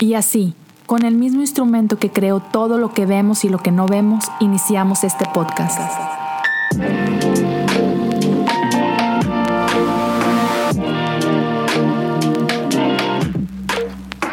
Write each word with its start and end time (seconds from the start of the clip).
Y 0.00 0.14
así, 0.14 0.54
con 0.86 1.04
el 1.04 1.16
mismo 1.16 1.40
instrumento 1.40 1.98
que 1.98 2.10
creó 2.10 2.38
todo 2.38 2.78
lo 2.78 2.94
que 2.94 3.04
vemos 3.04 3.44
y 3.44 3.48
lo 3.48 3.58
que 3.58 3.72
no 3.72 3.88
vemos, 3.88 4.26
iniciamos 4.38 5.02
este 5.02 5.24
podcast. 5.34 5.80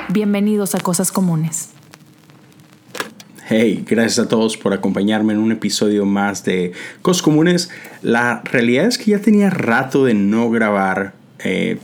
Bienvenidos 0.10 0.76
a 0.76 0.80
Cosas 0.82 1.12
Comunes. 1.12 1.72
Hey, 3.50 3.84
gracias 3.90 4.24
a 4.24 4.30
todos 4.30 4.58
por 4.58 4.72
acompañarme 4.72 5.34
en 5.34 5.40
un 5.40 5.52
episodio 5.52 6.06
más 6.06 6.44
de 6.44 6.74
Cosas 7.02 7.24
Comunes. 7.24 7.72
La 8.04 8.42
realidad 8.44 8.86
es 8.86 9.00
que 9.00 9.12
ya 9.12 9.20
tenía 9.20 9.50
rato 9.50 10.06
de 10.06 10.14
no 10.14 10.52
grabar, 10.52 11.16
eh, 11.40 11.80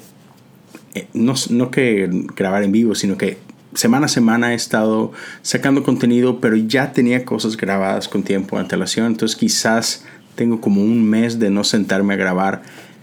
eh, 0.93 1.07
no, 1.13 1.34
no 1.50 1.71
que 1.71 2.07
grabar 2.36 2.61
en 2.61 2.71
vivo, 2.71 2.93
sino 2.93 3.18
que 3.18 3.38
semana 3.74 4.06
a 4.06 4.10
semana 4.10 4.54
he 4.54 4.56
estado 4.56 5.12
sacando 5.41 5.84
contenido, 5.84 6.40
pero 6.40 6.55
ya 6.55 6.94
tenía 6.94 7.26
cosas 7.26 7.58
grabadas 7.58 8.08
con 8.08 8.23
tiempo 8.23 8.55
de 8.55 8.64
antelación, 8.64 9.08
entonces 9.08 9.38
quizás 9.38 10.05
tengo 10.36 10.62
como 10.62 10.82
un 10.82 11.04
mes 11.04 11.40
de 11.40 11.50
no 11.50 11.64
sentarme 11.64 12.14
a 12.14 12.18
grabar 12.18 12.62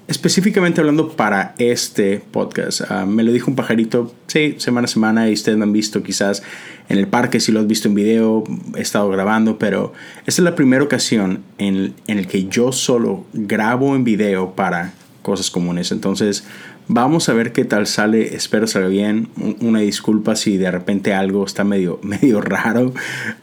específicamente 0.08 0.80
hablando 0.80 1.10
para 1.10 1.54
este 1.58 2.22
podcast. 2.30 2.80
Ah, 2.88 3.04
me 3.04 3.22
lo 3.22 3.30
dijo 3.30 3.50
un 3.50 3.56
pajarito, 3.56 4.14
sí, 4.26 4.54
semana 4.58 4.86
a 4.86 4.88
semana, 4.88 5.28
y 5.28 5.34
ustedes 5.34 5.58
me 5.58 5.64
han 5.64 5.72
visto 5.72 6.02
quizás 6.02 6.42
en 6.88 6.96
el 6.96 7.06
parque, 7.06 7.40
si 7.40 7.52
lo 7.52 7.60
has 7.60 7.66
visto 7.66 7.88
en 7.88 7.94
video, 7.94 8.42
he 8.74 8.80
estado 8.80 9.08
grabando, 9.10 9.58
pero 9.58 9.92
esta 10.26 10.40
es 10.40 10.44
la 10.44 10.54
primera 10.54 10.82
ocasión 10.82 11.42
en, 11.58 11.94
en 12.06 12.18
el 12.18 12.26
que 12.26 12.46
yo 12.46 12.72
solo 12.72 13.26
grabo 13.34 13.94
en 13.94 14.04
video 14.04 14.54
para 14.54 14.94
cosas 15.20 15.50
comunes. 15.50 15.92
Entonces, 15.92 16.44
Vamos 16.90 17.28
a 17.28 17.34
ver 17.34 17.52
qué 17.52 17.66
tal 17.66 17.86
sale. 17.86 18.34
Espero 18.34 18.66
salga 18.66 18.88
bien. 18.88 19.28
Una 19.60 19.80
disculpa 19.80 20.36
si 20.36 20.56
de 20.56 20.70
repente 20.70 21.12
algo 21.12 21.44
está 21.44 21.62
medio, 21.62 22.00
medio 22.02 22.40
raro. 22.40 22.94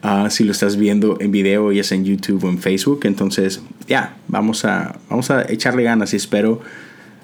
Ah, 0.02 0.28
si 0.30 0.42
lo 0.42 0.50
estás 0.50 0.76
viendo 0.76 1.16
en 1.20 1.30
video, 1.30 1.70
ya 1.70 1.84
sea 1.84 1.96
en 1.96 2.04
YouTube 2.04 2.44
o 2.44 2.48
en 2.48 2.58
Facebook. 2.58 3.00
Entonces, 3.04 3.62
ya, 3.86 4.16
vamos, 4.26 4.64
a, 4.64 4.96
vamos 5.08 5.30
a 5.30 5.48
echarle 5.48 5.84
ganas 5.84 6.12
y 6.12 6.16
espero 6.16 6.60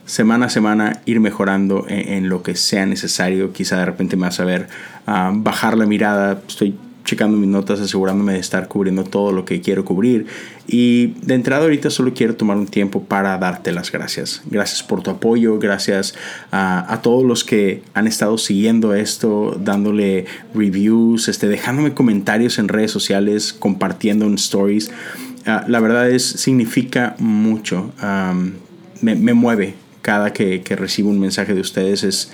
semana 0.04 0.46
a 0.46 0.50
semana 0.50 1.00
ir 1.06 1.18
mejorando 1.18 1.86
en, 1.88 2.28
lo 2.28 2.44
que 2.44 2.54
sea 2.54 2.86
necesario. 2.86 3.52
Quizá 3.52 3.78
de 3.78 3.86
repente 3.86 4.16
me 4.16 4.22
vas 4.22 4.38
a 4.38 4.44
ver 4.44 4.68
ah, 5.08 5.32
bajar 5.34 5.76
la 5.76 5.86
mirada. 5.86 6.40
Estoy 6.46 6.76
checando 7.04 7.36
mis 7.36 7.48
notas, 7.48 7.80
asegurándome 7.80 8.34
de 8.34 8.38
estar 8.38 8.68
cubriendo 8.68 9.04
todo 9.04 9.32
lo 9.32 9.44
que 9.44 9.60
quiero 9.60 9.84
cubrir. 9.84 10.26
Y 10.66 11.08
de 11.22 11.34
entrada 11.34 11.64
ahorita 11.64 11.90
solo 11.90 12.14
quiero 12.14 12.36
tomar 12.36 12.56
un 12.56 12.66
tiempo 12.66 13.02
para 13.02 13.36
darte 13.38 13.72
las 13.72 13.90
gracias. 13.90 14.42
Gracias 14.46 14.82
por 14.82 15.02
tu 15.02 15.10
apoyo, 15.10 15.58
gracias 15.58 16.14
a, 16.50 17.00
todos 17.02 17.24
los 17.24 17.44
que 17.44 17.82
han 17.94 18.06
estado 18.06 18.38
siguiendo 18.38 18.94
esto, 18.94 19.58
dándole 19.60 20.26
reviews, 20.54 21.28
este, 21.28 21.48
dejándome 21.48 21.94
comentarios 21.94 22.58
en 22.58 22.68
redes 22.68 22.90
sociales, 22.90 23.52
compartiendo 23.52 24.26
en 24.26 24.34
stories. 24.34 24.90
Ah, 25.46 25.64
la 25.66 25.80
verdad 25.80 26.08
es, 26.10 26.24
significa 26.24 27.16
mucho. 27.18 27.92
me, 29.00 29.14
me, 29.16 29.34
mueve 29.34 29.74
cada 30.02 30.32
que, 30.32 30.62
que 30.62 30.76
recibo 30.76 31.10
un 31.10 31.18
mensaje 31.18 31.54
de 31.54 31.60
ustedes. 31.60 32.04
Es, 32.04 32.30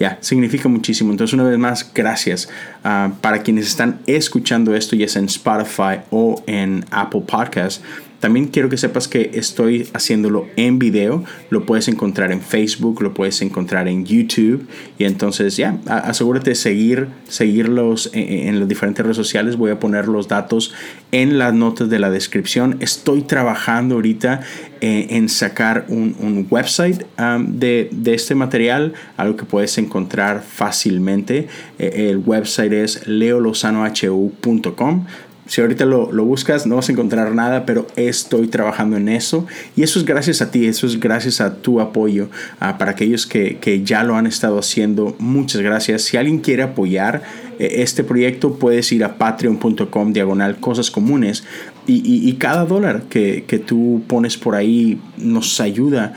ya, 0.00 0.16
significa 0.22 0.66
muchísimo. 0.66 1.10
Entonces, 1.12 1.34
una 1.34 1.44
vez 1.44 1.58
más, 1.58 1.88
gracias. 1.94 2.48
Ah, 2.82 3.12
para 3.20 3.42
quienes 3.42 3.66
están 3.66 4.00
escuchando 4.06 4.74
esto, 4.74 4.96
ya 4.96 5.06
sea 5.06 5.20
en 5.20 5.26
Spotify 5.26 6.00
o 6.10 6.42
en 6.46 6.86
Apple 6.90 7.22
Podcasts, 7.26 7.82
también 8.20 8.48
quiero 8.48 8.68
que 8.68 8.76
sepas 8.76 9.08
que 9.08 9.30
estoy 9.34 9.88
haciéndolo 9.94 10.46
en 10.56 10.78
video. 10.78 11.24
Lo 11.48 11.64
puedes 11.64 11.88
encontrar 11.88 12.32
en 12.32 12.42
Facebook, 12.42 13.02
lo 13.02 13.14
puedes 13.14 13.40
encontrar 13.40 13.88
en 13.88 14.04
YouTube. 14.04 14.66
Y 14.98 15.04
entonces 15.04 15.56
ya, 15.56 15.78
asegúrate 15.86 16.50
de 16.50 16.56
seguir, 16.56 17.08
seguirlos 17.28 18.10
en, 18.12 18.60
las 18.60 18.68
diferentes 18.68 19.02
redes 19.02 19.16
sociales. 19.16 19.56
Voy 19.56 19.70
a 19.70 19.80
poner 19.80 20.06
los 20.06 20.28
datos 20.28 20.74
en 21.12 21.38
las 21.38 21.54
notas 21.54 21.88
de 21.88 21.98
la 21.98 22.10
descripción. 22.10 22.76
Estoy 22.80 23.22
trabajando 23.22 23.94
ahorita 23.94 24.42
eh, 24.82 25.06
en 25.10 25.30
sacar 25.30 25.86
un, 25.88 26.46
website 26.50 27.06
um, 27.18 27.58
de, 27.58 27.88
de, 27.90 28.14
este 28.14 28.34
material, 28.34 28.92
algo 29.16 29.36
que 29.36 29.44
puedes 29.44 29.78
encontrar 29.78 30.42
fácilmente. 30.42 31.48
Eh, 31.78 32.08
el 32.10 32.18
website 32.18 32.72
es 32.72 33.06
leolozanohu.com 33.06 35.06
si 35.50 35.60
ahorita 35.60 35.84
lo, 35.84 36.06
buscas, 36.24 36.64
no 36.64 36.76
vas 36.76 36.88
a 36.88 36.92
encontrar 36.92 37.34
nada, 37.34 37.66
pero 37.66 37.84
estoy 37.96 38.46
trabajando 38.46 38.96
en 38.96 39.08
eso. 39.08 39.48
Y 39.74 39.82
eso 39.82 39.98
es 39.98 40.04
gracias 40.04 40.40
a 40.42 40.52
ti, 40.52 40.66
eso 40.66 40.86
es 40.86 41.00
gracias 41.00 41.40
a 41.40 41.56
tu 41.56 41.80
apoyo. 41.80 42.28
Ah, 42.60 42.78
para 42.78 42.92
aquellos 42.92 43.26
que, 43.26 43.82
ya 43.84 44.04
lo 44.04 44.14
han 44.14 44.28
estado 44.28 44.60
haciendo, 44.60 45.16
muchas 45.18 45.60
gracias. 45.60 46.02
Si 46.02 46.16
alguien 46.16 46.38
quiere 46.38 46.62
apoyar 46.62 47.22
eh, 47.58 47.82
este 47.82 48.04
proyecto, 48.04 48.60
puedes 48.60 48.92
ir 48.92 49.02
a 49.02 49.18
patreon.com 49.18 50.12
diagonal 50.12 50.60
cosas 50.60 50.88
comunes. 50.88 51.42
Y, 51.84 52.32
cada 52.34 52.64
dólar 52.64 53.02
que, 53.10 53.42
que 53.48 53.58
tú 53.58 54.04
pones 54.06 54.36
por 54.36 54.54
ahí 54.54 55.00
nos 55.16 55.60
ayuda 55.60 56.14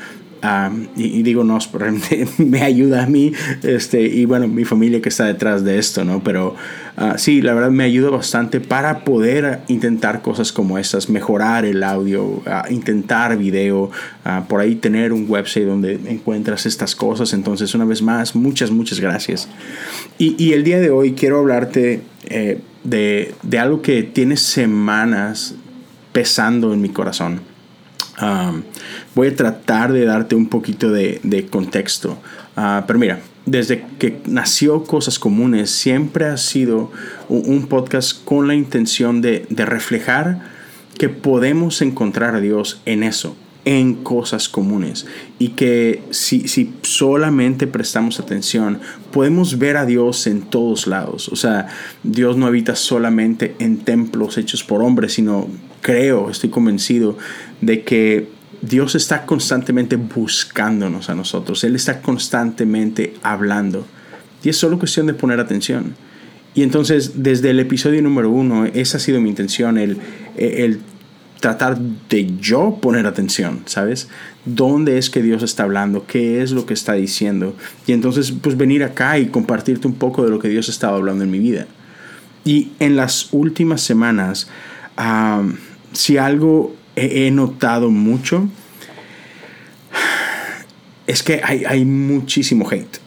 y, 0.97 1.23
digo, 1.23 1.43
no, 1.43 1.57
realmente 1.73 2.27
me 2.37 2.61
ayuda 2.63 3.03
a 3.03 3.07
mí 3.07 3.31
este, 3.61 4.01
y 4.01 4.25
bueno, 4.25 4.47
mi 4.47 4.65
familia 4.65 5.01
que 5.01 5.09
está 5.09 5.25
detrás 5.25 5.63
de 5.63 5.79
esto, 5.79 6.03
¿no? 6.03 6.21
Pero 6.21 6.55
uh, 6.97 7.17
sí, 7.17 7.41
la 7.41 7.53
verdad 7.53 7.71
me 7.71 7.85
ayuda 7.85 8.09
bastante 8.09 8.59
para 8.59 9.05
poder 9.05 9.61
intentar 9.69 10.21
cosas 10.21 10.51
como 10.51 10.77
estas, 10.77 11.09
mejorar 11.09 11.63
el 11.63 11.81
audio, 11.81 12.41
intentar 12.69 13.37
video, 13.37 13.89
por 14.49 14.59
ahí 14.59 14.75
tener 14.75 15.13
un 15.13 15.25
website 15.29 15.65
donde 15.65 15.93
encuentras 16.07 16.65
estas 16.65 16.95
cosas. 16.95 17.31
Entonces, 17.33 17.73
una 17.73 17.85
vez 17.85 18.01
más, 18.01 18.35
muchas, 18.35 18.69
muchas 18.69 18.99
gracias. 18.99 19.47
Y, 20.17 20.35
y 20.43 20.53
el 20.53 20.63
día 20.63 20.79
de 20.79 20.89
hoy 20.89 21.13
quiero 21.13 21.39
hablarte 21.39 22.01
eh, 22.25 22.59
de, 22.83 23.33
de 23.43 23.59
algo 23.59 23.81
que 23.81 24.03
tiene 24.03 24.35
semanas 24.35 25.55
pesando 26.11 26.73
en 26.73 26.81
mi 26.81 26.89
corazón 26.89 27.52
voy 29.15 29.27
a 29.27 29.35
tratar 29.35 29.91
de 29.91 30.05
darte 30.05 30.35
un 30.35 30.47
poquito 30.47 30.91
de, 30.91 31.47
contexto. 31.49 32.17
Ah, 32.55 32.83
pero 32.85 32.99
mira, 32.99 33.19
desde 33.45 33.85
que 33.99 34.21
nació 34.25 34.83
Cosas 34.83 35.19
Comunes, 35.19 35.69
siempre 35.69 36.25
ha 36.25 36.37
sido 36.37 36.91
un, 37.27 37.67
podcast 37.67 38.23
con 38.23 38.47
la 38.47 38.55
intención 38.55 39.21
de, 39.21 39.45
reflejar 39.49 40.41
que 40.97 41.09
podemos 41.09 41.81
encontrar 41.81 42.35
a 42.35 42.39
Dios 42.39 42.81
en 42.85 43.03
eso, 43.03 43.35
en 43.65 43.95
cosas 43.95 44.47
comunes. 44.47 45.07
Y 45.39 45.49
que 45.49 46.03
si, 46.11 46.47
si, 46.47 46.73
solamente 46.83 47.67
prestamos 47.67 48.19
atención, 48.19 48.79
podemos 49.11 49.57
ver 49.57 49.75
a 49.77 49.85
Dios 49.85 50.27
en 50.27 50.41
todos 50.41 50.87
lados. 50.87 51.29
O 51.29 51.35
sea, 51.35 51.67
Dios 52.03 52.37
no 52.37 52.45
habita 52.45 52.75
solamente 52.75 53.55
en 53.59 53.79
templos 53.79 54.37
hechos 54.37 54.63
por 54.63 54.83
hombres, 54.83 55.13
sino 55.13 55.49
creo, 55.81 56.29
estoy 56.29 56.49
convencido 56.49 57.17
de 57.65 57.83
que 57.83 58.27
Dios 58.61 58.95
está 58.95 59.25
constantemente 59.25 59.97
buscándonos 59.97 61.09
a 61.09 61.15
nosotros. 61.15 61.63
Él 61.63 61.75
está 61.75 62.01
constantemente 62.01 63.13
hablando. 63.21 63.85
Y 64.43 64.49
es 64.49 64.57
solo 64.57 64.79
cuestión 64.79 65.07
de 65.07 65.13
poner 65.13 65.39
atención. 65.39 65.95
Y 66.55 66.63
entonces, 66.63 67.23
desde 67.23 67.49
el 67.49 67.59
episodio 67.59 68.01
número 68.01 68.29
uno, 68.29 68.65
esa 68.65 68.97
ha 68.97 68.99
sido 68.99 69.19
mi 69.19 69.29
intención, 69.29 69.77
el, 69.77 69.97
el 70.37 70.81
tratar 71.39 71.77
de 71.77 72.31
yo 72.39 72.77
poner 72.81 73.05
atención, 73.05 73.63
¿sabes? 73.65 74.07
¿Dónde 74.45 74.97
es 74.97 75.09
que 75.09 75.21
Dios 75.21 75.43
está 75.43 75.63
hablando? 75.63 76.05
¿Qué 76.05 76.41
es 76.41 76.51
lo 76.51 76.65
que 76.65 76.73
está 76.73 76.93
diciendo? 76.93 77.55
Y 77.85 77.91
entonces, 77.91 78.31
pues 78.31 78.55
venir 78.55 78.83
acá 78.83 79.19
y 79.19 79.25
compartirte 79.25 79.87
un 79.87 79.95
poco 79.95 80.23
de 80.23 80.29
lo 80.29 80.39
que 80.39 80.47
Dios 80.47 80.69
estaba 80.69 80.95
hablando 80.95 81.23
en 81.23 81.31
mi 81.31 81.39
vida. 81.39 81.65
Y 82.45 82.71
en 82.79 82.95
las 82.95 83.33
últimas 83.33 83.81
semanas, 83.81 84.47
si 85.91 86.17
algo 86.17 86.75
he, 86.95 87.31
notado 87.31 87.89
mucho 87.89 88.49
es 91.07 91.23
que 91.23 91.41
hay, 91.43 91.85
muchísimo 91.85 92.69
hate. 92.69 92.99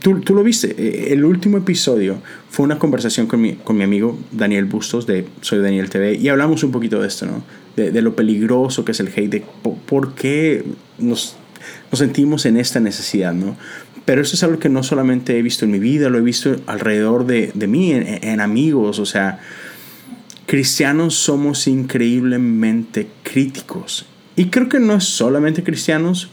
tú, 0.00 0.20
tú, 0.20 0.34
lo 0.34 0.42
viste, 0.42 0.74
e, 0.76 1.12
el 1.12 1.24
último 1.24 1.58
episodio 1.58 2.18
fue 2.50 2.64
una 2.64 2.78
conversación 2.78 3.26
con 3.26 3.40
mi, 3.40 3.54
con 3.54 3.76
mi 3.76 3.84
amigo 3.84 4.18
Daniel 4.32 4.66
Bustos 4.66 5.06
de 5.06 5.26
Soy 5.40 5.60
Daniel 5.60 5.90
TV 5.90 6.14
y 6.14 6.28
hablamos 6.28 6.62
un 6.64 6.72
poquito 6.72 7.00
de 7.00 7.08
esto, 7.08 7.26
¿no? 7.26 7.42
De, 7.76 8.00
lo 8.00 8.16
peligroso 8.16 8.86
que 8.86 8.92
es 8.92 9.00
el 9.00 9.08
hate, 9.08 9.30
de 9.30 9.44
por, 9.62 10.14
qué 10.14 10.64
nos, 10.98 11.36
nos, 11.90 11.98
sentimos 11.98 12.46
en 12.46 12.56
esta 12.56 12.80
necesidad, 12.80 13.34
¿no? 13.34 13.56
Pero 14.06 14.22
eso 14.22 14.34
es 14.34 14.42
algo 14.42 14.58
que 14.58 14.70
no 14.70 14.82
solamente 14.82 15.38
he 15.38 15.42
visto 15.42 15.66
en 15.66 15.72
mi 15.72 15.78
vida, 15.78 16.08
lo 16.08 16.16
he 16.16 16.22
visto 16.22 16.56
alrededor 16.66 17.26
de, 17.26 17.50
de 17.52 17.66
mí, 17.66 17.92
en, 17.92 18.06
en 18.06 18.40
amigos, 18.40 18.98
o 18.98 19.04
sea, 19.04 19.40
cristianos 20.46 21.14
somos 21.14 21.66
increíblemente 21.66 23.08
críticos. 23.22 24.06
Y 24.36 24.46
creo 24.46 24.68
que 24.68 24.80
no 24.80 24.94
es 24.94 25.04
solamente 25.04 25.62
cristianos, 25.62 26.30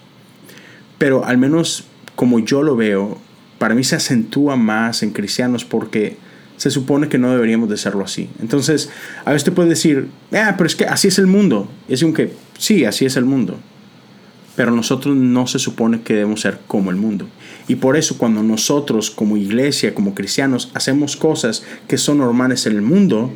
pero 0.98 1.25
al 1.25 1.38
menos 1.38 1.86
como 2.15 2.39
yo 2.39 2.62
lo 2.62 2.75
veo, 2.75 3.18
para 3.57 3.75
mí 3.75 3.83
se 3.83 3.95
acentúa 3.95 4.56
más 4.56 5.04
en 5.04 5.12
cristianos 5.12 5.65
porque 5.65 6.18
se 6.57 6.69
supone 6.69 7.10
que 7.10 7.18
no 7.18 7.31
deberíamos 7.31 7.69
de 7.69 7.77
serlo 7.77 8.04
así. 8.04 8.30
Entonces, 8.39 8.89
a 9.25 9.31
veces 9.31 9.45
te 9.45 9.51
puedes 9.51 9.69
decir, 9.69 10.07
ah, 10.31 10.54
pero 10.57 10.68
es 10.68 10.75
que 10.75 10.86
así 10.86 11.07
es 11.07 11.18
el 11.18 11.27
mundo. 11.27 11.69
Es 11.88 12.04
un 12.04 12.13
que, 12.13 12.33
sí, 12.57 12.86
así 12.86 13.06
es 13.06 13.15
el 13.15 13.25
mundo. 13.25 13.57
pero 14.56 14.69
nosotros 14.69 15.15
no 15.15 15.48
se 15.48 15.57
supone 15.57 16.01
que 16.01 16.13
debemos 16.13 16.42
ser 16.42 16.60
como 16.68 16.92
el 16.92 16.95
mundo. 16.95 17.27
Y 17.68 17.75
por 17.75 17.98
eso 17.98 18.19
cuando 18.19 18.44
nosotros 18.44 19.10
como 19.10 19.36
iglesia, 19.36 19.95
como 19.95 20.13
cristianos, 20.13 20.69
hacemos 20.75 21.15
cosas 21.15 21.63
que 21.88 21.98
son 21.98 22.19
normales 22.19 22.68
en 22.68 22.75
el 22.75 22.83
mundo, 22.83 23.33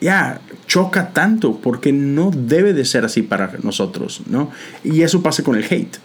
ya 0.00 0.40
choca 0.66 1.12
tanto 1.12 1.56
porque 1.60 1.92
no 1.92 2.30
debe 2.30 2.72
de 2.72 2.84
ser 2.84 3.04
así 3.04 3.22
para 3.22 3.52
nosotros, 3.62 4.22
¿no? 4.26 4.50
Y 4.84 5.02
eso 5.02 5.22
pasa 5.22 5.42
con 5.42 5.56
el 5.56 5.64
hate. 5.64 5.98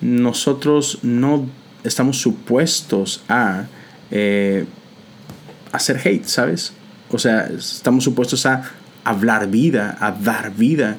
Nosotros 0.00 0.98
no 1.02 1.46
estamos 1.82 2.18
supuestos 2.18 3.22
a 3.28 3.66
eh, 4.10 4.64
hacer 5.72 6.00
hate, 6.04 6.24
¿sabes? 6.24 6.72
O 7.10 7.18
sea, 7.18 7.48
estamos 7.56 8.04
supuestos 8.04 8.46
a 8.46 8.70
hablar 9.04 9.48
vida, 9.48 9.96
a 10.00 10.12
dar 10.12 10.54
vida. 10.54 10.96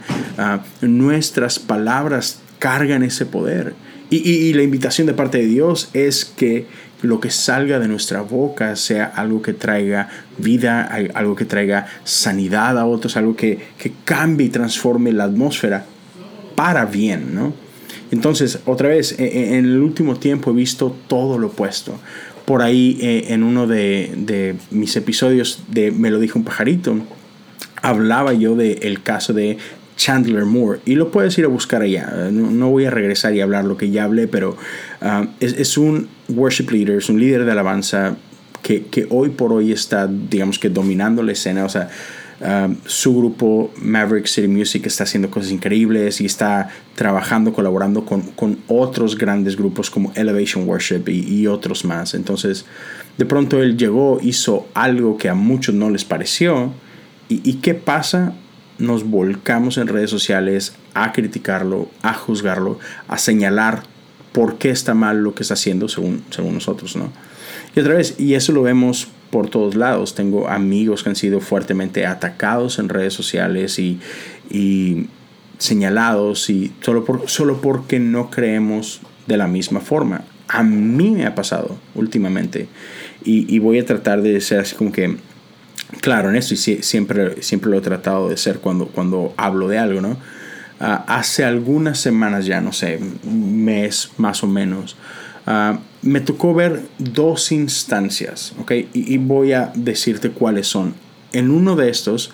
nuestras 0.82 1.60
palabras 1.60 2.40
cargan 2.60 3.04
ese 3.04 3.26
poder. 3.26 3.74
Y, 4.12 4.54
la 4.54 4.64
invitación 4.64 5.08
de 5.08 5.14
parte 5.14 5.40
de 5.40 5.48
Dios 5.48 5.90
es 5.94 6.26
que 6.26 6.68
lo 7.06 7.20
que 7.20 7.30
salga 7.30 7.80
de 7.80 7.88
nuestra 7.88 8.22
boca 8.22 8.76
sea 8.76 9.06
algo 9.06 9.42
que 9.42 9.54
traiga 9.54 10.10
vida, 10.38 10.84
algo 11.14 11.36
que 11.36 11.46
traiga 11.46 11.88
sanidad 12.04 12.78
a 12.78 12.86
otros, 12.86 13.18
algo 13.18 13.36
que, 13.36 13.60
cambie 14.04 14.48
y 14.48 14.50
transforme 14.50 15.12
la 15.12 15.26
atmósfera 15.26 15.86
para 16.56 16.86
bien, 16.86 17.36
¿no? 17.36 17.54
Entonces, 18.12 18.60
otra 18.66 18.90
vez, 18.90 19.20
e, 19.20 19.26
e, 19.26 19.58
en, 19.58 19.66
el 19.66 19.82
último 19.82 20.18
tiempo 20.18 20.52
he 20.52 20.54
visto 20.54 20.96
todo 21.08 21.38
lo 21.38 21.48
opuesto. 21.48 22.00
Por 22.46 22.62
ahí, 22.62 22.98
eh, 23.02 23.26
en 23.30 23.44
uno 23.44 23.68
de, 23.68 24.14
de, 24.16 24.56
mis 24.70 24.96
episodios 24.96 25.64
de 25.68 25.92
Me 25.92 26.12
lo 26.12 26.20
dijo 26.20 26.38
un 26.38 26.46
pajarito, 26.46 26.96
hablaba 27.82 28.34
yo 28.34 28.56
del 28.56 29.02
caso 29.02 29.34
de 29.34 29.58
Chandler 29.96 30.46
Moore. 30.46 30.80
Y 30.86 30.96
lo 30.96 31.12
puedes 31.12 31.38
ir 31.38 31.46
a 31.46 31.48
buscar 31.48 31.82
allá. 31.82 32.30
No, 32.32 32.70
voy 32.70 32.86
a 32.86 32.92
regresar 32.92 33.34
y 33.34 33.42
hablar 33.42 33.66
lo 33.66 33.78
que 33.78 33.90
ya 33.90 34.04
hablé, 34.04 34.28
pero 34.28 34.58
ah, 35.02 35.28
es, 35.40 35.78
un 35.78 36.08
worship 36.30 36.70
leader, 36.72 36.98
es 36.98 37.10
un 37.10 37.20
líder 37.20 37.46
de 37.46 37.52
alabanza 37.52 38.18
que, 38.62 38.86
que, 38.86 39.08
hoy 39.10 39.30
por 39.30 39.54
hoy 39.54 39.72
está, 39.72 40.08
digamos 40.08 40.60
que, 40.60 40.70
dominando 40.70 41.24
la 41.24 41.32
escena. 41.32 41.66
O 41.66 41.70
sea, 41.70 41.90
ah, 42.42 42.70
su 42.86 43.16
grupo 43.16 43.72
Maverick 43.78 44.28
City 44.28 44.48
Music 44.48 44.86
está 44.86 45.06
haciendo 45.06 45.30
cosas 45.30 45.52
increíbles 45.52 46.20
y 46.20 46.26
está 46.26 46.70
trabajando, 46.96 47.54
colaborando 47.54 48.06
con, 48.06 48.22
con 48.22 48.60
otros 48.68 49.18
grandes 49.18 49.56
grupos 49.56 49.90
como 49.90 50.12
Elevation 50.16 50.68
Worship 50.68 51.04
y, 51.08 51.42
y 51.42 51.48
otros 51.48 51.86
más. 51.86 52.14
Entonces, 52.14 52.66
de 53.18 53.26
pronto 53.26 53.62
él 53.62 53.78
llegó, 53.78 54.20
hizo 54.22 54.68
algo 54.74 55.18
que 55.18 55.30
a 55.30 55.36
muchos 55.36 55.74
no 55.74 55.90
les 55.90 56.04
pareció. 56.04 56.74
¿Y, 57.30 57.50
y 57.50 57.56
qué 57.56 57.74
pasa? 57.74 58.34
Nos 58.78 59.04
volcamos 59.04 59.78
en 59.78 59.88
redes 59.88 60.10
sociales 60.10 60.76
a 60.94 61.12
criticarlo, 61.12 61.90
a 62.02 62.14
juzgarlo, 62.14 62.80
a 63.08 63.18
señalar 63.18 63.84
por 64.32 64.58
qué 64.58 64.70
está 64.70 64.94
mal 64.94 65.24
lo 65.24 65.34
que 65.34 65.44
está 65.44 65.54
haciendo 65.54 65.88
según, 65.88 66.24
según 66.30 66.56
nosotros, 66.56 66.96
¿no? 66.96 67.12
Y 67.76 67.80
otra 67.80 67.96
vez, 67.96 68.16
y 68.20 68.34
eso 68.36 68.52
lo 68.52 68.64
vemos 68.64 69.08
por 69.30 69.50
todos 69.50 69.76
lados. 69.76 70.16
Tengo 70.16 70.48
amigos 70.48 71.04
que 71.04 71.10
han 71.10 71.16
sido 71.16 71.42
fuertemente 71.42 72.06
atacados 72.06 72.80
en 72.80 72.90
redes 72.90 73.14
sociales 73.14 73.80
y, 73.80 74.00
señalados 75.58 76.50
y 76.50 76.74
solo, 76.82 77.06
por, 77.06 77.30
solo 77.30 77.62
porque 77.62 78.00
no 78.00 78.30
creemos 78.30 79.02
de 79.28 79.38
la 79.38 79.48
misma 79.48 79.80
forma. 79.80 80.24
A 80.48 80.64
mí 80.64 81.12
me 81.12 81.26
ha 81.26 81.34
pasado 81.34 81.78
últimamente 81.96 82.68
y, 83.24 83.54
y 83.54 83.60
voy 83.60 83.80
a 83.80 83.86
tratar 83.86 84.22
de 84.22 84.40
ser 84.42 84.60
así 84.60 84.76
como 84.76 84.92
que 84.92 85.18
claro 86.02 86.30
en 86.30 86.36
esto 86.36 86.54
y 86.54 86.58
siempre, 86.58 87.42
siempre 87.42 87.70
lo 87.70 87.78
he 87.78 87.82
tratado 87.82 88.30
de 88.30 88.38
ser 88.38 88.60
cuando, 88.60 88.88
cuando 88.88 89.34
hablo 89.38 89.68
de 89.68 89.78
algo, 89.78 90.02
¿no? 90.02 90.18
Ah, 90.80 91.06
hace 91.08 91.46
algunas 91.46 92.00
semanas 92.00 92.46
ya, 92.46 92.60
no 92.60 92.74
sé, 92.74 93.00
un 93.24 93.64
mes 93.64 94.12
más 94.18 94.44
o 94.44 94.48
menos, 94.48 94.98
ah, 95.48 95.80
me 96.02 96.20
tocó 96.20 96.54
ver 96.54 96.82
dos 97.00 97.52
instancias, 97.52 98.54
¿ok? 98.60 98.72
Y, 98.94 99.18
voy 99.18 99.54
a 99.54 99.72
decirte 99.74 100.32
cuáles 100.32 100.68
son. 100.68 100.94
En 101.32 101.50
uno 101.50 101.76
de 101.76 101.90
estos 101.90 102.32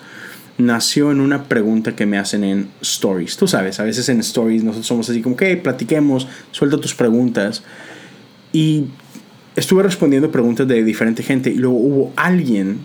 nació 0.58 1.10
en 1.10 1.20
una 1.20 1.44
pregunta 1.44 1.96
que 1.96 2.04
me 2.04 2.18
hacen 2.18 2.44
en 2.44 2.68
stories. 2.82 3.36
Tú 3.36 3.46
sabes, 3.46 3.80
a 3.80 3.84
veces 3.84 4.08
en 4.08 4.20
stories 4.20 4.62
nosotros 4.62 4.86
somos 4.86 5.08
así 5.08 5.22
como 5.22 5.36
que 5.36 5.56
platiquemos, 5.56 6.28
suelta 6.50 6.78
tus 6.78 6.94
preguntas. 6.94 7.62
Y 8.52 8.86
estuve 9.56 9.82
respondiendo 9.82 10.30
preguntas 10.30 10.68
de 10.68 10.84
diferente 10.84 11.22
gente 11.22 11.50
y 11.50 11.54
luego 11.54 11.76
hubo 11.76 12.12
alguien 12.16 12.80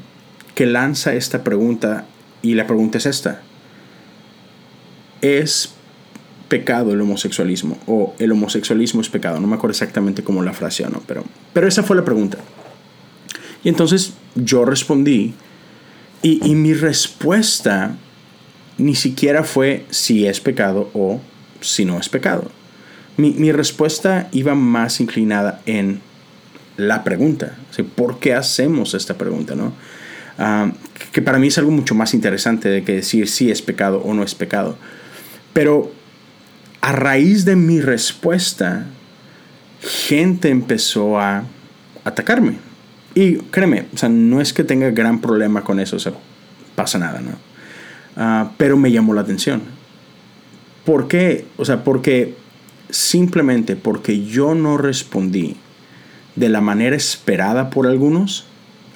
que 0.57 0.65
lanza 0.65 1.13
esta 1.13 1.43
pregunta 1.43 2.05
y 2.41 2.55
la 2.55 2.65
pregunta 2.65 2.97
es 2.97 3.05
esta. 3.05 3.41
¿Es 5.21 5.69
pecado 6.47 6.93
el 6.93 7.01
homosexualismo? 7.01 7.77
¿O 7.85 8.15
el 8.17 8.31
homosexualismo 8.31 9.01
es 9.01 9.07
pecado? 9.07 9.39
No 9.39 9.45
me 9.45 9.53
acuerdo 9.53 9.73
exactamente 9.73 10.23
cómo 10.23 10.41
la 10.41 10.53
frase 10.53 10.83
no, 10.89 11.03
pero, 11.05 11.23
pero 11.53 11.67
esa 11.67 11.83
fue 11.83 11.95
la 11.95 12.03
pregunta. 12.03 12.39
Y 13.63 13.69
entonces 13.69 14.13
yo 14.33 14.65
respondí 14.65 15.35
y, 16.23 16.55
mi 16.55 16.73
respuesta 16.73 17.95
ni 18.79 18.95
siquiera 18.95 19.43
fue 19.43 19.85
si 19.91 20.25
es 20.25 20.41
pecado 20.41 20.89
o 20.95 21.21
si 21.61 21.85
no 21.85 21.99
es 21.99 22.09
pecado. 22.09 22.49
Mi, 23.15 23.29
mi 23.29 23.51
respuesta 23.51 24.27
iba 24.31 24.55
más 24.55 25.01
inclinada 25.01 25.61
en 25.67 26.01
la 26.77 27.03
pregunta. 27.03 27.57
¿Por 27.95 28.17
qué 28.17 28.33
hacemos 28.33 28.95
esta 28.95 29.19
pregunta? 29.19 29.53
¿no? 29.53 29.73
Ah, 30.37 30.71
que 31.11 31.21
para 31.21 31.39
mí 31.39 31.47
es 31.47 31.57
algo 31.57 31.71
mucho 31.71 31.95
más 31.95 32.13
interesante 32.13 32.69
de 32.69 32.83
que 32.83 32.93
decir 32.93 33.27
si 33.27 33.49
es 33.49 33.61
pecado 33.61 34.01
o 34.03 34.13
no 34.13 34.23
es 34.23 34.35
pecado. 34.35 34.77
Pero 35.53 35.91
a 36.81 36.91
raíz 36.91 37.45
de 37.45 37.55
mi 37.55 37.81
respuesta, 37.81 38.85
gente 39.81 40.49
empezó 40.49 41.19
a 41.19 41.43
atacarme. 42.03 42.57
Y 43.15 43.37
créeme, 43.37 43.87
o 43.93 43.97
sea, 43.97 44.09
no 44.09 44.41
es 44.41 44.53
que 44.53 44.63
tenga 44.63 44.91
gran 44.91 45.21
problema 45.21 45.63
con 45.63 45.79
eso, 45.79 45.97
pasa 46.75 46.99
nada, 46.99 47.19
¿no? 47.19 47.31
Ah, 48.15 48.51
pero 48.57 48.77
me 48.77 48.91
llamó 48.91 49.13
la 49.13 49.21
atención. 49.21 49.61
¿Por 50.85 51.07
qué? 51.07 51.45
O 51.57 51.65
sea, 51.65 51.83
porque 51.83 52.35
simplemente 52.89 53.75
porque 53.75 54.23
yo 54.23 54.55
no 54.55 54.77
respondí 54.77 55.57
de 56.35 56.49
la 56.49 56.61
manera 56.61 56.95
esperada 56.95 57.69
por 57.69 57.87
algunos, 57.87 58.46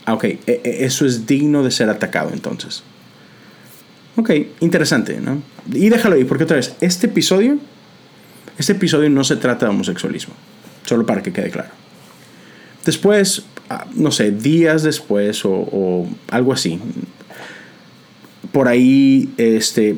ok, 0.08 0.24
e, 0.24 0.40
e, 0.48 0.86
eso 0.86 1.06
es 1.06 1.26
digno 1.26 1.64
de 1.64 1.72
ser 1.72 1.90
atacado 1.90 2.32
entonces. 2.34 2.84
Ok, 4.16 4.32
interesante, 4.60 5.20
¿no? 5.22 5.42
Y 5.74 5.90
déjalo 5.90 6.16
ahí, 6.16 6.26
porque 6.26 6.44
otra 6.44 6.58
vez, 6.58 6.76
este 6.82 7.08
episodio, 7.08 7.58
este 8.58 8.74
episodio 8.74 9.10
no 9.10 9.24
se 9.24 9.38
trata 9.38 9.66
de 9.66 9.72
homosexualismo, 9.72 10.34
solo 10.86 11.06
para 11.06 11.24
que 11.24 11.32
quede 11.32 11.50
claro. 11.50 11.70
Después, 12.86 13.44
ah, 13.70 13.86
no 13.96 14.12
sé, 14.12 14.32
días 14.32 14.84
después 14.84 15.42
o, 15.46 16.08
algo 16.30 16.52
así, 16.52 16.80
por 18.52 18.68
ahí 18.68 19.34
este, 19.38 19.98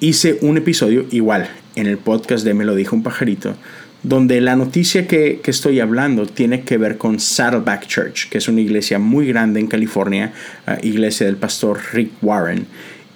hice 0.00 0.38
un 0.40 0.56
episodio 0.56 1.06
igual 1.10 1.50
en 1.76 1.86
el 1.86 1.98
podcast 1.98 2.44
de 2.44 2.54
Me 2.54 2.64
lo 2.64 2.74
dijo 2.74 2.96
un 2.96 3.02
pajarito, 3.02 3.54
donde 4.02 4.40
la 4.40 4.56
noticia 4.56 5.06
que, 5.06 5.40
estoy 5.44 5.80
hablando 5.80 6.26
tiene 6.26 6.62
que 6.62 6.78
ver 6.78 6.96
con 6.96 7.20
Saddleback 7.20 7.86
Church, 7.86 8.28
que 8.28 8.38
es 8.38 8.48
una 8.48 8.60
iglesia 8.60 8.98
muy 8.98 9.26
grande 9.26 9.60
en 9.60 9.66
California, 9.66 10.32
uh, 10.66 10.84
iglesia 10.84 11.26
del 11.26 11.36
pastor 11.36 11.80
Rick 11.92 12.12
Warren. 12.22 12.66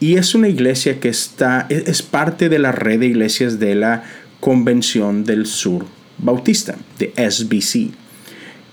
Y 0.01 0.17
es 0.17 0.35
una 0.35 0.49
iglesia 0.49 1.01
que 1.01 1.09
está, 1.09 1.67
es, 1.71 2.03
parte 2.03 2.49
de 2.49 2.59
la 2.59 2.73
red 2.73 3.01
de 3.01 3.07
iglesias 3.07 3.59
de 3.59 3.75
la 3.75 4.05
Convención 4.41 5.25
del 5.25 5.47
Sur 5.47 5.87
Bautista, 6.19 6.77
de 6.99 7.13
SBC. 7.17 7.91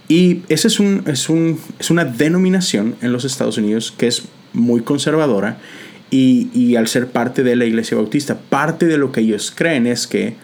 Y 0.09 0.41
esa 0.49 0.67
es, 0.67 0.79
un, 0.81 1.03
es, 1.07 1.29
un, 1.29 1.59
es 1.79 1.89
una 1.89 2.03
denominación 2.03 2.95
en 3.01 3.13
los 3.13 3.23
Estados 3.23 3.57
Unidos 3.57 3.93
que 3.97 4.07
es 4.07 4.23
muy 4.51 4.81
conservadora 4.81 5.59
y, 6.09 6.49
y 6.53 6.75
al 6.75 6.89
ser 6.89 7.07
parte 7.07 7.43
de 7.43 7.55
la 7.55 7.63
iglesia 7.63 7.95
bautista, 7.95 8.37
parte 8.37 8.87
de 8.87 8.97
lo 8.97 9.13
que 9.13 9.21
ellos 9.21 9.53
creen 9.55 9.87
es 9.87 10.07
que 10.07 10.35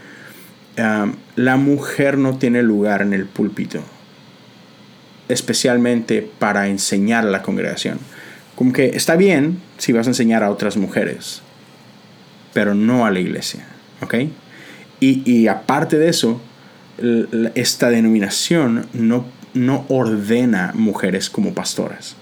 la 0.77 1.57
mujer 1.57 2.17
no 2.17 2.37
tiene 2.37 2.61
lugar 2.61 3.01
en 3.01 3.13
el 3.13 3.25
púlpito, 3.25 3.81
especialmente 5.27 6.29
para 6.37 6.67
enseñar 6.67 7.25
a 7.25 7.29
la 7.29 7.41
congregación. 7.41 7.99
Como 8.55 8.73
que 8.73 8.87
está 8.87 9.15
bien 9.15 9.59
si 9.77 9.91
vas 9.91 10.07
a 10.07 10.11
enseñar 10.11 10.43
a 10.43 10.51
otras 10.51 10.77
mujeres, 10.77 11.41
pero 12.53 12.75
no 12.75 13.05
a 13.05 13.11
la 13.11 13.19
iglesia, 13.19 13.65
¿ok? 14.01 14.15
Y, 14.99 15.31
y 15.31 15.47
aparte 15.47 15.97
de 15.97 16.09
eso, 16.09 16.41
esta 17.55 17.89
denominación 17.89 18.87
no, 18.93 19.25
no 19.53 19.85
ordena 19.89 20.71
mujeres 20.75 21.29
como 21.29 21.53
pastoras. 21.53 22.15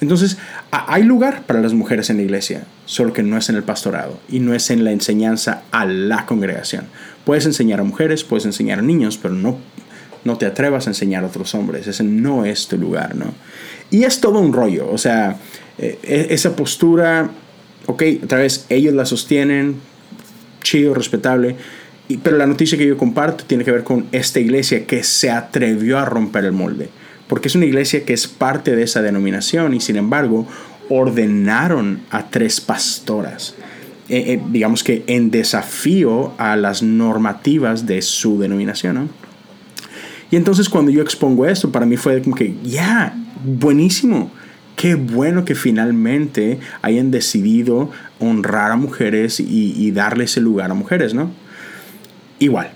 Entonces, 0.00 0.36
hay 0.70 1.04
lugar 1.04 1.44
para 1.46 1.60
las 1.60 1.72
mujeres 1.72 2.10
en 2.10 2.18
la 2.18 2.22
iglesia, 2.22 2.64
solo 2.84 3.12
que 3.12 3.22
no 3.22 3.38
es 3.38 3.48
en 3.48 3.56
el 3.56 3.62
pastorado 3.62 4.20
y 4.28 4.40
no 4.40 4.54
es 4.54 4.70
en 4.70 4.84
la 4.84 4.92
enseñanza 4.92 5.62
a 5.70 5.86
la 5.86 6.26
congregación. 6.26 6.86
Puedes 7.26 7.44
enseñar 7.44 7.80
a 7.80 7.82
mujeres, 7.82 8.22
puedes 8.22 8.46
enseñar 8.46 8.78
a 8.78 8.82
niños, 8.82 9.18
pero 9.20 9.34
no, 9.34 9.58
no 10.22 10.38
te 10.38 10.46
atrevas 10.46 10.86
a 10.86 10.90
enseñar 10.90 11.24
a 11.24 11.26
otros 11.26 11.56
hombres. 11.56 11.88
Ese 11.88 12.04
no 12.04 12.44
es 12.44 12.68
tu 12.68 12.78
lugar, 12.78 13.16
¿no? 13.16 13.34
Y 13.90 14.04
es 14.04 14.20
todo 14.20 14.38
un 14.38 14.52
rollo, 14.52 14.88
o 14.88 14.96
sea, 14.96 15.36
eh, 15.76 15.98
e, 16.04 16.28
esa 16.30 16.54
postura, 16.54 17.28
ok, 17.86 18.02
otra 18.22 18.38
vez, 18.38 18.66
ellos 18.68 18.94
la 18.94 19.04
sostienen, 19.06 19.74
chido, 20.62 20.94
respetable, 20.94 21.56
pero 22.22 22.36
la 22.36 22.46
noticia 22.46 22.78
que 22.78 22.86
yo 22.86 22.96
comparto 22.96 23.44
tiene 23.44 23.64
que 23.64 23.72
ver 23.72 23.82
con 23.82 24.06
esta 24.12 24.38
iglesia 24.38 24.86
que 24.86 25.02
se 25.02 25.28
atrevió 25.28 25.98
a 25.98 26.04
romper 26.04 26.44
el 26.44 26.52
molde, 26.52 26.90
porque 27.26 27.48
es 27.48 27.56
una 27.56 27.64
iglesia 27.64 28.04
que 28.04 28.12
es 28.12 28.28
parte 28.28 28.76
de 28.76 28.84
esa 28.84 29.02
denominación 29.02 29.74
y 29.74 29.80
sin 29.80 29.96
embargo 29.96 30.46
ordenaron 30.88 32.02
a 32.10 32.30
tres 32.30 32.60
pastoras, 32.60 33.56
eh, 34.08 34.34
eh, 34.34 34.42
digamos 34.50 34.84
que 34.84 35.04
en 35.06 35.30
desafío 35.30 36.32
a 36.38 36.56
las 36.56 36.82
normativas 36.82 37.86
de 37.86 38.02
su 38.02 38.38
denominación. 38.38 39.10
Y 40.30 40.36
entonces 40.36 40.68
cuando 40.68 40.90
yo 40.90 41.02
expongo 41.02 41.46
esto, 41.46 41.72
para 41.72 41.86
mí 41.86 41.96
fue 41.96 42.22
como 42.22 42.36
que, 42.36 42.54
ya, 42.62 43.16
buenísimo. 43.44 44.30
Qué 44.76 44.94
bueno 44.94 45.44
que 45.44 45.54
finalmente 45.54 46.58
hayan 46.82 47.10
decidido 47.10 47.90
honrar 48.18 48.72
a 48.72 48.76
mujeres 48.76 49.40
y, 49.40 49.74
y 49.76 49.90
darle 49.90 50.24
ese 50.24 50.40
lugar 50.40 50.70
a 50.70 50.74
mujeres, 50.74 51.14
¿no? 51.14 51.30
Igual, 52.38 52.70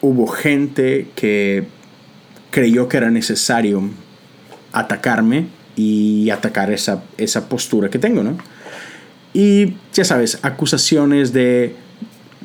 hubo 0.00 0.26
gente 0.26 1.08
que 1.14 1.64
creyó 2.50 2.88
que 2.88 2.96
era 2.96 3.10
necesario 3.10 3.82
atacarme 4.72 5.46
y 5.76 6.30
atacar 6.30 6.70
esa, 6.70 7.04
esa 7.16 7.48
postura 7.48 7.88
que 7.88 7.98
tengo, 7.98 8.22
¿no? 8.22 8.36
Y 9.32 9.74
ya 9.92 10.04
sabes, 10.04 10.38
acusaciones 10.42 11.32
de 11.32 11.76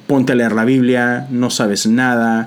ponte 0.07 0.33
a 0.33 0.35
leer 0.35 0.51
la 0.51 0.65
Biblia, 0.65 1.27
no 1.31 1.49
sabes 1.49 1.87
nada, 1.87 2.45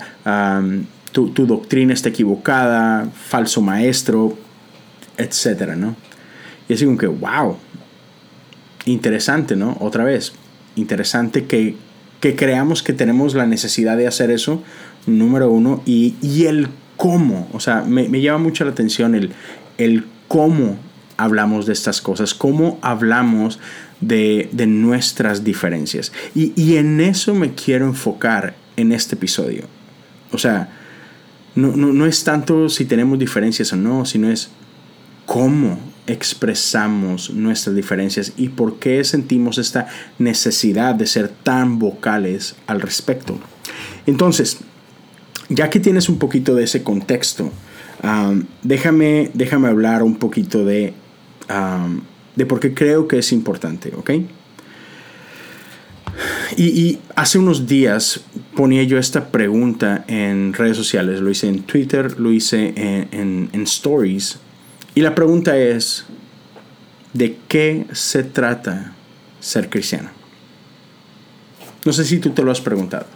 tu, 1.13 1.31
tu, 1.31 1.47
doctrina 1.47 1.93
está 1.93 2.11
equivocada, 2.11 3.09
falso 3.13 3.61
maestro, 3.61 4.39
etcétera, 5.17 5.75
¿no? 5.75 5.97
Y 6.69 6.75
así 6.75 6.85
como 6.85 6.99
que, 6.99 7.09
wow, 7.09 7.57
interesante, 8.85 9.57
¿no? 9.57 9.77
Otra 9.81 10.05
vez, 10.05 10.33
interesante 10.77 11.47
que 11.47 11.75
que 12.21 12.35
creamos 12.35 12.83
que 12.83 12.93
tenemos 12.93 13.35
la 13.35 13.47
necesidad 13.47 13.97
de 13.97 14.07
hacer 14.07 14.31
eso, 14.31 14.63
número 15.07 15.51
uno, 15.51 15.83
y, 15.87 16.15
el 16.47 16.69
cómo, 16.97 17.49
o 17.53 17.61
sea, 17.61 17.83
me, 17.83 18.09
me, 18.09 18.21
llama 18.21 18.39
mucho 18.39 18.65
la 18.65 18.73
atención 18.73 19.15
el, 19.15 19.31
el 19.79 20.05
cómo 20.27 20.77
hablamos 21.17 21.67
de 21.67 21.73
estas 21.73 22.01
cosas, 22.01 22.35
cómo 22.35 22.79
hablamos 22.83 23.61
de, 24.01 24.49
de 24.53 24.67
nuestras 24.67 25.45
diferencias. 25.45 26.13
Y, 26.35 26.53
y, 26.61 26.77
en 26.77 27.01
eso 27.01 27.35
me 27.35 27.55
quiero 27.55 27.87
enfocar 27.87 28.55
en 28.77 28.93
este 28.93 29.17
episodio. 29.17 29.65
O 30.33 30.39
sea, 30.39 30.69
no, 31.55 31.77
no, 31.77 31.93
no 31.93 32.07
es 32.07 32.23
tanto 32.25 32.69
si 32.69 32.85
tenemos 32.85 33.19
diferencias 33.19 33.73
o 33.73 33.77
no, 33.77 34.05
sino 34.05 34.31
es 34.31 34.51
cómo 35.27 35.79
expresamos 36.07 37.31
nuestras 37.31 37.77
diferencias 37.77 38.33
y 38.37 38.49
por 38.49 38.79
qué 38.79 39.05
sentimos 39.05 39.59
esta 39.59 39.89
necesidad 40.19 40.95
de 40.95 41.07
ser 41.07 41.29
tan 41.29 41.79
vocales 41.79 42.57
al 42.67 42.81
respecto. 42.81 43.39
Entonces, 44.07 44.59
ya 45.51 45.69
que 45.69 45.81
tienes 45.81 46.09
un 46.09 46.19
poquito 46.19 46.55
de 46.55 46.65
ese 46.65 46.83
contexto, 46.83 47.53
déjame, 48.63 49.31
déjame 49.35 49.69
hablar 49.69 50.03
un 50.03 50.17
poquito 50.17 50.65
de, 50.65 50.95
de 52.39 52.47
por 52.47 52.61
qué 52.61 52.73
creo 52.73 53.09
que 53.09 53.19
es 53.19 53.33
importante, 53.33 53.93
¿ok? 53.97 54.11
Y, 56.57 57.01
hace 57.17 57.39
unos 57.39 57.67
días 57.67 58.21
ponía 58.55 58.85
yo 58.85 58.97
esta 58.97 59.33
pregunta 59.33 60.05
en 60.07 60.53
redes 60.53 60.77
sociales, 60.77 61.21
lo 61.21 61.31
hice 61.31 61.49
en 61.49 61.65
Twitter, 61.65 62.19
lo 62.21 62.31
hice 62.33 62.73
en, 62.77 63.51
en 63.53 63.63
stories, 63.63 64.39
y 64.95 65.01
la 65.01 65.17
pregunta 65.17 65.59
es, 65.59 66.05
¿de 67.13 67.37
qué 67.49 67.87
se 67.93 68.23
trata 68.23 68.93
ser 69.41 69.69
cristiano? 69.69 70.11
No 71.85 71.93
sé 71.93 72.05
si 72.05 72.19
tú 72.19 72.31
te 72.31 72.43
lo 72.43 72.53
has 72.53 72.61
preguntado. 72.61 73.07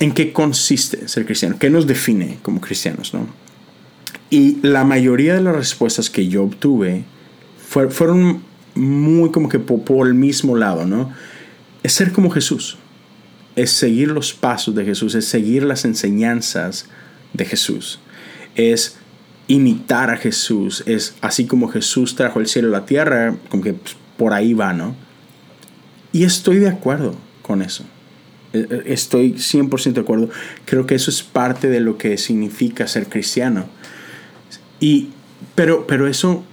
¿En 0.00 0.12
qué 0.12 0.32
consiste 0.32 1.06
ser 1.06 1.24
cristiano? 1.24 1.56
¿Qué 1.60 1.70
nos 1.70 1.86
define 1.86 2.38
como 2.42 2.60
cristianos? 2.60 3.14
¿no? 3.14 3.47
Y 4.30 4.58
la 4.62 4.84
mayoría 4.84 5.34
de 5.34 5.42
las 5.42 5.56
respuestas 5.56 6.10
que 6.10 6.28
yo 6.28 6.44
obtuve 6.44 7.04
fueron 7.56 8.42
muy 8.74 9.30
como 9.30 9.48
que 9.48 9.58
por, 9.58 10.06
el 10.06 10.14
mismo 10.14 10.56
lado, 10.56 10.84
¿no? 10.84 11.12
Es 11.82 11.92
ser 11.92 12.12
como 12.12 12.30
Jesús, 12.30 12.76
es 13.56 13.70
seguir 13.70 14.08
los 14.08 14.32
pasos 14.32 14.74
de 14.74 14.84
Jesús, 14.84 15.14
es 15.14 15.24
seguir 15.26 15.64
las 15.64 15.84
enseñanzas 15.84 16.86
de 17.32 17.44
Jesús, 17.44 18.00
es 18.54 18.98
imitar 19.46 20.10
a 20.10 20.16
Jesús, 20.16 20.82
es 20.86 21.14
así 21.20 21.46
como 21.46 21.68
Jesús 21.68 22.14
trajo 22.14 22.40
el 22.40 22.46
cielo 22.46 22.68
a 22.68 22.80
la 22.80 22.86
tierra, 22.86 23.36
como 23.48 23.62
que 23.62 23.74
por 24.16 24.32
ahí 24.32 24.52
va, 24.52 24.72
¿no? 24.72 24.94
Y 26.12 26.24
estoy 26.24 26.56
de 26.56 26.68
acuerdo 26.68 27.14
con 27.42 27.62
eso. 27.62 27.84
E, 28.52 28.58
e, 28.58 28.92
estoy 28.92 29.34
100% 29.34 29.92
de 29.92 30.00
acuerdo. 30.00 30.30
Creo 30.64 30.86
que 30.86 30.94
eso 30.94 31.10
es 31.10 31.22
parte 31.22 31.68
de 31.68 31.80
lo 31.80 31.98
que 31.98 32.16
significa 32.18 32.86
ser 32.86 33.08
cristiano. 33.08 33.66
Y, 34.80 35.10
pero, 35.54 35.86
pero 35.86 36.06
eso, 36.06 36.44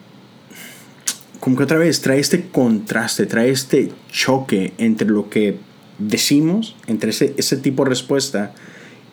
como 1.39 1.57
que 1.57 1.63
otra 1.63 1.77
vez, 1.77 2.01
trae 2.01 2.19
este 2.19 2.49
contraste, 2.49 3.25
trae 3.25 3.49
este 3.49 3.91
choque 4.11 4.73
entre 4.77 5.07
lo 5.07 5.29
que 5.29 5.59
decimos, 5.97 6.75
entre 6.87 7.11
ese, 7.11 7.33
ese 7.37 7.57
tipo 7.57 7.83
de 7.83 7.89
respuesta, 7.89 8.53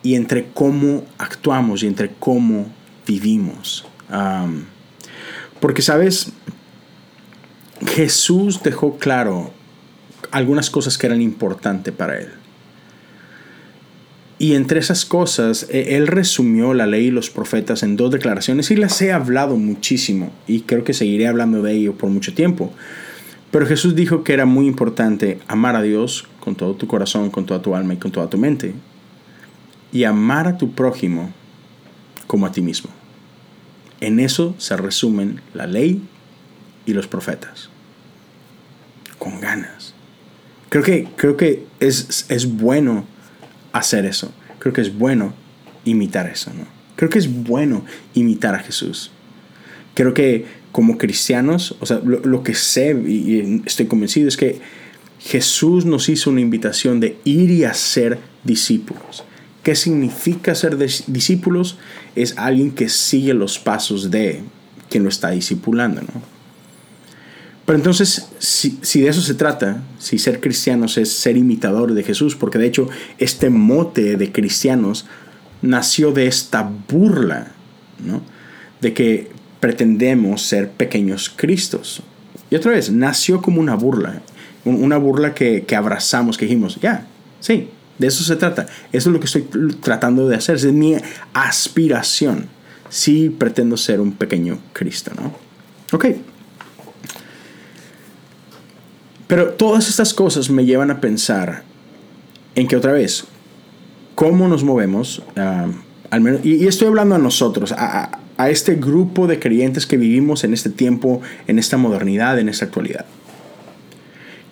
y 0.03 0.15
entre 0.15 0.49
cómo 0.53 1.05
actuamos 1.17 1.81
y 1.81 1.87
entre 1.87 2.11
cómo 2.19 2.67
vivimos. 3.07 3.85
porque, 5.59 5.81
¿sabes? 5.81 6.31
Jesús 7.87 8.61
dejó 8.61 8.97
claro 8.97 9.51
algunas 10.31 10.69
cosas 10.69 10.97
que 10.97 11.07
eran 11.07 11.21
importantes 11.21 11.93
para 11.93 12.19
él. 12.19 12.29
Y 14.43 14.55
entre 14.55 14.81
esas 14.81 15.05
cosas, 15.05 15.67
e, 15.69 15.95
él 15.95 16.05
resumió 16.05 16.73
la 16.73 16.85
ley 16.85 17.05
y 17.05 17.11
los 17.11 17.29
profetas 17.29 17.81
en 17.81 17.95
dos 17.95 18.11
declaraciones 18.11 18.71
y 18.71 18.75
las 18.75 19.01
he 19.01 19.13
hablado 19.13 19.55
muchísimo 19.55 20.33
y 20.47 20.63
creo 20.63 20.83
que 20.83 20.93
seguiré 20.93 21.29
hablando 21.29 21.61
de 21.61 21.71
ello 21.71 21.97
por 21.97 22.09
mucho 22.09 22.33
tiempo. 22.33 22.73
Pero 23.51 23.65
Jesús 23.65 23.95
dijo 23.95 24.25
que 24.25 24.33
era 24.33 24.45
muy 24.45 24.67
importante 24.67 25.39
amar 25.47 25.77
a 25.77 25.81
Dios 25.81 26.27
con 26.41 26.55
todo 26.55 26.75
tu 26.75 26.87
corazón, 26.87 27.29
con 27.29 27.45
toda 27.45 27.61
tu 27.61 27.73
alma 27.73 27.93
y 27.93 27.97
con 27.99 28.11
toda 28.11 28.29
tu 28.29 28.37
mente. 28.37 28.73
Y 29.93 30.03
amar 30.03 30.49
a 30.49 30.57
tu 30.57 30.73
prójimo 30.73 31.31
como 32.27 32.45
a 32.45 32.51
ti 32.51 32.61
mismo. 32.61 32.89
En 34.01 34.19
eso 34.19 34.55
se 34.57 34.75
resumen 34.75 35.39
la 35.53 35.67
ley 35.67 36.01
y 36.85 36.91
los 36.91 37.07
profetas. 37.07 37.69
Con 39.17 39.39
ganas. 39.39 39.93
Creo 40.67 40.83
que, 40.83 41.07
creo 41.15 41.37
que 41.37 41.65
es, 41.79 42.25
es 42.27 42.57
bueno 42.57 43.05
hacer 43.73 44.05
eso. 44.05 44.31
Creo 44.59 44.73
que 44.73 44.81
es 44.81 44.97
bueno 44.97 45.33
imitar 45.83 46.27
eso, 46.27 46.51
¿no? 46.53 46.65
Creo 46.95 47.09
que 47.09 47.19
es 47.19 47.43
bueno 47.43 47.83
imitar 48.13 48.55
a 48.55 48.59
Jesús. 48.59 49.11
Creo 49.95 50.13
que 50.13 50.45
como 50.71 50.97
cristianos, 50.97 51.75
o 51.81 51.85
sea, 51.85 51.99
lo, 52.03 52.43
que 52.43 52.55
sé 52.55 52.91
y 53.07 53.61
estoy 53.65 53.87
convencido 53.87 54.27
es 54.27 54.37
que 54.37 54.59
Jesús 55.19 55.85
nos 55.85 56.09
hizo 56.09 56.29
una 56.29 56.41
invitación 56.41 56.99
de 56.99 57.17
ir 57.23 57.51
y 57.51 57.63
hacer 57.63 58.19
discípulos. 58.43 59.23
¿Qué 59.63 59.75
significa 59.75 60.55
ser 60.55 60.77
discípulos? 60.77 61.77
Es 62.15 62.37
alguien 62.37 62.71
que 62.71 62.89
sigue 62.89 63.33
los 63.33 63.59
pasos 63.59 64.11
de 64.11 64.41
quien 64.89 65.03
lo 65.03 65.09
está 65.09 65.31
discipulando, 65.31 66.01
¿no? 66.01 66.32
Pero 67.65 67.77
entonces, 67.77 68.27
si, 68.39 69.01
de 69.01 69.07
eso 69.07 69.21
se 69.21 69.35
trata, 69.35 69.81
si 69.97 70.17
ser 70.19 70.41
cristianos 70.41 70.97
es 70.97 71.11
ser 71.11 71.37
imitador 71.37 71.93
de 71.93 72.03
Jesús, 72.03 72.35
porque 72.35 72.57
de 72.57 72.67
hecho 72.67 72.89
este 73.19 73.49
mote 73.49 74.17
de 74.17 74.31
cristianos 74.31 75.05
nació 75.61 76.11
de 76.11 76.27
esta 76.27 76.69
burla, 76.89 77.53
¿no? 78.05 78.21
De 78.81 78.93
que 78.93 79.31
pretendemos 79.61 80.41
ser 80.41 80.71
pequeños 80.71 81.31
Cristos. 81.33 82.03
Y 82.51 82.55
otra 82.55 82.71
vez, 82.71 82.91
nació 82.91 83.41
como 83.41 83.61
una 83.61 83.75
burla, 83.75 84.21
una 84.65 84.97
burla 84.97 85.33
que, 85.33 85.63
que 85.63 85.75
abrazamos, 85.77 86.37
que 86.37 86.45
dijimos, 86.45 86.79
ya, 86.81 87.07
sí, 87.39 87.69
de 87.97 88.07
eso 88.07 88.23
se 88.23 88.35
trata. 88.35 88.67
Eso 88.91 89.09
es 89.09 89.13
lo 89.13 89.19
que 89.19 89.25
estoy 89.25 89.43
tratando 89.81 90.27
de 90.27 90.35
hacer. 90.35 90.55
es 90.55 90.65
mi 90.65 90.97
aspiración. 91.33 92.47
Sí 92.89 93.29
pretendo 93.29 93.77
ser 93.77 94.01
un 94.01 94.13
pequeño 94.13 94.59
Cristo, 94.73 95.11
¿no? 95.15 95.33
Ok. 95.91 96.05
Pero 99.33 99.49
todas 99.49 99.89
estas 99.89 100.13
cosas 100.13 100.51
me 100.51 100.63
llevan 100.63 100.91
a 100.91 101.01
pensar 101.01 101.63
en 102.53 102.67
que 102.67 102.75
otra 102.75 102.91
vez, 102.91 103.25
cómo 104.13 104.47
nos 104.47 104.63
movemos, 104.63 105.23
ah, 105.35 105.71
al 106.11 106.21
menos, 106.21 106.45
y, 106.45 106.67
estoy 106.67 106.87
hablando 106.89 107.15
a 107.15 107.17
nosotros, 107.17 107.71
a, 107.71 108.19
a 108.37 108.49
este 108.51 108.75
grupo 108.75 109.25
de 109.25 109.39
creyentes 109.39 109.87
que 109.87 109.97
vivimos 109.97 110.43
en 110.43 110.53
este 110.53 110.69
tiempo, 110.69 111.19
en 111.47 111.57
esta 111.57 111.77
modernidad, 111.77 112.37
en 112.37 112.47
esta 112.47 112.65
actualidad. 112.65 113.07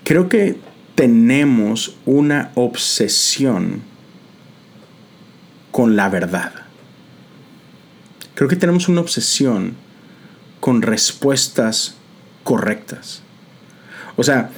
Creo 0.04 0.30
que 0.30 0.56
tenemos 0.96 1.98
una 2.08 2.50
obsesión 2.56 3.84
con 5.70 5.96
la 5.96 6.10
verdad. 6.10 6.54
Creo 8.34 8.50
que 8.50 8.56
tenemos 8.56 8.90
una 8.90 9.02
obsesión 9.02 9.76
con 10.60 10.82
respuestas 10.82 11.98
correctas. 12.44 13.22
O 14.18 14.24
sea, 14.24 14.50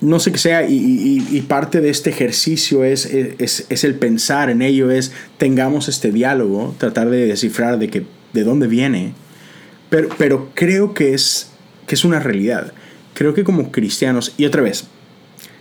no 0.00 0.20
sé 0.20 0.30
qué 0.30 0.38
sea, 0.38 0.68
y, 0.68 1.44
parte 1.48 1.80
de 1.80 1.88
este 1.88 2.10
ejercicio 2.10 2.84
es, 2.84 3.06
es, 3.06 3.84
el 3.84 3.94
pensar 3.94 4.50
en 4.50 4.60
ello, 4.62 4.90
es 4.90 5.12
tengamos 5.38 5.88
este 5.88 6.12
diálogo, 6.12 6.74
tratar 6.78 7.08
de 7.08 7.26
descifrar 7.26 7.78
de, 7.78 7.88
que, 7.88 8.04
de 8.32 8.44
dónde 8.44 8.66
viene, 8.66 9.14
pero, 9.88 10.08
pero 10.18 10.50
creo 10.54 10.92
que 10.92 11.14
es, 11.14 11.50
que 11.86 11.94
es 11.94 12.04
una 12.04 12.20
realidad. 12.20 12.72
Creo 13.14 13.32
que 13.32 13.44
como 13.44 13.70
cristianos, 13.72 14.34
y 14.36 14.44
otra 14.44 14.60
vez, 14.60 14.84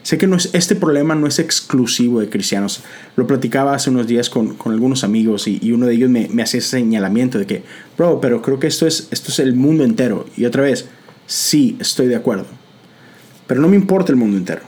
sé 0.04 0.18
que 0.18 0.28
no 0.28 0.36
es, 0.36 0.50
este 0.52 0.76
problema 0.76 1.16
no 1.16 1.28
es 1.28 1.40
exclusivo 1.40 2.20
de 2.20 2.28
cristianos. 2.28 2.84
Lo 3.16 3.28
platicaba 3.28 3.74
hace 3.74 3.90
unos 3.90 4.08
días 4.08 4.30
con, 4.30 4.58
algunos 4.66 5.06
amigos 5.06 5.48
y, 5.48 5.72
uno 5.72 5.86
de 5.86 5.94
ellos 5.94 6.10
me, 6.10 6.28
me 6.28 6.44
hacía 6.44 6.58
ese 6.58 6.72
señalamiento 6.72 7.40
de 7.40 7.46
que, 7.46 7.64
bro, 7.98 8.20
pero 8.20 8.42
creo 8.42 8.60
que 8.60 8.68
esto 8.68 8.86
es, 8.86 9.08
esto 9.12 9.32
es 9.32 9.40
el 9.40 9.56
mundo 9.56 9.86
entero. 9.86 10.26
Y 10.36 10.44
otra 10.44 10.64
vez, 10.64 10.90
sí, 11.26 11.78
estoy 11.80 12.08
de 12.08 12.18
acuerdo 12.18 12.65
pero 13.48 13.62
no 13.62 13.68
me 13.68 13.76
importa 13.76 14.12
el 14.12 14.18
mundo 14.18 14.38
entero. 14.38 14.62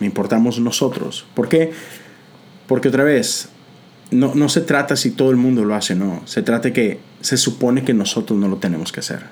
Me 0.00 0.06
importamos 0.06 0.58
nosotros. 0.58 1.26
¿Por 1.34 1.48
qué? 1.48 1.72
Porque 2.66 2.88
otra 2.88 3.04
vez, 3.04 3.48
no, 4.10 4.34
no 4.34 4.48
se 4.48 4.60
trata 4.60 4.96
si 4.96 5.10
todo 5.10 5.30
el 5.30 5.36
mundo 5.36 5.64
lo 5.64 5.74
hace, 5.74 5.94
no. 5.94 6.22
Se 6.26 6.42
trata 6.42 6.72
que 6.72 6.98
se 7.20 7.36
supone 7.36 7.84
que 7.84 7.94
nosotros 7.94 8.38
no 8.38 8.48
lo 8.48 8.56
tenemos 8.56 8.92
que 8.92 9.00
hacer. 9.00 9.24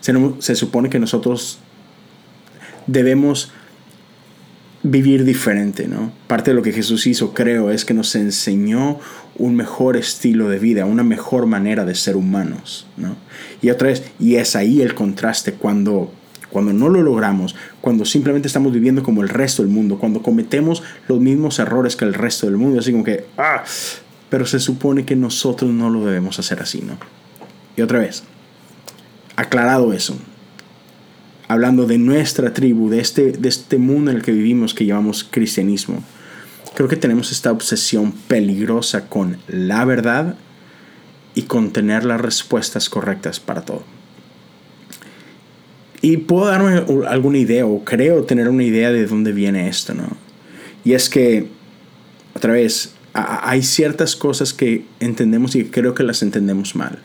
Se, 0.00 0.12
se 0.40 0.54
supone 0.54 0.90
que 0.90 0.98
nosotros 0.98 1.58
debemos 2.86 3.52
vivir 4.82 5.24
diferente, 5.24 5.88
¿no? 5.88 6.12
Parte 6.26 6.50
de 6.50 6.54
lo 6.54 6.62
que 6.62 6.72
Jesús 6.72 7.06
hizo, 7.06 7.34
creo, 7.34 7.70
es 7.70 7.84
que 7.84 7.94
nos 7.94 8.14
enseñó 8.14 8.98
un 9.36 9.56
mejor 9.56 9.96
estilo 9.96 10.48
de 10.48 10.58
vida, 10.58 10.84
una 10.84 11.02
mejor 11.02 11.46
manera 11.46 11.84
de 11.84 11.94
ser 11.94 12.16
humanos, 12.16 12.86
¿no? 12.96 13.16
Y 13.60 13.70
otra 13.70 13.88
vez, 13.88 14.04
y 14.18 14.36
es 14.36 14.56
ahí 14.56 14.80
el 14.80 14.94
contraste 14.94 15.54
cuando 15.54 16.12
cuando 16.50 16.72
no 16.72 16.88
lo 16.88 17.02
logramos, 17.02 17.54
cuando 17.80 18.04
simplemente 18.04 18.48
estamos 18.48 18.72
viviendo 18.72 19.02
como 19.02 19.22
el 19.22 19.28
resto 19.28 19.62
del 19.62 19.70
mundo, 19.70 19.98
cuando 19.98 20.22
cometemos 20.22 20.82
los 21.06 21.20
mismos 21.20 21.58
errores 21.58 21.96
que 21.96 22.04
el 22.04 22.14
resto 22.14 22.46
del 22.46 22.56
mundo, 22.56 22.80
así 22.80 22.92
como 22.92 23.04
que, 23.04 23.26
ah, 23.36 23.64
pero 24.30 24.46
se 24.46 24.60
supone 24.60 25.04
que 25.04 25.16
nosotros 25.16 25.70
no 25.70 25.90
lo 25.90 26.04
debemos 26.04 26.38
hacer 26.38 26.60
así, 26.60 26.80
¿no? 26.80 26.98
Y 27.76 27.82
otra 27.82 28.00
vez, 28.00 28.24
aclarado 29.36 29.92
eso, 29.92 30.16
hablando 31.48 31.86
de 31.86 31.98
nuestra 31.98 32.52
tribu, 32.52 32.90
de 32.90 33.00
este, 33.00 33.32
de 33.32 33.48
este 33.48 33.78
mundo 33.78 34.10
en 34.10 34.18
el 34.18 34.22
que 34.22 34.32
vivimos 34.32 34.74
que 34.74 34.86
llamamos 34.86 35.26
cristianismo, 35.30 36.02
creo 36.74 36.88
que 36.88 36.96
tenemos 36.96 37.32
esta 37.32 37.52
obsesión 37.52 38.12
peligrosa 38.12 39.08
con 39.08 39.38
la 39.48 39.84
verdad 39.84 40.36
y 41.34 41.42
con 41.42 41.72
tener 41.72 42.04
las 42.04 42.20
respuestas 42.20 42.88
correctas 42.88 43.40
para 43.40 43.62
todo. 43.62 43.97
Y 46.00 46.18
puedo 46.18 46.46
darme 46.46 46.84
alguna 47.08 47.38
idea, 47.38 47.66
o 47.66 47.84
creo 47.84 48.24
tener 48.24 48.48
una 48.48 48.62
idea 48.62 48.92
de 48.92 49.06
dónde 49.06 49.32
viene 49.32 49.68
esto, 49.68 49.94
¿no? 49.94 50.08
Y 50.84 50.92
es 50.92 51.08
que, 51.08 51.48
otra 52.34 52.52
vez, 52.52 52.94
hay 53.12 53.62
ciertas 53.62 54.14
cosas 54.14 54.52
que 54.52 54.84
entendemos 55.00 55.56
y 55.56 55.64
creo 55.64 55.94
que 55.94 56.04
las 56.04 56.22
entendemos 56.22 56.76
mal. 56.76 56.98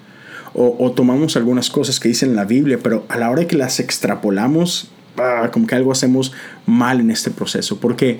O, 0.56 0.92
tomamos 0.92 1.36
algunas 1.36 1.72
cosas 1.72 2.00
que 2.00 2.10
dicen 2.10 2.30
en 2.30 2.36
la 2.36 2.46
Biblia, 2.46 2.78
pero 2.84 3.06
a 3.10 3.18
la 3.18 3.32
hora 3.32 3.48
que 3.48 3.58
las 3.58 3.80
extrapolamos, 3.80 4.92
ah, 5.18 5.50
como 5.52 5.66
que 5.66 5.74
algo 5.74 5.92
hacemos 5.92 6.32
mal 6.68 7.00
en 7.00 7.10
este 7.10 7.32
proceso. 7.32 7.80
Porque 7.80 8.20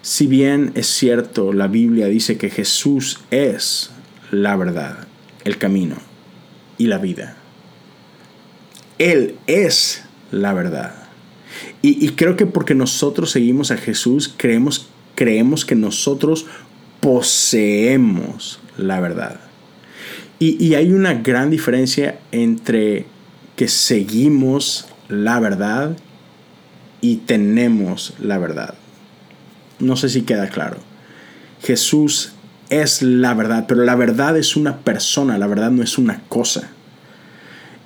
si 0.00 0.26
bien 0.26 0.72
es 0.74 0.86
cierto, 0.86 1.52
la 1.52 1.66
Biblia 1.66 2.06
dice 2.06 2.38
que 2.38 2.48
Jesús 2.48 3.20
es 3.30 3.90
la 4.30 4.56
verdad, 4.56 5.06
el 5.44 5.58
camino 5.58 5.96
y 6.78 6.86
la 6.86 6.96
vida 6.96 7.36
él 8.98 9.36
es 9.46 10.04
la 10.30 10.52
verdad. 10.52 10.94
Y, 11.82 12.10
creo 12.10 12.36
que 12.36 12.46
porque 12.46 12.74
nosotros 12.74 13.30
seguimos 13.30 13.70
a 13.70 13.76
Jesús, 13.76 14.34
creemos, 14.36 14.88
creemos 15.14 15.64
que 15.64 15.76
nosotros 15.76 16.46
poseemos 17.00 18.58
la 18.76 18.98
verdad. 18.98 19.40
Y, 20.40 20.62
y 20.62 20.74
hay 20.74 20.92
una 20.92 21.14
gran 21.14 21.50
diferencia 21.50 22.18
entre 22.32 23.06
que 23.54 23.68
seguimos 23.68 24.88
la 25.08 25.38
verdad 25.38 25.96
y 27.00 27.18
tenemos 27.18 28.14
la 28.20 28.38
verdad. 28.38 28.74
No 29.78 29.96
sé 29.96 30.08
si 30.08 30.22
queda 30.22 30.48
claro. 30.48 30.78
Jesús 31.62 32.32
es 32.68 33.02
la 33.02 33.34
verdad, 33.34 33.66
pero 33.68 33.84
la 33.84 33.94
verdad 33.94 34.36
es 34.36 34.56
una 34.56 34.78
persona, 34.78 35.38
la 35.38 35.46
verdad 35.46 35.70
no 35.70 35.82
es 35.82 35.98
una 35.98 36.22
cosa. 36.28 36.70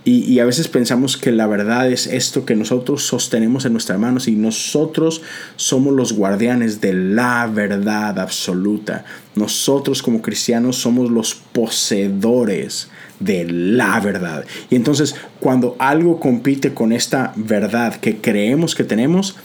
Y, 0.03 0.39
a 0.39 0.47
veces 0.47 0.69
pensamos 0.69 1.19
que 1.19 1.31
la 1.31 1.47
verdad 1.47 1.91
es 1.91 2.07
esto 2.07 2.47
que 2.47 2.57
nosotros 2.57 3.05
sostenemos 3.05 3.67
en 3.67 3.73
nuestras 3.73 3.99
manos 3.99 4.29
y 4.29 4.33
nosotros 4.33 5.21
somos 5.57 5.93
los 5.93 6.15
guardianes 6.15 6.81
de 6.81 6.95
la 6.95 7.47
verdad 7.47 8.19
absoluta. 8.19 9.05
Nosotros 9.35 10.03
como 10.03 10.23
cristianos 10.23 10.77
somos 10.77 11.11
los 11.11 11.35
poseedores 11.35 12.89
de 13.19 13.45
la 13.45 14.01
verdad. 14.01 14.47
Y 14.71 14.77
entonces 14.77 15.17
cuando 15.39 15.77
algo 15.79 16.19
compite 16.19 16.73
con 16.73 16.93
esta 16.93 17.35
verdad 17.37 17.97
que 17.97 18.23
creemos 18.23 18.75
que 18.75 18.85
tenemos, 18.85 19.37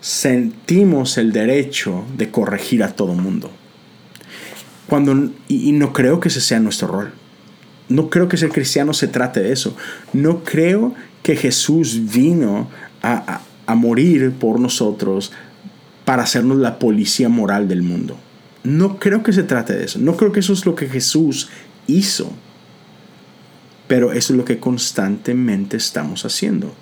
sentimos 0.00 1.18
el 1.18 1.32
derecho 1.32 2.04
de 2.16 2.30
corregir 2.30 2.84
a 2.84 2.92
todo 2.92 3.14
mundo. 3.14 3.50
Cuando, 4.86 5.32
y 5.48 5.72
no 5.72 5.92
creo 5.92 6.20
que 6.20 6.28
ese 6.28 6.40
sea 6.40 6.60
nuestro 6.60 6.86
rol. 6.86 7.12
No 7.92 8.08
creo 8.08 8.26
que 8.28 8.38
ser 8.38 8.50
cristiano 8.50 8.94
se 8.94 9.06
trate 9.06 9.40
de 9.40 9.52
eso. 9.52 9.76
No 10.14 10.44
creo 10.44 10.94
que 11.22 11.36
Jesús 11.36 12.12
vino 12.12 12.68
a, 13.02 13.42
morir 13.74 14.32
por 14.32 14.60
nosotros 14.60 15.32
para 16.04 16.24
hacernos 16.24 16.58
la 16.58 16.78
policía 16.78 17.30
moral 17.30 17.68
del 17.68 17.82
mundo. 17.82 18.18
No 18.64 18.98
creo 18.98 19.22
que 19.22 19.32
se 19.32 19.42
trate 19.42 19.74
de 19.74 19.84
eso. 19.84 19.98
No 19.98 20.16
creo 20.16 20.30
que 20.32 20.40
eso 20.40 20.52
es 20.52 20.66
lo 20.66 20.74
que 20.74 20.88
Jesús 20.88 21.48
hizo. 21.86 22.30
Pero 23.88 24.12
eso 24.12 24.32
es 24.32 24.36
lo 24.36 24.44
que 24.44 24.58
constantemente 24.58 25.76
estamos 25.76 26.24
haciendo. 26.24 26.74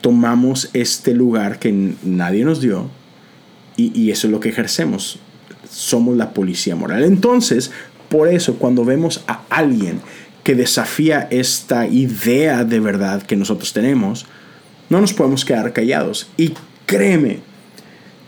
Tomamos 0.00 0.70
este 0.72 1.14
lugar 1.14 1.58
que 1.58 1.94
nadie 2.02 2.44
nos 2.44 2.60
dio 2.60 2.88
y, 3.76 3.98
y 3.98 4.10
eso 4.10 4.26
es 4.26 4.30
lo 4.30 4.40
que 4.40 4.48
ejercemos. 4.48 5.18
Somos 5.70 6.16
la 6.16 6.32
policía 6.32 6.74
moral. 6.74 7.04
Entonces, 7.04 7.70
por 8.10 8.28
eso, 8.28 8.56
cuando 8.56 8.84
vemos 8.84 9.24
a 9.28 9.42
alguien 9.48 10.00
que 10.42 10.56
desafía 10.56 11.28
esta 11.30 11.86
idea 11.86 12.64
de 12.64 12.80
verdad 12.80 13.22
que 13.22 13.36
nosotros 13.36 13.72
tenemos, 13.72 14.26
no 14.88 15.00
nos 15.00 15.12
podemos 15.12 15.44
quedar 15.44 15.72
callados. 15.72 16.28
Y 16.36 16.52
créeme, 16.86 17.38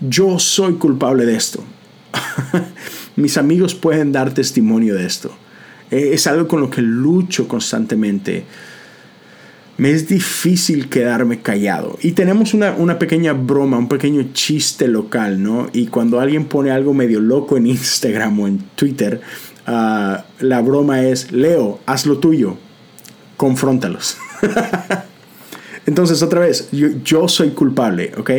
yo 0.01 0.39
soy 0.39 0.75
culpable 0.75 1.27
de 1.27 1.35
esto. 1.35 1.65
Mis 3.17 3.37
amigos 3.37 3.75
pueden 3.75 4.13
dar 4.13 4.33
testimonio 4.33 4.95
de 4.95 5.05
esto. 5.05 5.37
E, 5.91 6.15
es 6.15 6.29
algo 6.29 6.47
con 6.47 6.61
lo 6.61 6.71
que 6.71 6.81
lucho 6.81 7.49
constantemente. 7.49 8.45
Me 9.79 9.91
es 9.91 10.07
difícil 10.07 10.89
quedarme 10.89 11.41
callado. 11.41 11.99
Y 12.03 12.13
tenemos 12.13 12.55
una, 12.55 12.73
una, 12.73 13.01
pequeña 13.01 13.33
broma, 13.33 13.79
un 13.79 13.89
pequeño 13.89 14.29
chiste 14.33 14.87
local, 14.87 15.43
¿no? 15.43 15.71
Y 15.73 15.87
cuando 15.87 16.21
alguien 16.21 16.45
pone 16.45 16.71
algo 16.71 16.95
medio 16.95 17.19
loco 17.19 17.57
en 17.57 17.67
Instagram 17.67 18.39
o 18.39 18.47
en 18.47 18.59
Twitter, 18.77 19.21
Ah, 19.67 20.25
la 20.41 20.61
broma 20.61 21.03
es, 21.03 21.33
Leo, 21.33 21.81
haz 21.87 22.07
lo 22.07 22.19
tuyo, 22.19 22.57
confróntalos. 23.37 24.17
Entonces, 25.87 26.23
otra 26.23 26.41
vez, 26.41 26.69
yo, 26.71 27.29
soy 27.29 27.51
culpable, 27.51 28.13
¿ok? 28.17 28.31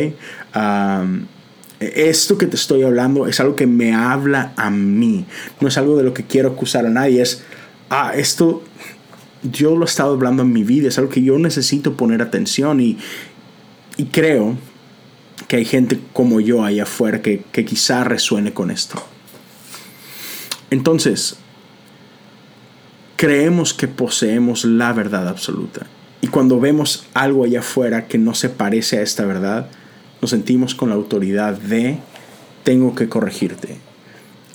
esto 1.80 2.38
que 2.38 2.46
te 2.46 2.56
estoy 2.56 2.82
hablando 2.82 3.26
es 3.26 3.40
algo 3.40 3.56
que 3.56 3.66
me 3.66 3.92
habla 3.92 4.54
a 4.56 4.70
mí, 4.70 5.26
no 5.60 5.68
es 5.68 5.76
algo 5.76 5.98
de 5.98 6.04
lo 6.04 6.14
que 6.14 6.24
quiero 6.24 6.50
acusar 6.50 6.86
a 6.86 6.88
nadie, 6.88 7.20
es, 7.20 7.42
ah, 7.90 8.12
esto 8.14 8.62
yo 9.42 9.76
lo 9.76 9.84
he 9.84 9.88
estado 9.88 10.14
hablando 10.14 10.42
en 10.42 10.52
mi 10.52 10.64
vida, 10.64 10.88
es 10.88 10.96
algo 10.98 11.10
que 11.10 11.22
yo 11.22 11.38
necesito 11.38 11.94
poner 11.94 12.22
atención 12.22 12.80
y, 12.80 12.96
y 13.98 14.06
creo 14.06 14.56
que 15.48 15.56
hay 15.56 15.64
gente 15.64 16.00
como 16.12 16.40
yo 16.40 16.64
allá 16.64 16.84
afuera 16.84 17.20
que, 17.20 17.42
que 17.52 17.64
quizá 17.64 18.04
resuene 18.04 18.54
con 18.54 18.70
esto. 18.70 19.02
Entonces, 20.70 21.36
creemos 23.16 23.74
que 23.74 23.88
poseemos 23.88 24.64
la 24.64 24.92
verdad 24.92 25.28
absoluta. 25.28 25.86
Y 26.20 26.28
cuando 26.28 26.58
vemos 26.58 27.06
algo 27.14 27.44
allá 27.44 27.60
afuera 27.60 28.06
que 28.06 28.18
no 28.18 28.34
se 28.34 28.48
parece 28.48 28.98
a 28.98 29.02
esta 29.02 29.24
verdad, 29.24 29.68
nos 30.20 30.30
sentimos 30.30 30.74
con 30.74 30.88
la 30.88 30.94
autoridad 30.94 31.58
de 31.58 31.98
tengo 32.62 32.94
que 32.94 33.08
corregirte. 33.08 33.76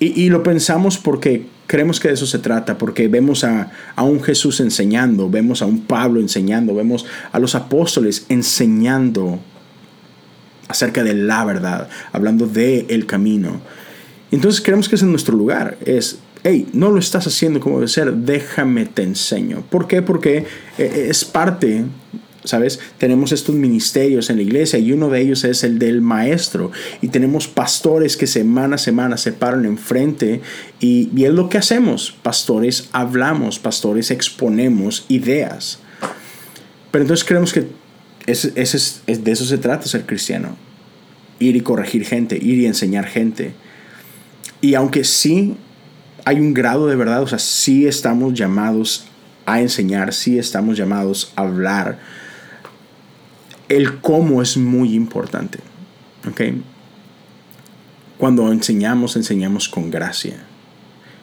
Y, 0.01 0.29
lo 0.29 0.43
pensamos 0.43 0.97
porque 0.97 1.45
creemos 1.67 1.99
que 1.99 2.07
de 2.07 2.13
eso 2.13 2.25
se 2.25 2.39
trata, 2.39 2.77
porque 2.77 3.09
vemos 3.09 3.43
a, 3.43 3.69
a, 3.97 4.03
un 4.03 4.23
Jesús 4.23 4.61
enseñando, 4.61 5.29
vemos 5.29 5.61
a 5.61 5.65
un 5.65 5.81
Pablo 5.81 6.21
enseñando, 6.21 6.73
vemos 6.73 7.05
a 7.33 7.37
los 7.37 7.53
apóstoles 7.53 8.25
enseñando 8.29 9.39
acerca 10.69 11.03
de 11.03 11.15
la 11.15 11.43
verdad, 11.43 11.89
hablando 12.13 12.47
de 12.47 12.85
el 12.89 13.05
camino. 13.05 13.59
Entonces 14.31 14.61
creemos 14.61 14.89
que 14.89 14.95
es 14.95 15.01
en 15.01 15.11
nuestro 15.11 15.35
lugar. 15.35 15.77
Es, 15.85 16.19
hey, 16.43 16.67
no 16.73 16.89
lo 16.89 16.99
estás 16.99 17.27
haciendo 17.27 17.59
como 17.59 17.77
debe 17.77 17.87
ser, 17.87 18.13
déjame 18.13 18.85
te 18.85 19.03
enseño. 19.03 19.63
¿Por 19.69 19.87
qué? 19.87 20.01
Porque 20.01 20.45
eh, 20.77 21.07
es 21.09 21.25
parte 21.25 21.85
¿Sabes? 22.45 22.79
Tenemos 22.97 23.33
estos 23.33 23.53
ministerios 23.53 24.29
en 24.29 24.37
la 24.37 24.43
iglesia 24.43 24.79
y 24.79 24.93
uno 24.93 25.09
de 25.09 25.19
ellos 25.19 25.43
es 25.43 25.63
el 25.65 25.77
del 25.77 25.99
maestro. 25.99 26.71
Y 27.01 27.09
tenemos 27.09 27.49
pastores 27.49 28.15
que 28.15 28.27
semana 28.27 28.75
a 28.75 28.79
semana 28.79 29.17
se 29.17 29.33
paran 29.33 29.65
enfrente 29.65 30.39
y, 30.79 31.09
y 31.13 31.25
es 31.25 31.33
lo 31.33 31.49
que 31.49 31.57
hacemos. 31.57 32.15
Pastores 32.23 32.87
hablamos, 32.93 33.59
pastores 33.59 34.09
exponemos 34.09 35.05
ideas. 35.09 35.79
Pero 36.91 37.03
entonces 37.03 37.25
creemos 37.25 37.53
que 37.53 37.67
es, 38.25 38.45
es, 38.55 39.01
de 39.05 39.31
eso 39.31 39.45
se 39.45 39.57
trata 39.57 39.87
ser 39.87 40.05
cristiano. 40.05 40.55
Ir 41.39 41.55
y 41.55 41.61
corregir 41.61 42.05
gente, 42.05 42.37
ir 42.37 42.59
y 42.59 42.65
enseñar 42.65 43.05
gente. 43.05 43.53
Y 44.61 44.75
aunque 44.75 45.03
sí 45.03 45.55
hay 46.25 46.39
un 46.39 46.53
grado 46.53 46.87
de 46.87 46.95
verdad, 46.95 47.23
o 47.23 47.27
sea, 47.27 47.39
sí 47.39 47.87
estamos 47.87 48.33
llamados 48.33 49.05
a 49.45 49.61
enseñar, 49.61 50.13
sí 50.13 50.37
estamos 50.37 50.77
llamados 50.77 51.31
a 51.35 51.41
hablar, 51.41 51.99
el 53.67 53.99
cómo 53.99 54.41
es 54.41 54.57
muy 54.57 54.93
importante. 54.93 55.59
¿ok? 56.27 56.41
Cuando 58.17 58.51
enseñamos, 58.51 59.15
enseñamos 59.15 59.69
con 59.69 59.89
gracia. 59.89 60.45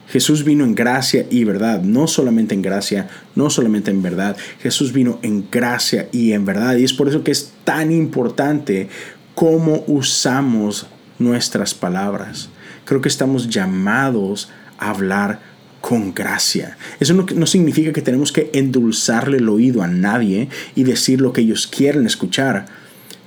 Jesús 0.08 0.44
vino 0.44 0.64
en 0.64 0.74
gracia 0.74 1.26
y 1.30 1.44
verdad, 1.44 1.82
no 1.82 2.06
solamente 2.06 2.54
en 2.54 2.62
gracia, 2.62 3.08
no 3.34 3.50
solamente 3.50 3.90
en 3.90 4.02
verdad. 4.02 4.36
Jesús 4.60 4.92
vino 4.92 5.18
en 5.22 5.48
gracia 5.50 6.08
y 6.12 6.32
en 6.32 6.44
verdad. 6.44 6.76
Y 6.76 6.84
es 6.84 6.92
por 6.92 7.08
eso 7.08 7.24
que 7.24 7.32
es 7.32 7.52
tan 7.64 7.90
importante 7.90 8.88
cómo 9.34 9.82
usamos 9.88 10.86
nuestras 11.18 11.74
palabras. 11.74 12.48
Creo 12.86 13.02
que 13.02 13.08
estamos 13.08 13.50
llamados 13.50 14.48
a 14.78 14.88
hablar 14.88 15.40
con 15.82 16.14
gracia. 16.14 16.78
Eso 16.98 17.12
no, 17.12 17.26
no, 17.34 17.46
significa 17.46 17.92
que 17.92 18.00
tenemos 18.00 18.32
que 18.32 18.50
endulzarle 18.54 19.36
el 19.36 19.48
oído 19.50 19.82
a 19.82 19.86
nadie 19.86 20.48
y 20.74 20.84
decir 20.84 21.20
lo 21.20 21.34
que 21.34 21.42
ellos 21.42 21.66
quieren 21.66 22.06
escuchar. 22.06 22.66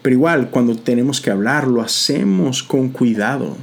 Pero 0.01 0.15
igual, 0.15 0.49
cuando 0.49 0.75
tenemos 0.75 1.21
que 1.21 1.29
hablar, 1.29 1.67
lo 1.67 1.81
hacemos 1.81 2.63
con 2.63 2.89
cuidado. 2.89 3.57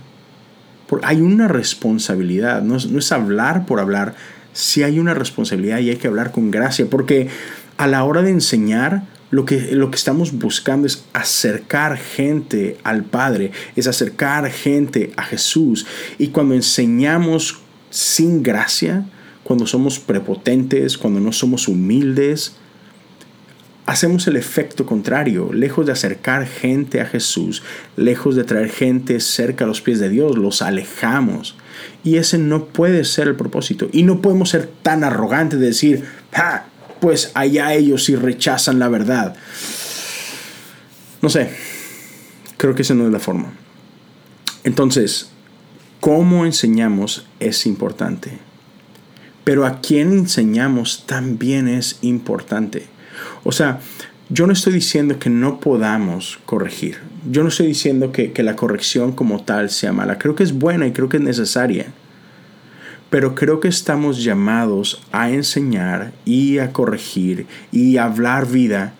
Hay 1.02 1.20
una 1.20 1.48
responsabilidad, 1.48 2.62
no 2.62 2.76
es, 2.76 2.86
no 2.86 2.98
es 2.98 3.10
hablar 3.10 3.66
por 3.66 3.80
hablar, 3.80 4.14
sí 4.52 4.82
hay 4.82 4.98
una 4.98 5.14
responsabilidad 5.14 5.80
y 5.80 5.90
hay 5.90 5.96
que 5.96 6.08
hablar 6.08 6.30
con 6.30 6.50
gracia, 6.50 6.86
porque 6.88 7.28
a 7.76 7.86
la 7.86 8.04
hora 8.04 8.22
de 8.22 8.30
enseñar, 8.30 9.02
lo 9.30 9.44
que, 9.44 9.72
lo 9.72 9.90
que 9.90 9.96
estamos 9.96 10.32
buscando 10.32 10.86
es 10.86 11.04
acercar 11.12 11.96
gente 11.98 12.78
al 12.84 13.04
Padre, 13.04 13.50
es 13.74 13.86
acercar 13.86 14.50
gente 14.50 15.12
a 15.16 15.22
Jesús. 15.22 15.86
Y 16.18 16.28
cuando 16.28 16.54
enseñamos 16.54 17.58
sin 17.90 18.42
gracia, 18.42 19.06
cuando 19.42 19.66
somos 19.66 19.98
prepotentes, 19.98 20.96
cuando 20.98 21.20
no 21.20 21.32
somos 21.32 21.68
humildes, 21.68 22.56
hacemos 23.86 24.26
el 24.26 24.36
efecto 24.36 24.86
contrario. 24.86 25.52
Lejos 25.52 25.86
de 25.86 25.92
acercar 25.92 26.46
gente 26.46 27.00
a 27.00 27.06
Jesús, 27.06 27.62
lejos 27.96 28.36
de 28.36 28.44
traer 28.44 28.68
gente 28.68 29.20
cerca 29.20 29.64
a 29.64 29.68
los 29.68 29.80
pies 29.80 29.98
de 29.98 30.08
Dios, 30.08 30.36
los 30.36 30.62
alejamos. 30.62 31.56
Y 32.04 32.16
ese 32.16 32.38
no 32.38 32.66
puede 32.66 33.04
ser 33.04 33.28
el 33.28 33.36
propósito. 33.36 33.88
Y 33.92 34.02
no 34.02 34.20
podemos 34.20 34.50
ser 34.50 34.68
tan 34.82 35.04
arrogantes 35.04 35.58
de 35.58 35.66
decir, 35.66 36.04
ah, 36.34 36.64
pues 37.06 37.30
allá 37.34 37.72
ellos 37.72 38.02
si 38.02 38.16
rechazan 38.16 38.80
la 38.80 38.88
verdad. 38.88 39.36
No 41.22 41.28
sé, 41.28 41.50
creo 42.56 42.74
que 42.74 42.82
esa 42.82 42.94
no 42.94 43.06
es 43.06 43.12
la 43.12 43.20
forma. 43.20 43.52
Entonces, 44.64 45.30
cómo 46.00 46.44
enseñamos 46.44 47.28
es 47.38 47.64
importante. 47.64 48.38
Pero 49.44 49.66
a 49.66 49.80
quién 49.80 50.14
enseñamos 50.14 51.04
también 51.06 51.68
es 51.68 52.00
importante. 52.02 52.86
O 53.44 53.52
sea, 53.52 53.78
yo 54.28 54.48
no 54.48 54.52
estoy 54.52 54.72
diciendo 54.72 55.20
que 55.20 55.30
no 55.30 55.60
podamos 55.60 56.40
corregir. 56.44 56.98
Yo 57.30 57.44
no 57.44 57.50
estoy 57.50 57.68
diciendo 57.68 58.10
que, 58.10 58.32
que, 58.32 58.42
la 58.42 58.56
corrección 58.56 59.12
como 59.12 59.44
tal 59.44 59.70
sea 59.70 59.92
mala. 59.92 60.18
Creo 60.18 60.34
que 60.34 60.42
es 60.42 60.54
buena 60.54 60.88
y 60.88 60.92
creo 60.92 61.08
que 61.08 61.18
es 61.18 61.22
necesaria. 61.22 61.86
Pero 63.10 63.34
creo 63.34 63.60
que 63.60 63.68
estamos 63.68 64.22
llamados 64.22 65.02
a 65.12 65.30
enseñar 65.30 66.12
y 66.24 66.58
a 66.58 66.72
corregir 66.72 67.46
y 67.70 67.96
a 67.96 68.04
hablar 68.04 68.48
vida 68.48 68.94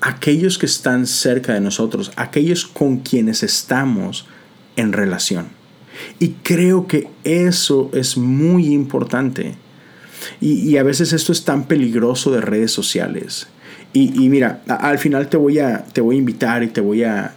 a 0.00 0.10
aquellos 0.10 0.58
que 0.58 0.66
están 0.66 1.06
cerca 1.06 1.54
de 1.54 1.60
nosotros, 1.60 2.12
aquellos 2.16 2.66
con 2.66 2.98
quienes 2.98 3.42
estamos 3.42 4.26
en 4.76 4.92
relación. 4.92 5.48
Y 6.18 6.30
creo 6.42 6.86
que 6.86 7.08
eso 7.24 7.90
es 7.92 8.16
muy 8.16 8.66
importante. 8.72 9.54
Y, 10.40 10.76
a 10.76 10.82
veces 10.82 11.12
esto 11.12 11.32
es 11.32 11.44
tan 11.44 11.64
peligroso 11.64 12.30
de 12.30 12.40
redes 12.40 12.72
sociales. 12.72 13.48
Y, 13.92 14.28
mira, 14.28 14.62
al 14.66 14.98
final 14.98 15.28
te 15.28 15.36
voy, 15.36 15.60
a, 15.60 15.84
te 15.84 16.00
voy 16.00 16.16
a 16.16 16.18
invitar 16.18 16.64
y 16.64 16.68
te 16.68 16.80
voy 16.80 17.04
a, 17.04 17.34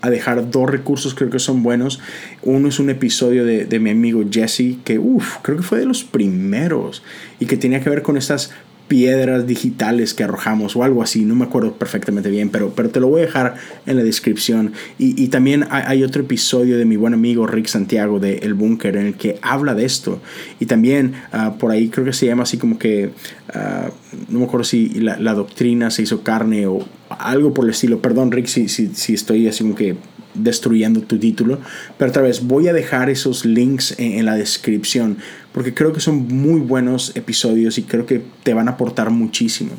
a, 0.00 0.10
dejar 0.10 0.50
dos 0.50 0.70
recursos, 0.70 1.14
creo 1.14 1.30
que 1.30 1.38
son 1.38 1.62
buenos. 1.62 2.00
Uno 2.42 2.68
es 2.68 2.78
un 2.78 2.90
episodio 2.90 3.44
de, 3.44 3.64
de 3.64 3.78
mi 3.78 3.90
amigo 3.90 4.24
Jesse, 4.30 4.76
que 4.84 4.98
uff, 4.98 5.36
creo 5.42 5.56
que 5.56 5.62
fue 5.62 5.78
de 5.78 5.86
los 5.86 6.04
primeros 6.04 7.02
y 7.40 7.46
que 7.46 7.56
tenía 7.56 7.82
que 7.82 7.90
ver 7.90 8.02
con 8.02 8.16
estas 8.16 8.52
piedras 8.88 9.46
digitales 9.46 10.14
que 10.14 10.24
arrojamos 10.24 10.76
o 10.76 10.84
algo 10.84 11.02
así, 11.02 11.24
no 11.24 11.34
me 11.34 11.44
acuerdo 11.44 11.72
perfectamente 11.74 12.30
bien, 12.30 12.50
pero, 12.50 12.72
pero 12.74 12.90
te 12.90 13.00
lo 13.00 13.08
voy 13.08 13.22
a 13.22 13.26
dejar 13.26 13.54
en 13.86 13.96
la 13.96 14.04
descripción. 14.04 14.72
Y, 14.98 15.20
y 15.22 15.28
también 15.28 15.66
hay, 15.70 16.04
otro 16.04 16.22
episodio 16.22 16.78
de 16.78 16.84
mi 16.84 16.96
buen 16.96 17.14
amigo 17.14 17.46
Rick 17.46 17.66
Santiago 17.66 18.20
de 18.20 18.38
El 18.38 18.54
Búnker 18.54 18.96
en 18.96 19.06
el 19.06 19.14
que 19.14 19.38
habla 19.42 19.74
de 19.74 19.84
esto. 19.84 20.20
Y 20.60 20.66
también 20.66 21.14
uh, 21.32 21.56
por 21.58 21.72
ahí 21.72 21.88
creo 21.88 22.04
que 22.04 22.12
se 22.12 22.26
llama 22.26 22.44
así 22.44 22.58
como 22.58 22.78
que, 22.78 23.10
uh, 23.54 23.90
no 24.28 24.40
me 24.40 24.44
acuerdo 24.44 24.64
si 24.64 24.88
la, 25.00 25.18
la, 25.18 25.34
doctrina 25.34 25.90
se 25.90 26.02
hizo 26.02 26.22
carne 26.22 26.66
o 26.66 26.86
algo 27.08 27.52
por 27.52 27.64
el 27.64 27.72
estilo. 27.72 28.00
Perdón 28.00 28.30
Rick 28.30 28.46
si, 28.46 28.68
si, 28.68 28.88
si 28.94 29.14
estoy 29.14 29.48
así 29.48 29.64
como 29.64 29.74
que 29.74 29.96
destruyendo 30.38 31.00
tu 31.00 31.18
título. 31.18 31.58
Pero 31.98 32.10
otra 32.10 32.22
vez, 32.22 32.46
voy 32.46 32.68
a 32.68 32.72
dejar 32.72 33.10
esos 33.10 33.44
links 33.44 33.94
en, 33.98 34.24
la 34.24 34.34
descripción 34.34 35.18
porque 35.52 35.74
creo 35.74 35.92
que 35.92 36.00
son 36.00 36.28
muy 36.28 36.60
buenos 36.60 37.12
episodios 37.16 37.78
y 37.78 37.82
creo 37.82 38.06
que 38.06 38.22
te 38.42 38.54
van 38.54 38.68
a 38.68 38.72
aportar 38.72 39.10
muchísimo. 39.10 39.72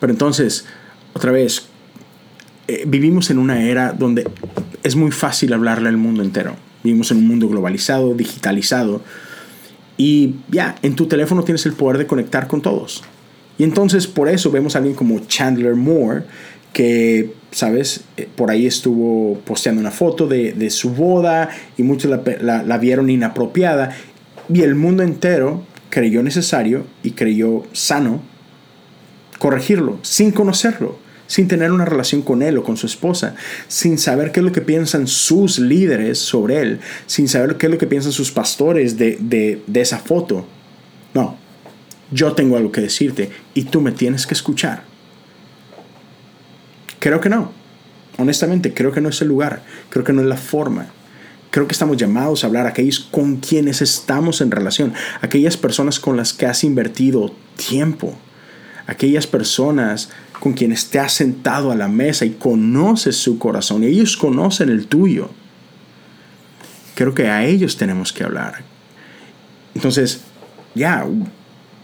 Pero 0.00 0.12
entonces, 0.12 0.66
otra 1.14 1.32
vez, 1.32 1.66
eh, 2.68 2.84
vivimos 2.86 3.30
en 3.30 3.38
una 3.38 3.62
era 3.62 3.92
donde 3.92 4.28
es 4.82 4.96
muy 4.96 5.10
fácil 5.10 5.52
hablarle 5.52 5.88
al 5.88 5.96
mundo 5.96 6.22
entero. 6.22 6.56
Vivimos 6.82 7.10
en 7.10 7.18
un 7.18 7.26
mundo 7.26 7.48
globalizado, 7.48 8.14
digitalizado. 8.14 9.02
Y 9.96 10.34
ya, 10.50 10.76
en 10.82 10.96
tu 10.96 11.06
teléfono 11.06 11.44
tienes 11.44 11.64
el 11.66 11.72
poder 11.72 11.98
de 11.98 12.06
conectar 12.06 12.46
con 12.48 12.60
todos. 12.60 13.02
Y 13.58 13.64
entonces 13.64 14.06
por 14.06 14.28
eso 14.28 14.50
vemos 14.50 14.74
a 14.74 14.78
alguien 14.78 14.94
como 14.94 15.20
Chandler 15.20 15.74
Moore, 15.74 16.24
que, 16.72 17.32
¿sabes? 17.54 18.00
Eh, 18.16 18.28
por 18.34 18.50
ahí 18.50 18.66
estuvo 18.66 19.38
posteando 19.44 19.80
una 19.80 19.92
foto 19.92 20.26
de, 20.26 20.70
su 20.70 20.90
boda 20.90 21.48
y 21.78 21.84
muchos 21.84 22.10
la, 22.10 22.78
vieron 22.78 23.08
inapropiada 23.08 23.96
y 24.52 24.62
el 24.62 24.74
mundo 24.74 25.04
entero 25.04 25.64
creyó 25.88 26.22
necesario 26.22 26.84
y 27.04 27.12
creyó 27.12 27.62
sano 27.72 28.20
corregirlo 29.38 30.00
sin 30.02 30.32
conocerlo, 30.32 30.98
sin 31.28 31.46
tener 31.46 31.70
una 31.70 31.84
relación 31.84 32.22
con 32.22 32.42
él 32.42 32.58
o 32.58 32.64
con 32.64 32.76
su 32.76 32.86
esposa, 32.86 33.36
sin 33.68 33.98
saber 33.98 34.32
qué 34.32 34.40
es 34.40 34.44
lo 34.44 34.52
que 34.52 34.60
piensan 34.60 35.06
sus 35.06 35.60
líderes 35.60 36.18
sobre 36.18 36.60
él, 36.60 36.80
sin 37.06 37.28
saber 37.28 37.56
qué 37.56 37.66
es 37.66 37.72
lo 37.72 37.78
que 37.78 37.86
piensan 37.86 38.10
sus 38.10 38.32
pastores 38.32 38.98
de, 38.98 39.62
de 39.64 39.80
esa 39.80 39.98
foto. 39.98 40.44
No, 41.14 41.36
yo 42.10 42.32
tengo 42.32 42.56
algo 42.56 42.72
que 42.72 42.80
decirte 42.80 43.30
y 43.54 43.64
tú 43.64 43.80
me 43.80 43.92
tienes 43.92 44.26
que 44.26 44.34
escuchar. 44.34 44.93
Creo 47.04 47.20
que 47.20 47.28
no. 47.28 47.52
Honestamente, 48.16 48.72
creo 48.72 48.90
que 48.90 49.02
no 49.02 49.10
es 49.10 49.20
el 49.20 49.28
lugar. 49.28 49.62
Creo 49.90 50.06
que 50.06 50.14
no 50.14 50.22
es 50.22 50.26
la 50.26 50.38
forma. 50.38 50.86
Creo 51.50 51.66
que 51.66 51.72
estamos 51.72 51.98
llamados 51.98 52.42
a 52.42 52.46
hablar 52.46 52.64
a 52.64 52.70
aquellos 52.70 52.98
con 52.98 53.36
quienes 53.36 53.82
estamos 53.82 54.40
en 54.40 54.50
relación, 54.50 54.94
aquellas 55.20 55.58
personas 55.58 56.00
con 56.00 56.16
las 56.16 56.32
que 56.32 56.46
has 56.46 56.64
invertido 56.64 57.34
tiempo, 57.56 58.16
aquellas 58.86 59.26
personas 59.26 60.08
con 60.40 60.54
quienes 60.54 60.88
te 60.88 60.98
has 60.98 61.12
sentado 61.12 61.70
a 61.70 61.76
la 61.76 61.88
mesa 61.88 62.24
y 62.24 62.30
conoces 62.30 63.16
su 63.16 63.38
corazón 63.38 63.84
y 63.84 63.88
ellos 63.88 64.16
conocen 64.16 64.70
el 64.70 64.86
tuyo. 64.86 65.28
Creo 66.94 67.14
que 67.14 67.28
a 67.28 67.44
ellos 67.44 67.76
tenemos 67.76 68.14
que 68.14 68.24
hablar. 68.24 68.62
Entonces, 69.74 70.22
ya, 70.74 71.06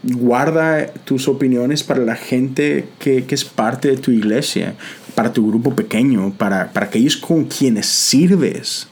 guarda 0.03 0.87
tus 1.05 1.27
opiniones 1.27 1.83
para 1.83 2.01
la 2.01 2.15
gente 2.15 2.87
que, 2.99 3.25
que, 3.25 3.35
es 3.35 3.45
parte 3.45 3.89
de 3.89 3.97
tu 3.97 4.11
iglesia 4.11 4.75
para 5.15 5.33
tu 5.33 5.47
grupo 5.47 5.75
pequeño, 5.75 6.33
para, 6.37 6.71
para 6.71 6.87
aquellos 6.87 7.17
con 7.17 7.45
quienes 7.45 7.85
sirves. 7.85 8.87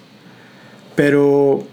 Pero 0.96 1.66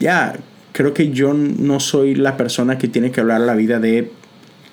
ya, 0.00 0.36
creo 0.72 0.94
que 0.94 1.10
yo 1.10 1.34
no 1.34 1.80
soy 1.80 2.14
la 2.14 2.36
persona 2.36 2.78
que 2.78 2.88
tiene 2.88 3.10
que 3.10 3.20
hablar 3.20 3.40
la 3.40 3.54
vida 3.54 3.78
de 3.78 4.10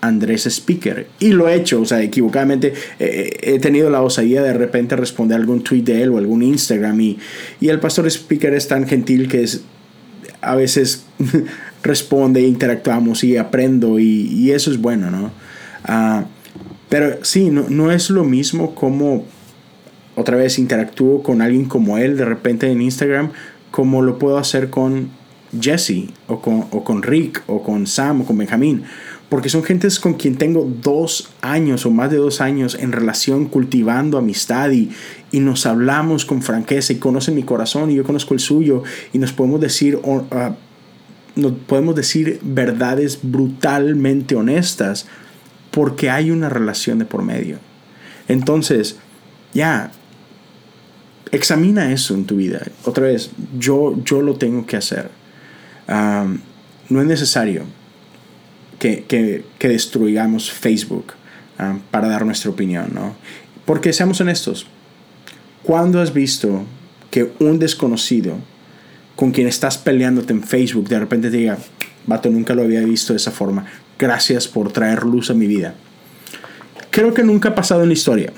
Andrés 0.01 0.47
Speaker. 0.47 1.07
Y 1.19 1.29
lo 1.29 1.47
he 1.47 1.55
hecho, 1.55 1.81
o 1.81 1.85
sea, 1.85 2.01
equivocadamente 2.01 2.73
he 2.99 3.59
tenido 3.59 3.89
la 3.89 4.01
osadía 4.01 4.41
de 4.41 4.53
repente 4.53 4.95
responder 4.95 5.39
algún 5.39 5.63
tweet 5.63 5.83
de 5.83 6.01
él 6.03 6.09
o 6.09 6.17
algún 6.17 6.41
Instagram. 6.43 6.99
Y, 6.99 7.19
y 7.59 7.69
el 7.69 7.79
pastor 7.79 8.07
Speaker 8.07 8.53
es 8.53 8.67
tan 8.67 8.87
gentil 8.87 9.27
que 9.27 9.47
a 10.41 10.55
veces 10.55 11.05
responde, 11.83 12.41
interactuamos 12.41 13.23
y 13.23 13.37
aprendo 13.37 13.99
y, 13.99 14.27
y 14.27 14.51
eso 14.51 14.71
es 14.71 14.77
bueno, 14.77 15.11
¿no? 15.11 15.31
Uh, 15.87 16.25
Pero 16.91 17.23
sí, 17.23 17.51
no, 17.51 17.67
no 17.69 17.89
es 17.89 18.09
lo 18.09 18.25
mismo 18.25 18.75
como 18.75 19.23
otra 20.15 20.35
vez 20.35 20.59
interactúo 20.59 21.23
con 21.23 21.41
alguien 21.41 21.63
como 21.63 21.97
él 21.97 22.17
de 22.17 22.25
repente 22.25 22.69
en 22.69 22.81
Instagram 22.81 23.31
como 23.71 24.01
lo 24.01 24.19
puedo 24.19 24.37
hacer 24.37 24.69
con 24.69 25.09
Jesse 25.57 26.09
o 26.27 26.41
con, 26.41 26.65
o 26.69 26.83
con 26.83 27.01
Rick 27.01 27.43
o 27.47 27.63
con 27.63 27.87
Sam 27.87 28.21
o 28.21 28.25
con 28.25 28.37
Benjamín. 28.37 28.83
Porque 29.29 29.47
son 29.47 29.63
gentes 29.63 30.01
con 30.01 30.15
quien 30.15 30.35
tengo 30.35 30.69
dos 30.81 31.31
años 31.39 31.85
o 31.85 31.91
más 31.91 32.11
de 32.11 32.17
dos 32.17 32.41
años 32.41 32.75
en 32.77 32.91
relación 32.91 33.45
cultivando 33.45 34.17
amistad 34.17 34.71
y, 34.71 34.91
y 35.31 35.39
nos 35.39 35.65
hablamos 35.65 36.25
con 36.25 36.41
franqueza 36.41 36.91
y 36.91 36.97
conocen 36.97 37.35
mi 37.35 37.43
corazón 37.43 37.89
y 37.89 37.95
yo 37.95 38.03
conozco 38.03 38.33
el 38.33 38.41
suyo 38.41 38.83
y 39.13 39.17
nos 39.17 39.31
podemos 39.31 39.61
decir, 39.61 39.95
uh, 40.03 40.23
nos 41.37 41.53
podemos 41.65 41.95
decir 41.95 42.41
verdades 42.43 43.19
brutalmente 43.23 44.35
honestas 44.35 45.07
porque 45.71 46.09
hay 46.09 46.31
una 46.31 46.49
relación 46.49 46.99
de 46.99 47.05
por 47.05 47.23
medio. 47.23 47.57
Entonces, 48.27 48.97
ya, 49.53 49.91
examina 51.31 51.91
eso 51.91 52.13
en 52.13 52.25
tu 52.25 52.35
vida. 52.35 52.61
Otra 52.83 53.05
vez, 53.05 53.31
yo, 53.57 53.95
yo 54.03 54.21
lo 54.21 54.35
tengo 54.35 54.65
que 54.65 54.77
hacer. 54.77 55.09
no 55.87 57.01
es 57.01 57.07
necesario 57.07 57.63
que, 58.79 59.05
que, 59.05 59.45
que 59.57 59.69
destruyamos 59.69 60.51
Facebook 60.51 61.13
para 61.91 62.07
dar 62.07 62.25
nuestra 62.25 62.49
opinión, 62.49 62.91
¿no? 62.93 63.15
Porque 63.65 63.93
seamos 63.93 64.19
honestos, 64.19 64.65
¿cuándo 65.63 66.01
has 66.01 66.13
visto 66.13 66.65
que 67.11 67.31
un 67.39 67.59
desconocido 67.59 68.37
con 69.15 69.31
quien 69.31 69.47
estás 69.47 69.77
peleándote 69.77 70.33
en 70.33 70.41
Facebook 70.41 70.89
de 70.89 70.99
repente 70.99 71.29
te 71.29 71.37
diga, 71.37 71.57
vato, 72.07 72.29
nunca 72.29 72.55
lo 72.55 72.63
había 72.63 72.81
visto 72.81 73.13
de 73.13 73.17
esa 73.17 73.31
forma, 73.31 73.65
gracias 74.01 74.47
por 74.47 74.71
traer 74.71 75.03
luz 75.03 75.29
a 75.29 75.35
mi 75.35 75.45
vida? 75.45 75.75
Creo 76.89 77.13
que 77.13 77.23
nunca 77.23 77.49
ha 77.49 77.55
pasado 77.55 77.83
en 77.83 77.89
la 77.89 77.93
historia. 77.93 78.33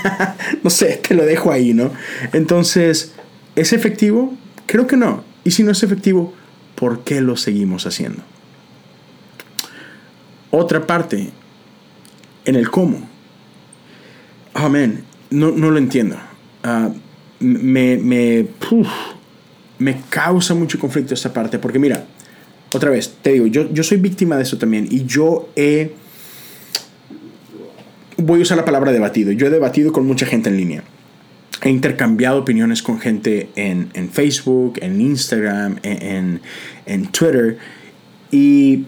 no 0.64 0.70
sé, 0.70 1.00
te 1.06 1.14
lo 1.14 1.24
dejo 1.26 1.52
ahí, 1.52 1.74
¿no? 1.74 1.92
Entonces, 2.32 3.12
¿es 3.54 3.72
efectivo? 3.74 4.34
Creo 4.66 4.86
que 4.86 4.96
no. 4.96 5.22
Y 5.44 5.50
si 5.50 5.62
no 5.62 5.70
es 5.72 5.82
efectivo, 5.82 6.32
¿por 6.74 7.04
qué 7.04 7.20
lo 7.20 7.36
seguimos 7.36 7.86
haciendo? 7.86 8.22
Otra 10.50 10.86
parte, 10.86 11.30
en 12.46 12.56
el 12.56 12.70
cómo. 12.70 13.06
Amén. 14.54 15.04
no, 15.30 15.50
no 15.50 15.70
lo 15.70 15.78
entiendo. 15.78 16.16
Ah, 16.62 16.88
me, 17.40 17.98
me, 17.98 18.46
me 19.78 20.00
causa 20.08 20.54
mucho 20.54 20.78
conflicto 20.78 21.12
esta 21.12 21.32
parte, 21.32 21.58
porque 21.58 21.78
mira, 21.78 22.06
otra 22.74 22.90
vez, 22.90 23.14
te 23.22 23.32
digo, 23.32 23.46
yo, 23.46 23.72
yo 23.72 23.82
soy 23.82 23.98
víctima 23.98 24.36
de 24.36 24.42
eso 24.42 24.58
también 24.58 24.88
y 24.90 25.04
yo 25.04 25.48
he 25.56 25.92
voy 28.16 28.40
a 28.40 28.42
usar 28.42 28.56
la 28.56 28.64
palabra 28.64 28.92
debatido. 28.92 29.32
Yo 29.32 29.46
he 29.46 29.50
debatido 29.50 29.92
con 29.92 30.06
mucha 30.06 30.26
gente 30.26 30.48
en 30.48 30.56
línea. 30.56 30.84
He 31.62 31.70
intercambiado 31.70 32.38
opiniones 32.40 32.82
con 32.82 33.00
gente 33.00 33.48
en, 33.56 33.90
en 33.94 34.10
Facebook, 34.10 34.78
en 34.82 35.00
Instagram, 35.00 35.78
en, 35.82 36.40
en, 36.86 37.06
Twitter. 37.06 37.58
Y 38.30 38.84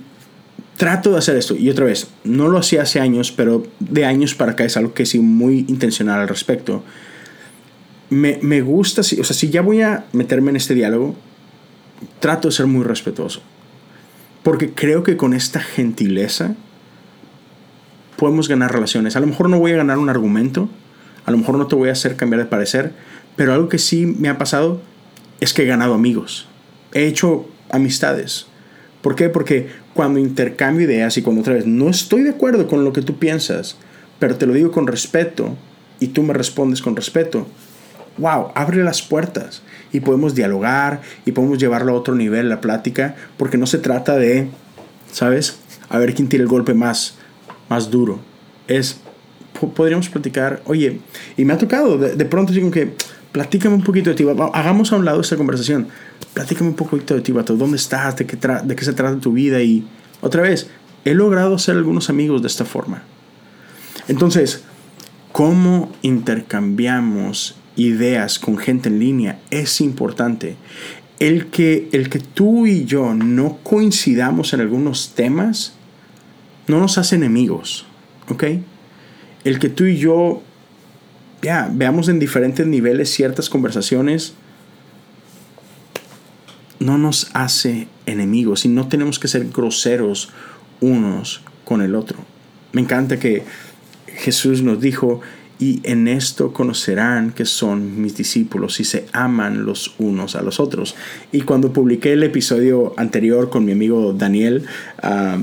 trato 0.77 1.13
de 1.13 1.19
hacer 1.19 1.37
esto. 1.37 1.57
Y 1.57 1.71
otra 1.71 1.87
vez, 1.87 2.09
no 2.25 2.49
lo 2.49 2.59
hacía 2.59 2.83
hace 2.83 3.01
años, 3.01 3.33
pero 3.33 3.67
de 3.79 4.05
años 4.05 4.35
para 4.35 4.53
acá 4.53 4.65
es 4.65 4.77
algo 4.77 4.93
que 4.93 5.07
sí 5.07 5.19
muy 5.19 5.65
intencional 5.69 6.21
al 6.21 6.29
respecto. 6.29 6.85
Me, 8.11 8.39
me 8.43 8.61
gusta, 8.61 9.01
o 9.01 9.05
sea, 9.05 9.25
si 9.25 9.51
ya 9.51 9.63
voy 9.63 9.81
a 9.83 10.05
meterme 10.13 10.51
en 10.51 10.57
este 10.57 10.75
diálogo, 10.75 11.17
trato 12.21 12.49
de 12.49 12.53
ser 12.53 12.67
muy 12.67 12.85
respetuoso. 12.85 13.43
Porque 14.47 14.71
creo 14.71 15.03
que 15.03 15.17
con 15.17 15.35
esta 15.35 15.59
gentileza 15.59 16.55
podemos 18.17 18.47
ganar 18.47 18.73
relaciones. 18.73 19.17
A 19.17 19.21
lo 19.21 19.27
mejor 19.27 19.51
no 19.51 19.59
voy 19.59 19.73
a 19.73 19.77
ganar 19.77 19.99
un 19.99 20.09
argumento, 20.09 20.69
a 21.25 21.33
lo 21.33 21.39
mejor 21.39 21.59
no 21.59 21.67
te 21.67 21.75
voy 21.75 21.89
a 21.89 21.93
hacer 21.93 22.15
cambiar 22.15 22.45
de 22.45 22.49
parecer, 22.49 22.93
pero 23.35 23.53
algo 23.53 23.69
que 23.69 23.79
sí 23.79 24.07
me 24.07 24.29
ha 24.29 24.39
pasado 24.39 24.81
es 25.41 25.53
que 25.53 25.65
he 25.65 25.67
ganado 25.67 25.95
amigos. 25.95 26.47
He 26.93 27.09
hecho 27.09 27.49
amistades. 27.71 28.47
¿Por 29.03 29.17
qué? 29.17 29.31
Porque 29.31 29.69
cuando 29.95 30.21
intercambio 30.21 30.87
ideas 30.87 31.17
y 31.17 31.23
cuando 31.23 31.41
otra 31.41 31.55
vez 31.55 31.67
no 31.67 31.89
estoy 31.91 32.23
de 32.23 32.31
acuerdo 32.31 32.69
con 32.69 32.85
lo 32.85 32.93
que 32.93 33.03
tú 33.03 33.19
piensas, 33.19 33.77
pero 34.21 34.37
te 34.37 34.47
lo 34.47 34.53
digo 34.53 34.71
con 34.71 34.87
respeto 34.87 35.57
y 35.99 36.07
tú 36.07 36.23
me 36.23 36.35
respondes 36.35 36.83
con 36.83 36.95
respeto, 36.95 37.49
wow, 38.19 38.53
abre 38.55 38.83
las 38.83 39.03
puertas 39.03 39.63
y 39.93 40.01
podemos 40.01 40.35
dialogar 40.35 41.03
y 41.25 41.33
podemos 41.33 41.59
llevarlo 41.59 41.93
a 41.93 41.95
otro 41.95 42.15
nivel 42.15 42.49
la 42.49 42.61
plática, 42.61 43.17
porque 43.37 43.59
no 43.59 43.67
se 43.67 43.79
trata 43.79 44.17
de, 44.17 44.49
¿sabes? 45.13 45.59
A 45.89 45.99
ver 45.99 46.15
quién 46.15 46.29
tira 46.29 46.43
el 46.43 46.49
golpe 46.49 46.75
más, 46.75 47.17
más 47.69 47.91
duro. 47.91 48.19
Es, 48.69 49.01
podríamos 49.75 50.09
platicar, 50.09 50.63
oye, 50.67 51.01
y 51.37 51.45
me 51.45 51.53
ha 51.53 51.59
tocado, 51.59 51.99
de, 51.99 52.25
pronto 52.25 52.53
digo 52.53 52.71
que, 52.71 52.95
platícame 53.33 53.75
un 53.75 53.85
poquito 53.85 54.11
de 54.11 54.17
ti, 54.17 54.27
hagamos 54.53 54.93
a 54.93 54.97
un 54.97 55.05
lado 55.05 55.21
esta 55.21 55.37
conversación, 55.37 55.89
platícame 56.35 56.71
un 56.71 56.77
poquito 56.77 57.15
de 57.15 57.21
ti, 57.21 57.33
vato, 57.33 57.57
¿dónde 57.57 57.77
estás? 57.77 58.17
¿De 58.17 58.27
qué, 58.27 58.39
¿De 58.65 58.77
qué 58.77 58.85
se 58.85 58.93
trata 58.93 59.21
tu 59.21 59.33
vida? 59.33 59.63
Y 59.63 59.87
otra 60.21 60.43
vez, 60.43 60.69
he 61.05 61.15
logrado 61.15 61.59
ser 61.59 61.77
algunos 61.77 62.11
amigos 62.11 62.43
de 62.43 62.49
esta 62.49 62.65
forma. 62.65 63.03
Entonces, 64.09 64.65
¿cómo 65.33 65.93
intercambiamos 66.03 67.57
ideas 67.77 68.39
con 68.39 68.59
gente 68.59 68.89
en 68.89 68.99
línea? 68.99 69.39
Es 69.51 69.81
importante. 69.81 70.57
El 71.19 71.47
que, 71.47 71.89
el 71.93 72.11
que 72.11 72.19
tú 72.19 72.67
y 72.67 72.85
yo 72.85 73.15
no 73.15 73.59
coincidamos 73.63 74.53
en 74.53 74.61
algunos 74.61 75.15
temas, 75.15 75.75
no 76.67 76.81
nos 76.81 76.99
hace 76.99 77.17
enemigos, 77.17 77.87
¿ok? 78.29 78.45
El 79.45 79.59
que 79.59 79.69
tú 79.69 79.85
y 79.85 79.97
yo 79.97 80.43
veamos 81.73 82.09
en 82.09 82.19
diferentes 82.19 82.67
niveles 82.67 83.13
ciertas 83.13 83.49
conversaciones 83.49 84.35
no 86.81 86.99
nos 86.99 87.31
hace 87.33 87.89
enemigos 88.07 88.65
y 88.65 88.69
no 88.69 88.89
tenemos 88.89 89.19
que 89.19 89.29
ser 89.29 89.49
groseros 89.49 90.31
unos 90.81 91.43
con 91.65 91.83
el 91.83 91.95
otro. 91.95 92.19
Me 92.73 92.81
encanta 92.81 93.19
que 93.19 93.45
Jesús 94.07 94.63
nos 94.63 94.81
dijo, 94.81 95.21
y 95.59 95.81
en 95.85 96.07
esto 96.09 96.53
conocerán 96.53 97.33
que 97.33 97.45
son 97.45 98.01
mis 98.01 98.17
discípulos 98.17 98.79
y 98.81 98.85
se 98.85 99.07
aman 99.13 99.65
los 99.65 99.95
unos 99.99 100.37
a 100.37 100.43
los 100.43 100.61
otros. 100.61 100.95
Y 101.33 101.43
cuando 101.43 101.73
publiqué 101.73 102.13
el 102.13 102.23
episodio 102.23 102.95
anterior 102.97 103.49
con 103.49 103.65
mi 103.65 103.73
amigo 103.73 104.13
Daniel, 104.13 104.65
ah, 105.03 105.39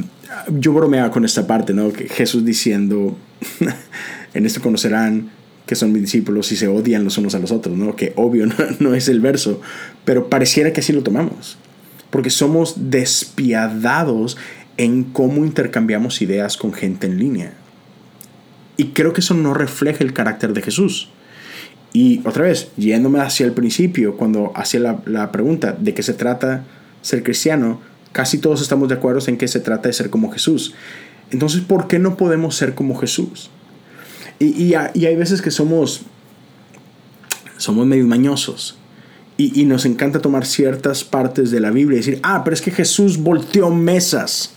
yo 0.49 0.73
bromeaba 0.73 1.11
con 1.11 1.25
esta 1.25 1.47
parte, 1.47 1.73
¿no? 1.73 1.91
Que 1.91 2.07
Jesús 2.07 2.45
diciendo, 2.45 3.17
en 4.33 4.45
esto 4.45 4.61
conocerán 4.61 5.29
que 5.65 5.75
son 5.75 5.91
mis 5.93 6.01
discípulos 6.01 6.51
y 6.51 6.57
se 6.57 6.67
odian 6.67 7.03
los 7.03 7.17
unos 7.17 7.35
a 7.35 7.39
los 7.39 7.51
otros, 7.51 7.77
¿no? 7.77 7.95
Que 7.95 8.13
obvio 8.15 8.47
no, 8.79 8.93
es 8.93 9.07
el 9.07 9.19
verso, 9.19 9.61
pero 10.05 10.29
pareciera 10.29 10.73
que 10.73 10.81
así 10.81 10.93
lo 10.93 11.03
tomamos, 11.03 11.57
porque 12.09 12.29
somos 12.29 12.75
despiadados 12.89 14.37
en 14.77 15.03
cómo 15.03 15.45
intercambiamos 15.45 16.21
ideas 16.21 16.57
con 16.57 16.73
gente 16.73 17.07
en 17.07 17.17
línea. 17.17 17.53
Y 18.77 18.87
creo 18.87 19.13
que 19.13 19.21
eso 19.21 19.33
no 19.33 19.53
refleja 19.53 20.03
el 20.03 20.13
carácter 20.13 20.53
de 20.53 20.61
Jesús. 20.61 21.09
Y 21.93 22.21
otra 22.25 22.45
vez, 22.45 22.69
yéndome 22.75 23.19
hacia 23.19 23.45
el 23.45 23.51
principio, 23.51 24.17
cuando 24.17 24.51
hacía 24.55 24.79
la, 24.79 25.01
la 25.05 25.31
pregunta 25.31 25.75
de 25.79 25.93
qué 25.93 26.01
se 26.01 26.13
trata 26.13 26.65
ser 27.01 27.21
cristiano, 27.21 27.81
casi 28.13 28.39
todos 28.39 28.61
estamos 28.61 28.89
de 28.89 28.95
acuerdo 28.95 29.21
en 29.27 29.37
que 29.37 29.47
se 29.47 29.59
trata 29.59 29.89
de 29.89 29.93
ser 29.93 30.09
como 30.09 30.31
Jesús. 30.31 30.73
Entonces, 31.31 31.61
¿por 31.61 31.87
qué 31.87 31.99
no 31.99 32.17
podemos 32.17 32.55
ser 32.55 32.73
como 32.73 32.95
Jesús? 32.95 33.49
Y, 34.39 34.73
y, 34.73 34.75
hay 34.75 35.15
veces 35.15 35.41
que 35.41 35.51
somos, 35.51 36.01
somos 37.57 37.85
medio 37.85 38.05
mañosos. 38.05 38.77
Y, 39.37 39.59
y, 39.59 39.65
nos 39.65 39.85
encanta 39.85 40.19
tomar 40.19 40.45
ciertas 40.45 41.03
partes 41.03 41.49
de 41.49 41.59
la 41.59 41.71
Biblia 41.71 41.95
y 41.95 41.99
decir, 41.99 42.19
ah, 42.23 42.43
pero 42.43 42.53
es 42.53 42.61
que 42.61 42.71
Jesús 42.71 43.17
volteó 43.17 43.69
mesas. 43.71 44.52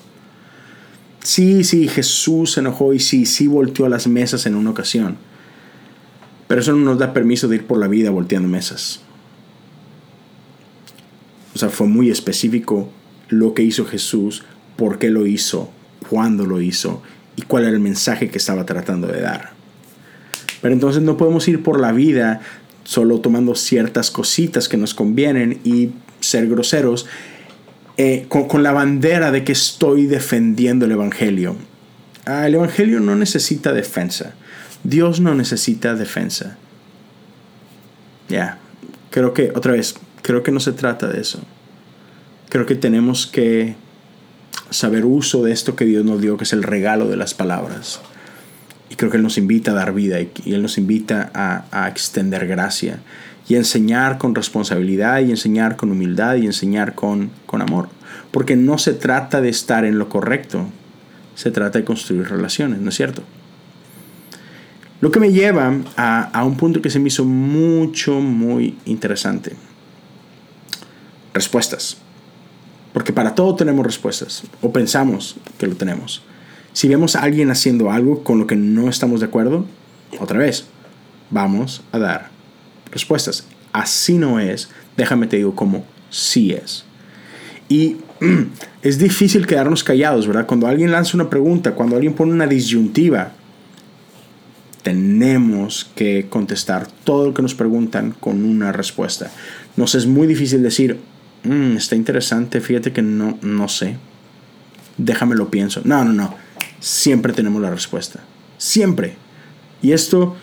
Sí, 1.27 1.65
sí, 1.65 1.89
Jesús 1.89 2.53
se 2.53 2.61
enojó 2.61 2.95
y 2.95 3.01
sí, 3.01 3.27
sí 3.27 3.49
volteó 3.49 3.89
las 3.89 4.07
mesas 4.07 4.47
en 4.47 4.55
una 4.55 4.71
ocasión. 4.71 5.17
Pero 6.47 6.61
eso 6.61 6.71
no 6.71 6.85
nos 6.85 7.01
da 7.01 7.13
permiso 7.13 7.49
de 7.49 7.57
ir 7.57 7.67
por 7.67 7.81
la 7.81 7.89
vida 7.89 8.11
volteando 8.11 8.47
mesas. 8.49 9.01
O 11.53 11.59
sea, 11.59 11.69
fue 11.69 11.89
muy 11.89 12.11
específico 12.11 12.93
lo 13.29 13.55
que 13.55 13.65
hizo 13.65 13.85
Jesús, 13.87 14.45
por 14.77 15.01
qué 15.01 15.11
lo 15.11 15.27
hizo, 15.27 15.69
cuándo 16.09 16.47
lo 16.47 16.61
hizo 16.61 17.03
y 17.35 17.43
cuál 17.43 17.65
era 17.65 17.73
el 17.73 17.81
mensaje 17.81 18.31
que 18.31 18.39
estaba 18.39 18.65
tratando 18.65 19.09
de 19.09 19.23
dar. 19.23 19.51
Pero 20.63 20.75
entonces 20.75 21.03
no 21.03 21.17
podemos 21.17 21.49
ir 21.49 21.61
por 21.61 21.81
la 21.81 21.91
vida 21.91 22.41
solo 22.85 23.19
tomando 23.19 23.57
ciertas 23.57 24.13
cositas 24.13 24.69
que 24.69 24.77
nos 24.77 24.95
convienen 24.95 25.59
y 25.65 25.91
ser 26.21 26.47
groseros 26.49 27.07
eh, 27.97 28.27
con, 28.29 28.63
la 28.63 28.73
bandera 28.73 29.31
de 29.31 29.45
que 29.45 29.53
estoy 29.53 30.07
defendiendo 30.07 30.85
el 30.85 30.93
Evangelio. 30.93 31.57
Ah, 32.25 32.47
el 32.47 32.55
Evangelio 32.55 33.01
no 33.01 33.17
necesita 33.17 33.73
defensa. 33.73 34.35
Dios 34.85 35.21
no 35.21 35.35
necesita 35.35 35.95
defensa. 35.95 36.57
Ya, 38.29 38.59
creo 39.11 39.33
que, 39.33 39.53
otra 39.55 39.73
vez, 39.73 39.95
creo 40.23 40.43
que 40.43 40.53
no 40.53 40.61
se 40.61 40.73
trata 40.73 41.07
de 41.09 41.21
eso 41.21 41.41
creo 42.49 42.67
que 42.67 42.75
tenemos 42.75 43.27
que 43.27 43.75
saber 44.71 45.05
uso 45.05 45.43
de 45.43 45.53
esto 45.53 45.77
que 45.77 45.85
Dios 45.85 46.05
nos 46.05 46.21
dio, 46.21 46.37
que 46.37 46.45
es 46.45 46.53
el 46.53 46.63
regalo 46.63 47.09
de 47.09 47.17
las 47.17 47.35
palabras. 47.35 48.01
Y 48.89 48.95
Y 48.95 48.97
creo 48.97 49.11
que 49.11 49.17
Él 49.19 49.23
nos 49.23 49.39
invita 49.39 49.73
a 49.73 49.75
dar 49.75 49.93
vida 49.93 50.21
y, 50.21 50.31
Él 50.47 50.63
nos 50.63 50.79
invita 50.79 51.31
a, 51.35 51.65
a 51.71 51.89
extender 51.89 52.47
gracia 52.47 53.01
y 53.49 53.55
enseñar 53.55 54.19
con 54.19 54.35
responsabilidad 54.35 55.21
y 55.21 55.31
enseñar 55.31 55.77
con 55.77 55.91
humildad 55.91 56.37
y 56.37 56.47
enseñar 56.47 56.95
con, 56.95 57.31
con 57.47 57.63
amor. 57.63 57.89
Porque 58.31 58.57
no 58.57 58.79
se 58.79 58.93
trata 58.93 59.41
de 59.41 59.49
estar 59.49 59.85
en 59.85 59.99
lo 59.99 60.09
correcto, 60.09 60.67
se 61.35 61.51
trata 61.51 61.79
de 61.79 61.85
construir 61.85 62.29
relaciones, 62.29 62.81
¿no 62.81 62.89
es 62.89 62.97
cierto? 62.97 63.23
Lo 65.01 65.11
que 65.11 65.21
me 65.21 65.33
lleva 65.33 65.75
a, 65.97 66.23
a 66.23 66.45
un 66.45 66.57
punto 66.57 66.83
que 66.83 66.91
se 66.91 66.99
me 66.99 67.09
hizo 67.09 67.25
mucho, 67.25 68.21
muy 68.21 68.77
interesante. 68.87 69.53
Respuestas. 71.35 71.99
Porque 72.93 73.13
para 73.13 73.35
todo 73.35 73.55
tenemos 73.55 73.85
respuestas, 73.85 74.43
o 74.63 74.73
pensamos 74.73 75.37
que 75.59 75.67
lo 75.67 75.77
tenemos. 75.77 76.23
Si 76.73 76.89
vemos 76.89 77.15
a 77.15 77.23
alguien 77.23 77.51
haciendo 77.51 77.91
algo 77.91 78.25
con 78.25 78.39
lo 78.39 78.47
que 78.47 78.57
no 78.57 78.89
estamos 78.89 79.21
de 79.21 79.27
acuerdo, 79.27 79.67
otra 80.19 80.39
vez, 80.39 80.67
vamos 81.31 81.83
a 81.93 81.99
dar 81.99 82.36
respuestas. 82.97 83.47
Así 83.73 84.19
no 84.19 84.41
es, 84.41 84.71
déjame 84.97 85.27
te 85.27 85.37
digo 85.37 85.55
cómo 85.55 85.85
sí 86.11 86.53
es. 86.53 86.85
Y 87.69 87.97
es 88.83 88.99
difícil 88.99 89.47
quedarnos 89.47 89.85
callados, 89.85 90.27
¿verdad? 90.27 90.47
Cuando 90.47 90.67
alguien 90.67 90.91
lanza 90.91 91.17
una 91.17 91.29
pregunta, 91.31 91.75
cuando 91.75 91.97
alguien 91.97 92.15
pone 92.15 92.33
una 92.33 92.47
disyuntiva, 92.47 93.33
tenemos 94.83 95.91
que 95.97 96.27
contestar 96.29 96.87
todo 97.05 97.27
lo 97.27 97.35
que 97.35 97.43
nos 97.43 97.55
preguntan 97.55 98.13
con 98.13 98.45
una 98.45 98.71
respuesta. 98.73 99.33
Nos 99.77 99.95
es 99.95 100.07
muy 100.07 100.27
difícil 100.29 100.63
decir, 100.63 100.99
mm, 101.43 101.77
está 101.77 101.97
interesante, 101.97 102.61
fíjate 102.61 102.93
que 102.93 103.03
no, 103.03 103.37
no 103.43 103.69
sé, 103.69 103.97
déjame 104.97 105.35
lo 105.35 105.51
pienso. 105.51 105.81
No, 105.85 106.05
no, 106.05 106.13
no, 106.13 106.35
siempre 106.79 107.33
tenemos 107.33 107.61
la 107.61 107.71
respuesta, 107.71 108.21
siempre. 108.59 109.17
Y 109.83 109.93
esto 109.93 110.37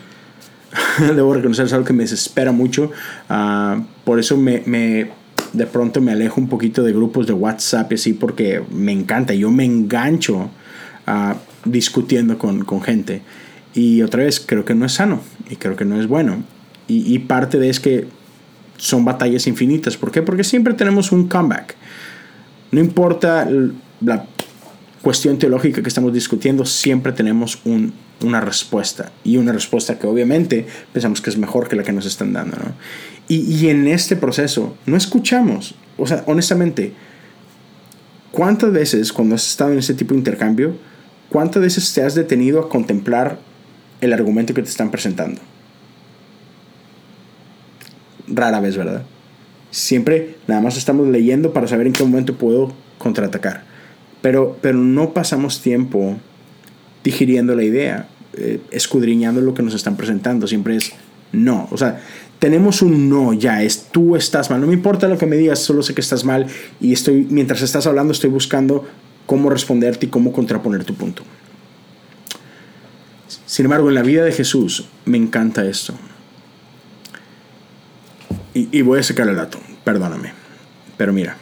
debo 0.98 1.34
reconocer, 1.34 1.66
es 1.66 1.72
algo 1.72 1.84
que 1.84 1.92
me 1.92 2.04
desespera 2.04 2.52
mucho. 2.52 2.90
Ah, 3.28 3.82
por 4.04 4.18
eso 4.18 4.36
me, 4.36 4.62
me, 4.66 5.10
de 5.52 5.66
pronto 5.66 6.00
me 6.00 6.12
alejo 6.12 6.40
un 6.40 6.48
poquito 6.48 6.82
de 6.82 6.92
grupos 6.92 7.26
de 7.26 7.32
WhatsApp 7.32 7.92
y 7.92 7.94
así, 7.94 8.12
porque 8.12 8.62
me 8.70 8.92
encanta. 8.92 9.34
Yo 9.34 9.50
me 9.50 9.64
engancho 9.64 10.50
uh, 11.06 11.34
discutiendo 11.64 12.38
con, 12.38 12.64
con, 12.64 12.82
gente. 12.82 13.22
Y 13.74 14.02
otra 14.02 14.24
vez, 14.24 14.40
creo 14.40 14.64
que 14.64 14.74
no 14.74 14.86
es 14.86 14.92
sano 14.92 15.20
y 15.50 15.56
creo 15.56 15.76
que 15.76 15.84
no 15.84 16.00
es 16.00 16.06
bueno. 16.06 16.42
Y, 16.88 17.12
y 17.12 17.18
parte 17.20 17.58
de 17.58 17.70
es 17.70 17.80
que 17.80 18.06
son 18.76 19.04
batallas 19.04 19.46
infinitas. 19.46 19.96
¿Por 19.96 20.10
qué? 20.10 20.22
Porque 20.22 20.44
siempre 20.44 20.74
tenemos 20.74 21.12
un 21.12 21.28
comeback. 21.28 21.76
No 22.72 22.80
importa 22.80 23.48
la 24.00 24.26
cuestión 25.02 25.38
teológica 25.38 25.82
que 25.82 25.88
estamos 25.88 26.12
discutiendo, 26.12 26.64
siempre 26.64 27.12
tenemos 27.12 27.60
un 27.64 27.92
una 28.22 28.40
respuesta 28.40 29.12
y 29.22 29.36
una 29.36 29.52
respuesta 29.52 29.98
que 29.98 30.06
obviamente 30.06 30.66
pensamos 30.92 31.20
que 31.20 31.30
es 31.30 31.36
mejor 31.36 31.68
que 31.68 31.76
la 31.76 31.82
que 31.82 31.92
nos 31.92 32.06
están 32.06 32.32
dando. 32.32 32.56
¿no? 32.56 32.72
Y, 33.28 33.40
y, 33.40 33.68
en 33.68 33.86
este 33.88 34.16
proceso 34.16 34.76
no 34.86 34.96
escuchamos, 34.96 35.74
o 35.96 36.06
sea, 36.06 36.24
honestamente, 36.26 36.92
¿cuántas 38.32 38.72
veces 38.72 39.12
cuando 39.12 39.34
has 39.34 39.46
estado 39.48 39.72
en 39.72 39.78
ese 39.78 39.94
tipo 39.94 40.14
de 40.14 40.18
intercambio, 40.18 40.76
cuántas 41.30 41.62
veces 41.62 41.92
te 41.92 42.02
has 42.02 42.14
detenido 42.14 42.60
a 42.60 42.68
contemplar 42.68 43.38
el 44.00 44.12
argumento 44.12 44.54
que 44.54 44.62
te 44.62 44.68
están 44.68 44.90
presentando? 44.90 45.40
Rara 48.26 48.60
vez, 48.60 48.76
¿verdad? 48.76 49.04
Siempre 49.70 50.36
nada 50.46 50.60
más 50.60 50.76
estamos 50.76 51.08
leyendo 51.08 51.52
para 51.52 51.66
saber 51.66 51.86
en 51.86 51.92
qué 51.92 52.04
momento 52.04 52.36
puedo 52.36 52.72
contraatacar. 52.98 53.64
Pero, 54.22 54.56
pero 54.62 54.78
no 54.78 55.12
pasamos 55.12 55.60
tiempo 55.60 56.16
digiriendo 57.04 57.54
la 57.54 57.62
idea, 57.62 58.08
eh, 58.32 58.60
escudriñando 58.72 59.40
lo 59.40 59.54
que 59.54 59.62
nos 59.62 59.74
están 59.74 59.96
presentando. 59.96 60.48
Siempre 60.48 60.76
es 60.76 60.92
no. 61.30 61.68
O 61.70 61.76
sea, 61.76 62.00
tenemos 62.38 62.82
un 62.82 63.08
no 63.08 63.32
ya, 63.32 63.62
es 63.62 63.88
tú 63.92 64.16
estás 64.16 64.50
mal. 64.50 64.60
No 64.60 64.66
me 64.66 64.74
importa 64.74 65.06
lo 65.06 65.18
que 65.18 65.26
me 65.26 65.36
digas, 65.36 65.60
solo 65.60 65.82
sé 65.82 65.94
que 65.94 66.00
estás 66.00 66.24
mal 66.24 66.46
y 66.80 66.92
estoy, 66.92 67.26
mientras 67.30 67.62
estás 67.62 67.86
hablando, 67.86 68.12
estoy 68.12 68.30
buscando 68.30 68.84
cómo 69.26 69.50
responderte 69.50 70.06
y 70.06 70.08
cómo 70.08 70.32
contraponer 70.32 70.84
tu 70.84 70.94
punto. 70.94 71.22
Sin 73.46 73.66
embargo, 73.66 73.88
en 73.88 73.94
la 73.94 74.02
vida 74.02 74.24
de 74.24 74.32
Jesús 74.32 74.88
me 75.04 75.16
encanta 75.16 75.64
esto. 75.64 75.94
Y, 78.52 78.68
y 78.76 78.82
voy 78.82 79.00
a 79.00 79.02
sacar 79.02 79.28
el 79.28 79.36
dato, 79.36 79.58
perdóname. 79.84 80.32
Pero 80.96 81.12
mira, 81.12 81.36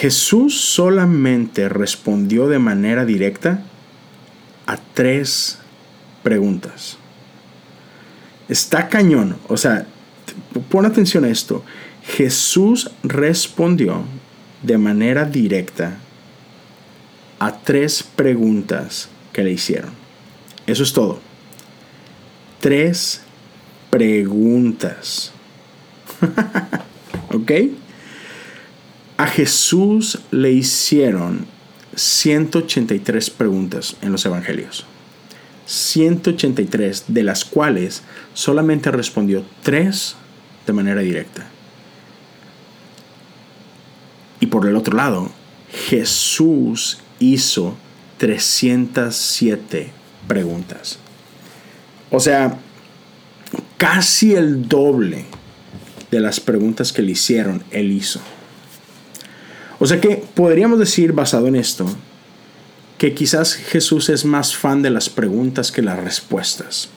Jesús 0.00 0.60
solamente 0.60 1.68
respondió 1.68 2.46
de 2.46 2.60
manera 2.60 3.04
directa 3.04 3.64
a 4.64 4.76
tres 4.94 5.58
preguntas. 6.22 6.98
Está 8.48 8.88
cañón, 8.88 9.38
o 9.48 9.56
sea, 9.56 9.88
pon 10.70 10.86
atención 10.86 11.24
a 11.24 11.28
esto. 11.28 11.64
Jesús 12.04 12.92
respondió 13.02 14.04
de 14.62 14.78
manera 14.78 15.24
directa 15.24 15.98
a 17.40 17.58
tres 17.58 18.04
preguntas 18.04 19.08
que 19.32 19.42
le 19.42 19.50
hicieron. 19.50 19.90
Eso 20.68 20.84
es 20.84 20.92
todo. 20.92 21.18
Tres 22.60 23.22
preguntas. 23.90 25.32
¿Ok? 27.34 27.50
A 29.18 29.26
Jesús 29.26 30.20
le 30.30 30.52
hicieron 30.52 31.44
183 31.96 33.30
preguntas 33.30 33.96
en 34.00 34.12
los 34.12 34.24
evangelios. 34.24 34.86
183 35.66 37.06
de 37.08 37.24
las 37.24 37.44
cuales 37.44 38.02
solamente 38.32 38.92
respondió 38.92 39.44
3 39.64 40.14
de 40.68 40.72
manera 40.72 41.00
directa. 41.00 41.48
Y 44.38 44.46
por 44.46 44.68
el 44.68 44.76
otro 44.76 44.96
lado, 44.96 45.32
Jesús 45.88 46.98
hizo 47.18 47.76
307 48.18 49.90
preguntas. 50.28 51.00
O 52.12 52.20
sea, 52.20 52.56
casi 53.78 54.36
el 54.36 54.68
doble 54.68 55.24
de 56.12 56.20
las 56.20 56.38
preguntas 56.38 56.92
que 56.92 57.02
le 57.02 57.10
hicieron, 57.10 57.64
él 57.72 57.90
hizo. 57.90 58.20
O 59.78 59.86
sea 59.86 60.00
que 60.00 60.24
podríamos 60.34 60.78
decir, 60.78 61.12
basado 61.12 61.46
en 61.46 61.56
esto, 61.56 61.86
que 62.98 63.14
quizás 63.14 63.54
Jesús 63.54 64.08
es 64.08 64.24
más 64.24 64.56
fan 64.56 64.82
de 64.82 64.90
las 64.90 65.08
preguntas 65.08 65.70
que 65.70 65.82
las 65.82 65.98
respuestas. 66.02 66.90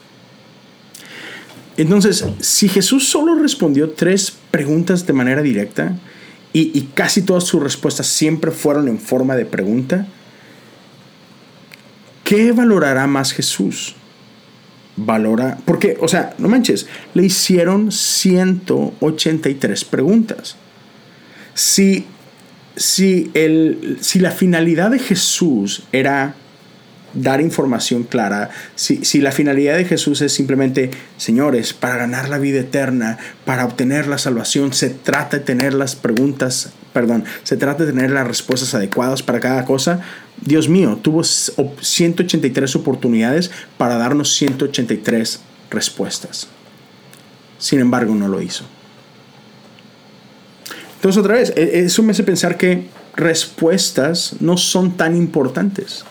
Entonces, 1.76 2.24
si 2.40 2.68
Jesús 2.68 3.08
solo 3.08 3.36
respondió 3.36 3.90
tres 3.90 4.32
preguntas 4.50 5.06
de 5.06 5.12
manera 5.12 5.42
directa 5.42 5.96
y, 6.52 6.82
casi 6.94 7.22
todas 7.22 7.44
sus 7.44 7.62
respuestas 7.62 8.08
siempre 8.08 8.50
fueron 8.50 8.88
en 8.88 8.98
forma 8.98 9.36
de 9.36 9.46
pregunta, 9.46 10.06
¿qué 12.24 12.52
valorará 12.52 13.06
más 13.06 13.32
Jesús? 13.32 13.94
Valora, 14.96 15.56
porque, 15.64 15.96
o 16.00 16.08
sea, 16.08 16.34
no 16.36 16.48
manches, 16.48 16.86
le 17.14 17.24
hicieron 17.24 17.90
183 17.90 19.84
preguntas. 19.86 20.56
Si 21.54 22.04
si, 22.76 23.30
el, 23.34 23.98
si 24.00 24.18
la 24.18 24.30
finalidad 24.30 24.90
de 24.90 24.98
Jesús 24.98 25.84
era 25.92 26.34
dar 27.14 27.40
información 27.40 28.04
clara, 28.04 28.50
si, 28.74 29.04
si, 29.04 29.20
la 29.20 29.32
finalidad 29.32 29.76
de 29.76 29.84
Jesús 29.84 30.22
es 30.22 30.32
simplemente, 30.32 30.90
señores, 31.18 31.74
para 31.74 31.96
ganar 31.96 32.28
la 32.28 32.38
vida 32.38 32.60
eterna, 32.60 33.18
para 33.44 33.66
obtener 33.66 34.06
la 34.06 34.18
salvación, 34.18 34.72
se 34.72 34.90
trata 34.90 35.38
de 35.38 35.44
tener 35.44 35.74
las 35.74 35.94
preguntas, 35.94 36.72
perdón, 36.92 37.24
se 37.42 37.56
trata 37.56 37.84
de 37.84 37.92
tener 37.92 38.10
las 38.10 38.26
respuestas 38.26 38.74
adecuadas 38.74 39.22
para 39.22 39.40
cada 39.40 39.64
cosa, 39.64 40.00
Dios 40.40 40.68
mío, 40.68 40.98
tuvo 41.02 41.22
183 41.22 42.76
oportunidades 42.76 43.50
para 43.76 43.96
darnos 43.96 44.34
183 44.34 45.40
respuestas. 45.70 46.48
Sin 47.58 47.78
embargo, 47.78 48.14
no 48.14 48.26
lo 48.26 48.40
hizo. 48.40 48.64
Entonces 51.02 51.18
otra 51.20 51.34
vez, 51.34 51.52
e, 51.56 51.80
eso 51.80 52.04
me 52.04 52.12
hace 52.12 52.22
pensar 52.22 52.56
que 52.56 52.86
respuestas 53.16 54.36
no 54.38 54.56
son 54.56 54.96
tan 54.96 55.16
importantes. 55.16 56.04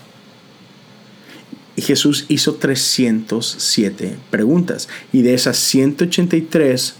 Y 1.77 1.81
Jesús 1.81 2.25
hizo 2.27 2.55
307 2.55 4.17
preguntas. 4.29 4.89
Y 5.13 5.21
de 5.21 5.33
esas 5.33 5.55
183 5.55 6.95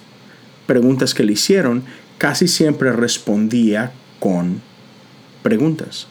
preguntas 0.68 1.14
que 1.14 1.26
le 1.26 1.34
hicieron, 1.34 1.84
casi 2.18 2.48
siempre 2.48 2.94
respondía 2.94 3.92
con 4.22 4.62
preguntas. 5.44 6.08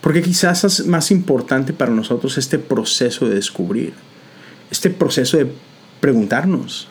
Porque 0.00 0.20
quizás 0.20 0.64
es 0.64 0.84
más 0.84 1.12
importante 1.12 1.72
para 1.72 1.92
nosotros 1.92 2.38
este 2.38 2.58
proceso 2.58 3.28
de 3.28 3.36
descubrir, 3.36 3.92
este 4.72 4.90
proceso 4.90 5.36
de 5.36 5.46
preguntarnos 6.00 6.88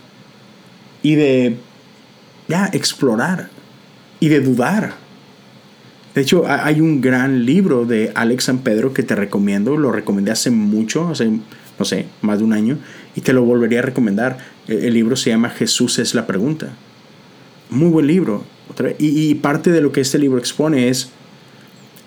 y 1.04 1.16
de 1.16 1.58
ya, 2.50 2.70
explorar 2.74 3.50
y 4.20 4.28
de 4.28 4.42
dudar 4.42 4.96
De 6.16 6.22
hecho, 6.22 6.44
hay 6.48 6.82
un 6.82 7.00
gran 7.00 7.46
libro 7.46 7.86
de 7.86 8.12
Alex 8.16 8.46
San 8.46 8.58
Pedro 8.60 8.94
que 8.94 9.04
te 9.04 9.16
recomiendo, 9.16 9.78
lo 9.78 9.92
recomendé 9.92 10.32
hace 10.32 10.50
mucho, 10.50 11.10
hace, 11.10 11.30
no 11.78 11.86
sé, 11.86 12.08
más 12.22 12.40
de 12.40 12.44
un 12.44 12.52
año, 12.52 12.80
y 13.16 13.22
te 13.22 13.32
lo 13.32 13.46
volvería 13.46 13.80
a 13.80 13.84
recomendar. 13.84 14.40
E, 14.68 14.88
el 14.88 14.96
libro 14.96 15.16
se 15.16 15.30
llama 15.30 15.52
Jesús 15.52 16.00
es 16.00 16.16
la 16.16 16.26
pregunta. 16.26 16.70
Muy 17.70 17.90
buen 17.90 18.08
libro. 18.08 18.44
Y, 18.98 19.30
y 19.30 19.36
parte 19.36 19.72
de 19.72 19.82
lo 19.82 19.92
que 19.92 20.02
este 20.02 20.18
libro 20.18 20.40
expone 20.40 20.90
es, 20.90 21.12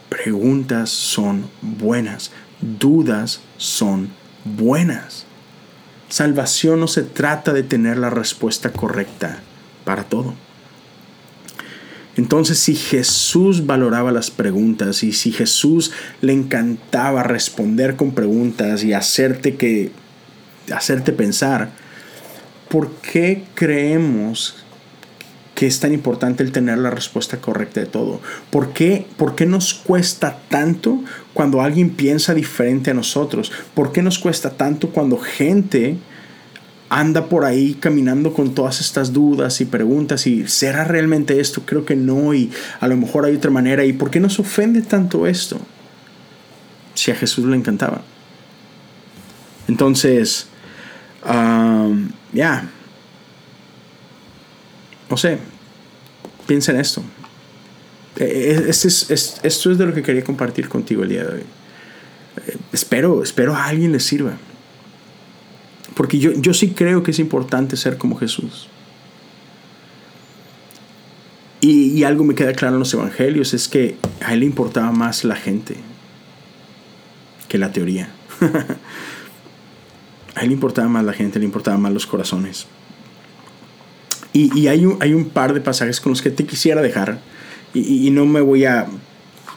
preguntas 0.08 0.90
son 0.90 1.46
buenas, 1.62 2.32
dudas 2.60 3.40
son 3.56 4.08
buenas. 4.44 5.26
Salvación 6.08 6.80
no 6.80 6.88
se 6.88 7.02
trata 7.02 7.52
de 7.52 7.62
tener 7.62 7.98
la 7.98 8.10
respuesta 8.10 8.72
correcta 8.72 9.42
para 9.84 10.04
todo. 10.04 10.34
Entonces, 12.16 12.58
si 12.58 12.74
Jesús 12.74 13.64
valoraba 13.66 14.12
las 14.12 14.30
preguntas 14.30 15.02
y 15.02 15.12
si 15.12 15.32
Jesús 15.32 15.92
le 16.20 16.34
encantaba 16.34 17.22
responder 17.22 17.96
con 17.96 18.12
preguntas 18.12 18.84
y 18.84 18.92
hacerte 18.92 19.56
que 19.56 19.90
hacerte 20.70 21.12
pensar, 21.12 21.70
¿por 22.68 22.90
qué 22.96 23.44
creemos 23.54 24.62
que 25.54 25.66
es 25.66 25.80
tan 25.80 25.92
importante 25.92 26.42
el 26.42 26.52
tener 26.52 26.78
la 26.78 26.90
respuesta 26.90 27.38
correcta 27.38 27.80
de 27.80 27.86
todo? 27.86 28.20
¿Por 28.50 28.72
qué, 28.72 29.06
¿Por 29.16 29.34
qué 29.34 29.46
nos 29.46 29.72
cuesta 29.72 30.38
tanto 30.48 31.02
cuando 31.32 31.62
alguien 31.62 31.90
piensa 31.90 32.34
diferente 32.34 32.90
a 32.90 32.94
nosotros? 32.94 33.52
¿Por 33.74 33.92
qué 33.92 34.02
nos 34.02 34.18
cuesta 34.18 34.50
tanto 34.50 34.90
cuando 34.90 35.16
gente 35.18 35.96
anda 36.92 37.26
por 37.26 37.46
ahí 37.46 37.74
caminando 37.74 38.34
con 38.34 38.54
todas 38.54 38.80
estas 38.80 39.14
dudas 39.14 39.62
y 39.62 39.64
preguntas 39.64 40.26
y 40.26 40.46
¿será 40.46 40.84
realmente 40.84 41.40
esto? 41.40 41.62
Creo 41.64 41.86
que 41.86 41.96
no 41.96 42.34
y 42.34 42.50
a 42.80 42.86
lo 42.86 42.98
mejor 42.98 43.24
hay 43.24 43.34
otra 43.34 43.50
manera. 43.50 43.82
¿Y 43.84 43.94
por 43.94 44.10
qué 44.10 44.20
nos 44.20 44.38
ofende 44.38 44.82
tanto 44.82 45.26
esto? 45.26 45.58
Si 46.94 47.10
a 47.10 47.14
Jesús 47.14 47.46
le 47.46 47.56
encantaba. 47.56 48.02
Entonces, 49.68 50.48
ya, 52.32 52.68
no 55.08 55.16
sé, 55.16 55.38
piensa 56.46 56.72
en 56.72 56.80
esto. 56.80 57.02
E, 58.16 58.66
e, 58.66 58.68
esto 58.68 59.70
es 59.70 59.78
de 59.78 59.86
lo 59.86 59.94
que 59.94 60.02
quería 60.02 60.22
compartir 60.22 60.68
contigo 60.68 61.04
el 61.04 61.08
día 61.08 61.24
de 61.24 61.34
hoy. 61.36 61.42
Eh, 62.46 62.56
espero, 62.72 63.22
espero 63.22 63.54
a 63.54 63.64
alguien 63.64 63.92
le 63.92 64.00
sirva. 64.00 64.36
Porque 65.94 66.18
yo, 66.18 66.32
yo 66.32 66.54
sí 66.54 66.70
creo 66.70 67.02
que 67.02 67.10
es 67.10 67.18
importante 67.18 67.76
ser 67.76 67.98
como 67.98 68.16
Jesús. 68.16 68.68
Y, 71.64 72.02
algo 72.02 72.24
me 72.24 72.34
queda 72.34 72.52
claro 72.54 72.74
en 72.74 72.80
los 72.80 72.92
evangelios, 72.92 73.54
es 73.54 73.68
que 73.68 73.96
a 74.20 74.34
él 74.34 74.40
le 74.40 74.46
importaba 74.46 74.90
más 74.90 75.22
la 75.22 75.36
gente 75.36 75.76
que 77.48 77.56
la 77.56 77.70
teoría. 77.70 78.10
a 80.34 80.40
él 80.40 80.48
le 80.48 80.54
importaba 80.54 80.88
más 80.88 81.04
la 81.04 81.12
gente, 81.12 81.38
le 81.38 81.44
importaba 81.44 81.78
más 81.78 81.92
los 81.92 82.04
corazones. 82.04 82.66
Y, 84.32 84.66
hay, 84.66 84.84
un, 84.84 84.96
hay, 85.00 85.14
un, 85.14 85.26
par 85.26 85.54
de 85.54 85.60
pasajes 85.60 86.00
con 86.00 86.10
los 86.10 86.20
que 86.20 86.30
te 86.30 86.46
quisiera 86.46 86.82
dejar, 86.82 87.20
y, 87.74 88.08
y, 88.08 88.10
no 88.10 88.26
me 88.26 88.40
voy 88.40 88.64
a 88.64 88.88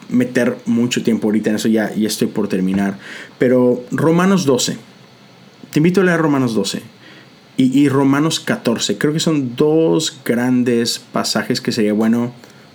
meter 0.10 0.58
mucho 0.66 1.02
tiempo 1.02 1.28
ahorita 1.28 1.50
en 1.50 1.56
eso, 1.56 1.70
ya, 1.70 1.92
ya 1.96 2.08
estoy 2.08 2.28
por 2.28 2.48
terminar, 2.48 3.00
pero 3.40 3.84
Romanos 3.90 4.46
12 4.46 4.78
te 5.76 5.80
invito 5.80 6.00
a 6.00 6.04
leer 6.06 6.22
Romanos 6.22 6.56
12 6.56 6.84
y, 7.58 7.90
Romanos 7.90 8.40
14. 8.40 8.98
Creo 8.98 9.12
que 9.12 9.20
son 9.20 9.58
dos 9.58 10.22
grandes 10.24 11.00
pasajes 11.00 11.60
que 11.60 11.74
sería 11.74 11.92
bueno 11.92 12.32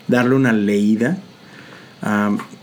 darle 0.07 0.35
una 0.35 0.53
leída, 0.53 1.17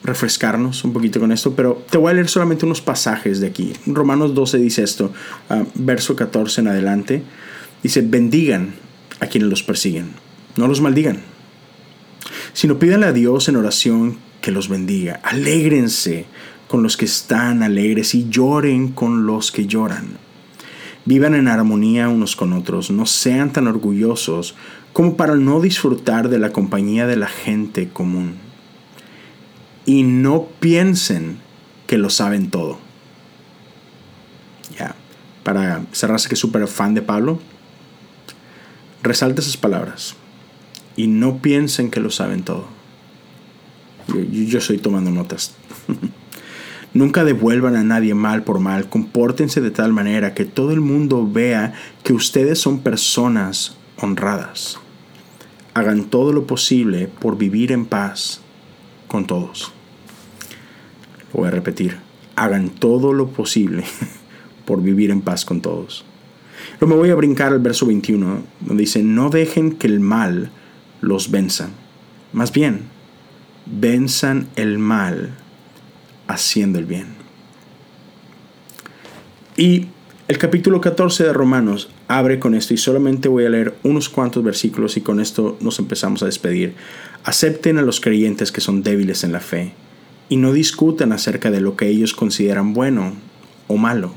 refrescarnos 0.04 0.84
un 0.84 0.94
poquito 0.94 1.20
con 1.20 1.32
esto, 1.32 1.56
pero 1.56 1.84
te 1.90 1.98
voy 1.98 2.12
a 2.12 2.14
leer 2.14 2.28
solamente 2.28 2.68
unos 2.68 2.82
pasajes 2.82 3.40
de 3.40 3.48
aquí. 3.48 3.74
Romanos 3.88 4.36
12 4.36 4.60
dice 4.60 4.84
esto, 4.84 5.12
verso 5.74 6.16
14 6.16 6.62
en 6.62 6.68
adelante. 6.68 7.24
Dice, 7.82 8.04
bendigan 8.04 8.76
a 9.20 9.26
quienes 9.26 9.50
los 9.50 9.64
persiguen, 9.64 10.12
no 10.56 10.68
los 10.68 10.82
maldigan, 10.82 11.22
sino 12.54 12.78
pídanle 12.78 13.08
a 13.08 13.12
Dios 13.12 13.50
en 13.50 13.56
oración 13.56 14.20
que 14.42 14.52
los 14.52 14.70
bendiga. 14.70 15.20
Alégrense 15.24 16.28
con 16.68 16.84
los 16.84 16.96
que 16.96 17.06
están 17.06 17.64
alegres 17.64 18.14
y 18.14 18.30
lloren 18.30 18.90
con 18.90 19.26
los 19.26 19.52
que 19.52 19.66
lloran. 19.66 20.27
Vivan 21.08 21.36
en 21.36 21.48
armonía 21.48 22.10
unos 22.10 22.36
con 22.36 22.52
otros, 22.52 22.92
no 22.92 23.06
sean 23.06 23.54
tan 23.54 23.68
orgullosos 23.68 24.56
como 24.92 25.16
para 25.16 25.36
no 25.36 25.62
disfrutar 25.62 26.28
de 26.28 26.38
la 26.38 26.52
compañía 26.52 27.08
de 27.08 27.16
la 27.16 27.28
gente 27.28 27.88
común. 27.88 28.36
Y 29.86 30.04
no 30.04 30.50
piensen 30.60 31.38
que 31.88 31.98
lo 31.98 32.10
saben 32.10 32.50
todo. 32.50 32.78
Ya, 34.78 34.96
para 35.44 35.86
cerrarse 35.94 36.28
que 36.28 36.36
es 36.36 36.42
súper 36.42 36.68
fan 36.68 36.94
de 36.94 37.02
Pablo, 37.02 37.40
resalta 39.02 39.40
esas 39.40 39.56
palabras. 39.56 40.18
Y 40.98 41.08
no 41.08 41.38
piensen 41.38 41.90
que 41.90 42.02
lo 42.02 42.12
saben 42.12 42.44
todo. 42.44 42.66
Yo, 44.10 44.20
yo 44.24 44.58
estoy 44.58 44.78
tomando 44.78 45.10
notas. 45.10 45.56
Nunca 46.94 47.24
devuelvan 47.24 47.76
a 47.76 47.84
nadie 47.84 48.14
mal 48.14 48.44
por 48.44 48.60
mal, 48.60 48.90
compórtense 48.90 49.62
de 49.62 49.72
tal 49.72 49.94
manera 49.94 50.34
que 50.34 50.46
todo 50.46 50.72
el 50.72 50.82
mundo 50.82 51.30
vea 51.30 51.74
que 52.04 52.14
ustedes 52.14 52.60
son 52.60 52.80
personas 52.80 53.78
honradas. 53.98 54.80
Hagan 55.74 56.06
todo 56.06 56.34
lo 56.34 56.48
posible 56.48 57.08
por 57.08 57.38
vivir 57.38 57.72
en 57.72 57.86
paz 57.86 58.42
con 59.08 59.28
todos. 59.28 59.74
Lo 61.34 61.42
voy 61.42 61.50
a 61.50 61.52
repetir, 61.52 61.98
hagan 62.36 62.70
todo 62.70 63.14
lo 63.14 63.28
posible 63.28 63.84
por 64.66 64.82
vivir 64.82 65.12
en 65.12 65.22
paz 65.22 65.46
con 65.46 65.62
todos. 65.62 66.06
Luego 66.80 66.96
me 66.96 67.00
voy 67.00 67.10
a 67.12 67.16
brincar 67.16 67.54
al 67.54 67.60
verso 67.60 67.86
21, 67.86 68.44
donde 68.62 68.82
dice, 68.82 69.04
no 69.04 69.30
dejen 69.30 69.74
que 69.74 69.88
el 69.88 70.00
mal 70.00 70.52
los 71.02 71.32
venza. 71.32 71.70
Más 72.34 72.52
bien, 72.52 72.82
venzan 73.66 74.48
el 74.56 74.80
mal 74.80 75.36
haciendo 76.28 76.80
el 76.80 76.86
bien. 76.86 77.08
Y 79.56 79.88
el 80.28 80.38
capítulo 80.38 80.82
14 80.82 81.24
de 81.24 81.34
Romanos 81.34 81.90
abre 82.08 82.38
con 82.38 82.54
esto 82.54 82.74
y 82.74 82.78
solamente 82.78 83.30
voy 83.30 83.46
a 83.46 83.50
leer 83.50 83.76
unos 83.84 84.10
cuantos 84.10 84.44
versículos 84.44 84.98
y 84.98 85.02
con 85.02 85.20
esto 85.20 85.58
nos 85.62 85.80
empezamos 85.80 86.22
a 86.22 86.26
despedir. 86.26 86.74
Acepten 87.24 87.78
a 87.78 87.82
los 87.82 88.00
creyentes 88.02 88.52
que 88.52 88.62
son 88.62 88.84
débiles 88.84 89.24
en 89.24 89.32
la 89.32 89.40
fe 89.40 89.74
y 90.30 90.38
no 90.38 90.54
discutan 90.54 91.12
acerca 91.12 91.50
de 91.50 91.62
lo 91.62 91.76
que 91.76 91.88
ellos 91.88 92.14
consideran 92.14 92.74
bueno 92.74 93.14
o 93.68 93.78
malo. 93.78 94.14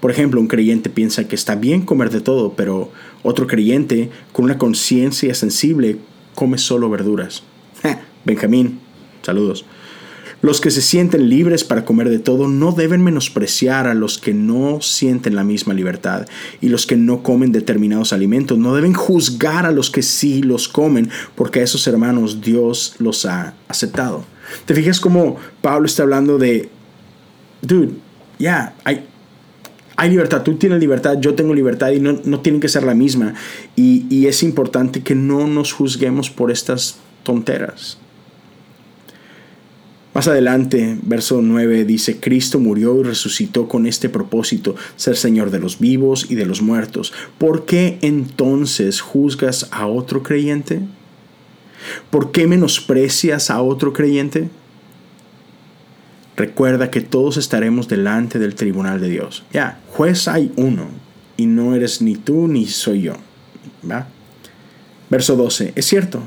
Por 0.00 0.10
ejemplo, 0.10 0.40
un 0.40 0.48
creyente 0.48 0.90
piensa 0.90 1.28
que 1.28 1.34
está 1.34 1.54
bien 1.54 1.82
comer 1.82 2.10
de 2.10 2.20
todo, 2.20 2.54
pero 2.54 2.90
otro 3.22 3.46
creyente 3.46 4.10
con 4.32 4.46
una 4.46 4.58
conciencia 4.58 5.34
sensible 5.34 5.98
come 6.34 6.58
solo 6.58 6.90
verduras. 6.90 7.42
Benjamín, 8.24 8.80
saludos. 9.22 9.64
Los 10.42 10.60
que 10.60 10.70
se 10.70 10.80
sienten 10.80 11.28
libres 11.28 11.64
para 11.64 11.84
comer 11.84 12.08
de 12.08 12.18
todo 12.18 12.48
no 12.48 12.72
deben 12.72 13.02
menospreciar 13.02 13.86
a 13.86 13.94
los 13.94 14.18
que 14.18 14.32
no 14.32 14.80
sienten 14.80 15.34
la 15.34 15.44
misma 15.44 15.74
libertad 15.74 16.26
y 16.60 16.68
los 16.68 16.86
que 16.86 16.96
no 16.96 17.22
comen 17.22 17.52
determinados 17.52 18.12
alimentos. 18.12 18.58
No 18.58 18.74
deben 18.74 18.94
juzgar 18.94 19.66
a 19.66 19.70
los 19.70 19.90
que 19.90 20.02
sí 20.02 20.42
los 20.42 20.68
comen 20.68 21.10
porque 21.34 21.60
a 21.60 21.64
esos 21.64 21.86
hermanos 21.86 22.40
Dios 22.40 22.94
los 22.98 23.26
ha 23.26 23.54
aceptado. 23.68 24.24
¿Te 24.64 24.74
fijas 24.74 24.98
cómo 24.98 25.36
Pablo 25.60 25.86
está 25.86 26.04
hablando 26.04 26.38
de, 26.38 26.70
dude, 27.60 27.90
ya, 28.38 28.74
hay, 28.84 29.06
hay 29.96 30.10
libertad, 30.10 30.42
tú 30.42 30.54
tienes 30.54 30.80
libertad, 30.80 31.18
yo 31.20 31.34
tengo 31.34 31.54
libertad 31.54 31.90
y 31.90 32.00
no, 32.00 32.18
no 32.24 32.40
tienen 32.40 32.62
que 32.62 32.68
ser 32.68 32.84
la 32.84 32.94
misma. 32.94 33.34
Y, 33.76 34.06
y 34.08 34.26
es 34.26 34.42
importante 34.42 35.02
que 35.02 35.14
no 35.14 35.46
nos 35.46 35.72
juzguemos 35.72 36.30
por 36.30 36.50
estas 36.50 36.96
tonteras. 37.22 37.98
Más 40.20 40.28
adelante, 40.28 40.98
verso 41.00 41.40
9 41.40 41.86
dice, 41.86 42.20
Cristo 42.20 42.58
murió 42.58 43.00
y 43.00 43.04
resucitó 43.04 43.68
con 43.68 43.86
este 43.86 44.10
propósito, 44.10 44.76
ser 44.96 45.16
Señor 45.16 45.50
de 45.50 45.60
los 45.60 45.78
vivos 45.78 46.26
y 46.28 46.34
de 46.34 46.44
los 46.44 46.60
muertos. 46.60 47.14
¿Por 47.38 47.64
qué 47.64 47.98
entonces 48.02 49.00
juzgas 49.00 49.68
a 49.70 49.86
otro 49.86 50.22
creyente? 50.22 50.82
¿Por 52.10 52.32
qué 52.32 52.46
menosprecias 52.46 53.50
a 53.50 53.62
otro 53.62 53.94
creyente? 53.94 54.50
Recuerda 56.36 56.90
que 56.90 57.00
todos 57.00 57.38
estaremos 57.38 57.88
delante 57.88 58.38
del 58.38 58.54
tribunal 58.54 59.00
de 59.00 59.08
Dios. 59.08 59.44
Ya, 59.54 59.80
juez 59.88 60.28
hay 60.28 60.52
uno, 60.56 60.88
y 61.38 61.46
no 61.46 61.74
eres 61.74 62.02
ni 62.02 62.16
tú 62.16 62.46
ni 62.46 62.66
soy 62.66 63.00
yo. 63.00 63.14
¿Va? 63.90 64.06
Verso 65.08 65.34
12, 65.34 65.72
es 65.76 65.86
cierto, 65.86 66.22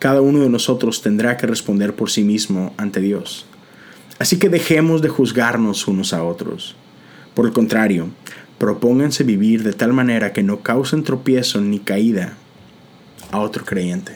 cada 0.00 0.22
uno 0.22 0.40
de 0.40 0.48
nosotros 0.48 1.02
tendrá 1.02 1.36
que 1.36 1.46
responder 1.46 1.94
por 1.94 2.10
sí 2.10 2.24
mismo 2.24 2.72
ante 2.78 3.00
Dios. 3.00 3.44
Así 4.18 4.38
que 4.38 4.48
dejemos 4.48 5.02
de 5.02 5.10
juzgarnos 5.10 5.86
unos 5.86 6.14
a 6.14 6.24
otros. 6.24 6.74
Por 7.34 7.44
el 7.44 7.52
contrario, 7.52 8.08
propónganse 8.58 9.24
vivir 9.24 9.62
de 9.62 9.74
tal 9.74 9.92
manera 9.92 10.32
que 10.32 10.42
no 10.42 10.60
causen 10.60 11.04
tropiezo 11.04 11.60
ni 11.60 11.80
caída 11.80 12.32
a 13.30 13.40
otro 13.40 13.64
creyente. 13.66 14.14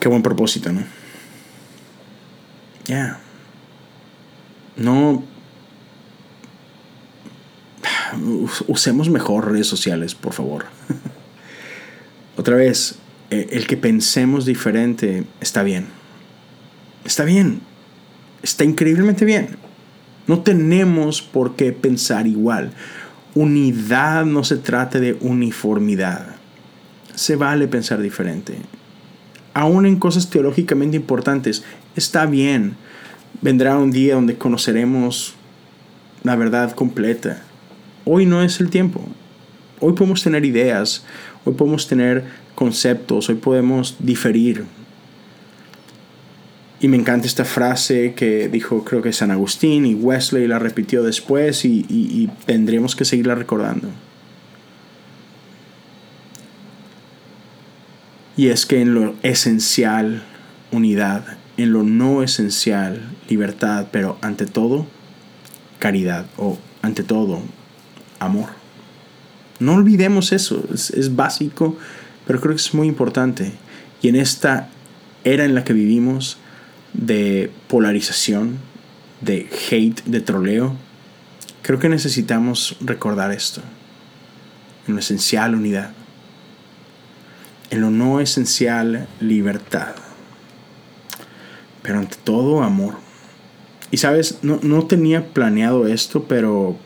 Qué 0.00 0.08
buen 0.08 0.22
propósito, 0.22 0.72
¿no? 0.72 0.82
Ya. 2.86 3.20
No. 4.76 5.22
Usemos 8.66 9.08
mejor 9.08 9.52
redes 9.52 9.68
sociales, 9.68 10.16
por 10.16 10.32
favor. 10.32 10.66
Otra 12.38 12.54
vez, 12.54 12.94
eh, 13.30 13.48
el 13.50 13.66
que 13.66 13.76
pensemos 13.76 14.46
diferente 14.46 15.24
está 15.40 15.64
bien. 15.64 15.86
Está 17.04 17.24
bien. 17.24 17.60
Está 18.44 18.62
increíblemente 18.62 19.24
bien. 19.24 19.56
No 20.28 20.42
tenemos 20.42 21.20
por 21.20 21.56
qué 21.56 21.72
pensar 21.72 22.28
igual. 22.28 22.70
Unidad 23.34 24.24
no 24.24 24.44
se 24.44 24.56
trata 24.56 25.00
de 25.00 25.14
uniformidad. 25.20 26.36
Se 27.16 27.34
vale 27.34 27.66
pensar 27.66 28.00
diferente. 28.00 28.54
Aún 29.52 29.84
en 29.84 29.98
cosas 29.98 30.30
teológicamente 30.30 30.96
importantes, 30.96 31.64
está 31.96 32.24
bien. 32.24 32.76
Vendrá 33.42 33.76
un 33.76 33.90
día 33.90 34.14
donde 34.14 34.38
conoceremos 34.38 35.34
la 36.22 36.36
verdad 36.36 36.70
completa. 36.70 37.42
Hoy 38.04 38.26
no 38.26 38.44
es 38.44 38.60
el 38.60 38.70
tiempo. 38.70 39.04
Hoy 39.80 39.92
podemos 39.92 40.22
tener 40.22 40.44
ideas, 40.44 41.04
hoy 41.48 41.54
podemos 41.54 41.88
tener 41.88 42.24
conceptos, 42.54 43.28
hoy 43.28 43.36
podemos 43.36 43.96
diferir. 43.98 44.64
Y 46.80 46.88
me 46.88 46.96
encanta 46.96 47.26
esta 47.26 47.44
frase 47.44 48.14
que 48.14 48.48
dijo 48.48 48.84
creo 48.84 49.02
que 49.02 49.12
San 49.12 49.30
Agustín 49.30 49.86
y 49.86 49.94
Wesley 49.94 50.46
la 50.46 50.58
repitió 50.58 51.02
después 51.02 51.64
y, 51.64 51.86
y 51.88 52.30
tendremos 52.46 52.94
que 52.94 53.04
seguirla 53.04 53.34
recordando. 53.34 53.88
Y 58.36 58.48
es 58.48 58.66
que 58.66 58.80
en 58.80 58.94
lo 58.94 59.14
esencial, 59.24 60.22
unidad, 60.70 61.38
en 61.56 61.72
lo 61.72 61.82
no 61.82 62.22
esencial, 62.22 63.00
libertad, 63.28 63.88
pero 63.90 64.16
ante 64.20 64.46
todo, 64.46 64.86
caridad 65.80 66.26
o 66.36 66.56
ante 66.82 67.02
todo, 67.02 67.40
amor. 68.20 68.57
No 69.60 69.74
olvidemos 69.74 70.32
eso, 70.32 70.64
es, 70.72 71.16
básico, 71.16 71.76
pero 72.26 72.40
creo 72.40 72.54
que 72.54 72.60
es 72.60 72.74
muy 72.74 72.86
importante. 72.86 73.52
Y 74.02 74.08
en 74.08 74.16
esta 74.16 74.68
era 75.24 75.44
en 75.44 75.54
la 75.54 75.64
que 75.64 75.72
vivimos 75.72 76.38
de 76.92 77.50
polarización, 77.66 78.58
de 79.20 79.48
hate, 79.70 80.04
de 80.04 80.20
troleo, 80.20 80.76
creo 81.62 81.80
que 81.80 81.88
necesitamos 81.88 82.76
recordar 82.80 83.32
esto. 83.32 83.62
En 84.86 84.94
lo 84.94 85.00
esencial, 85.00 85.54
unidad. 85.54 85.90
En 87.70 87.80
lo 87.80 87.90
no 87.90 88.20
esencial, 88.20 89.08
libertad. 89.20 89.94
Pero 91.82 91.98
ante 91.98 92.16
todo, 92.22 92.62
amor. 92.62 92.94
Y 93.90 93.96
sabes, 93.96 94.38
no, 94.42 94.60
no 94.62 94.86
tenía 94.86 95.26
planeado 95.32 95.88
esto, 95.88 96.24
pero 96.24 96.78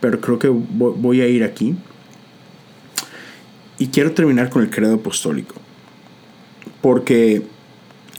pero 0.00 0.20
creo 0.20 0.38
que 0.38 0.48
voy 0.48 1.20
a 1.20 1.28
ir 1.28 1.44
aquí. 1.44 1.74
Y 3.78 3.88
quiero 3.88 4.12
terminar 4.12 4.50
con 4.50 4.62
el 4.62 4.70
credo 4.70 4.94
apostólico. 4.94 5.54
Porque 6.80 7.42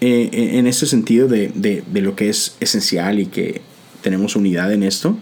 eh, 0.01 0.29
en 0.31 0.67
ese 0.67 0.85
sentido 0.85 1.27
de, 1.27 1.83
lo 1.93 2.15
que 2.15 2.29
es 2.29 2.55
esencial 2.59 3.19
y 3.19 3.25
que 3.25 3.61
tenemos 4.01 4.35
unidad 4.35 4.71
en 4.71 4.83
esto, 4.83 5.17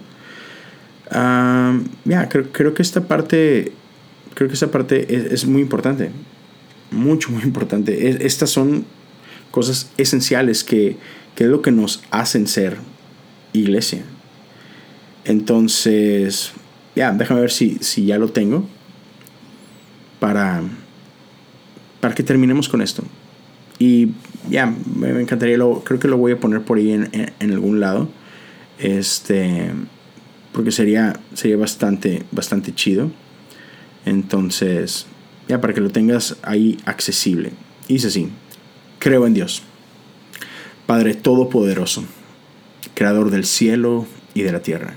ya 1.10 2.28
creo, 2.28 2.74
que 2.74 2.82
esta 2.82 3.08
parte, 3.08 3.72
creo 4.34 4.48
que 4.48 4.54
esta 4.54 4.70
parte 4.70 5.32
es, 5.32 5.46
muy 5.46 5.62
importante. 5.62 6.10
Mucho, 6.90 7.30
muy 7.30 7.42
importante. 7.42 8.24
estas 8.24 8.50
son 8.50 8.84
cosas 9.50 9.90
esenciales 9.96 10.64
que, 10.64 10.96
que 11.34 11.44
es 11.44 11.50
lo 11.50 11.62
que 11.62 11.72
nos 11.72 12.02
hacen 12.10 12.46
ser 12.46 12.78
iglesia. 13.52 14.04
Entonces, 15.24 16.52
ya, 16.98 17.12
déjame 17.12 17.42
ver 17.42 17.50
si, 17.50 17.78
si 17.80 18.06
ya 18.06 18.18
lo 18.18 18.28
tengo 18.28 18.66
para, 20.18 20.62
para 22.00 22.14
que 22.14 22.22
terminemos 22.22 22.68
con 22.68 22.82
esto. 22.82 23.04
Y 23.78 24.08
ya, 24.50 24.74
me, 24.96 25.10
encantaría, 25.20 25.56
lo, 25.56 25.84
creo 25.84 26.00
que 26.00 26.08
lo 26.08 26.16
voy 26.16 26.32
a 26.32 26.40
poner 26.40 26.62
por 26.62 26.78
ahí 26.78 26.92
en, 26.92 27.52
algún 27.52 27.78
lado. 27.78 28.08
Este, 28.78 29.70
porque 30.52 30.72
sería, 30.72 31.20
sería 31.34 31.56
bastante, 31.56 32.24
bastante 32.32 32.74
chido. 32.74 33.10
Entonces, 34.04 35.06
ya 35.48 35.60
para 35.60 35.74
que 35.74 35.80
lo 35.80 35.90
tengas 35.90 36.36
ahí 36.42 36.78
accesible. 36.84 37.52
Dice 37.88 38.08
así, 38.08 38.28
creo 38.98 39.26
en 39.26 39.34
Dios, 39.34 39.62
Padre 40.86 41.14
Todopoderoso, 41.14 42.04
Creador 42.94 43.30
del 43.30 43.44
cielo 43.44 44.06
y 44.34 44.42
de 44.42 44.52
la 44.52 44.62
tierra 44.62 44.96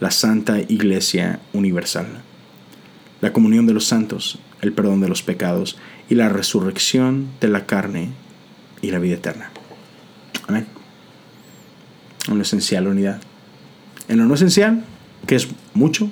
la 0.00 0.10
Santa 0.10 0.60
Iglesia 0.60 1.40
Universal, 1.52 2.06
la 3.20 3.32
comunión 3.32 3.66
de 3.66 3.74
los 3.74 3.86
santos, 3.86 4.38
el 4.60 4.72
perdón 4.72 5.00
de 5.00 5.08
los 5.08 5.22
pecados 5.22 5.76
y 6.08 6.14
la 6.14 6.28
resurrección 6.28 7.28
de 7.40 7.48
la 7.48 7.66
carne 7.66 8.10
y 8.80 8.90
la 8.90 8.98
vida 8.98 9.14
eterna. 9.14 9.50
Amén. 10.46 10.66
En 12.28 12.36
lo 12.36 12.42
esencial, 12.42 12.86
unidad. 12.86 13.20
En 14.08 14.18
lo 14.18 14.24
no 14.24 14.34
esencial, 14.34 14.84
que 15.26 15.36
es 15.36 15.48
mucho, 15.74 16.10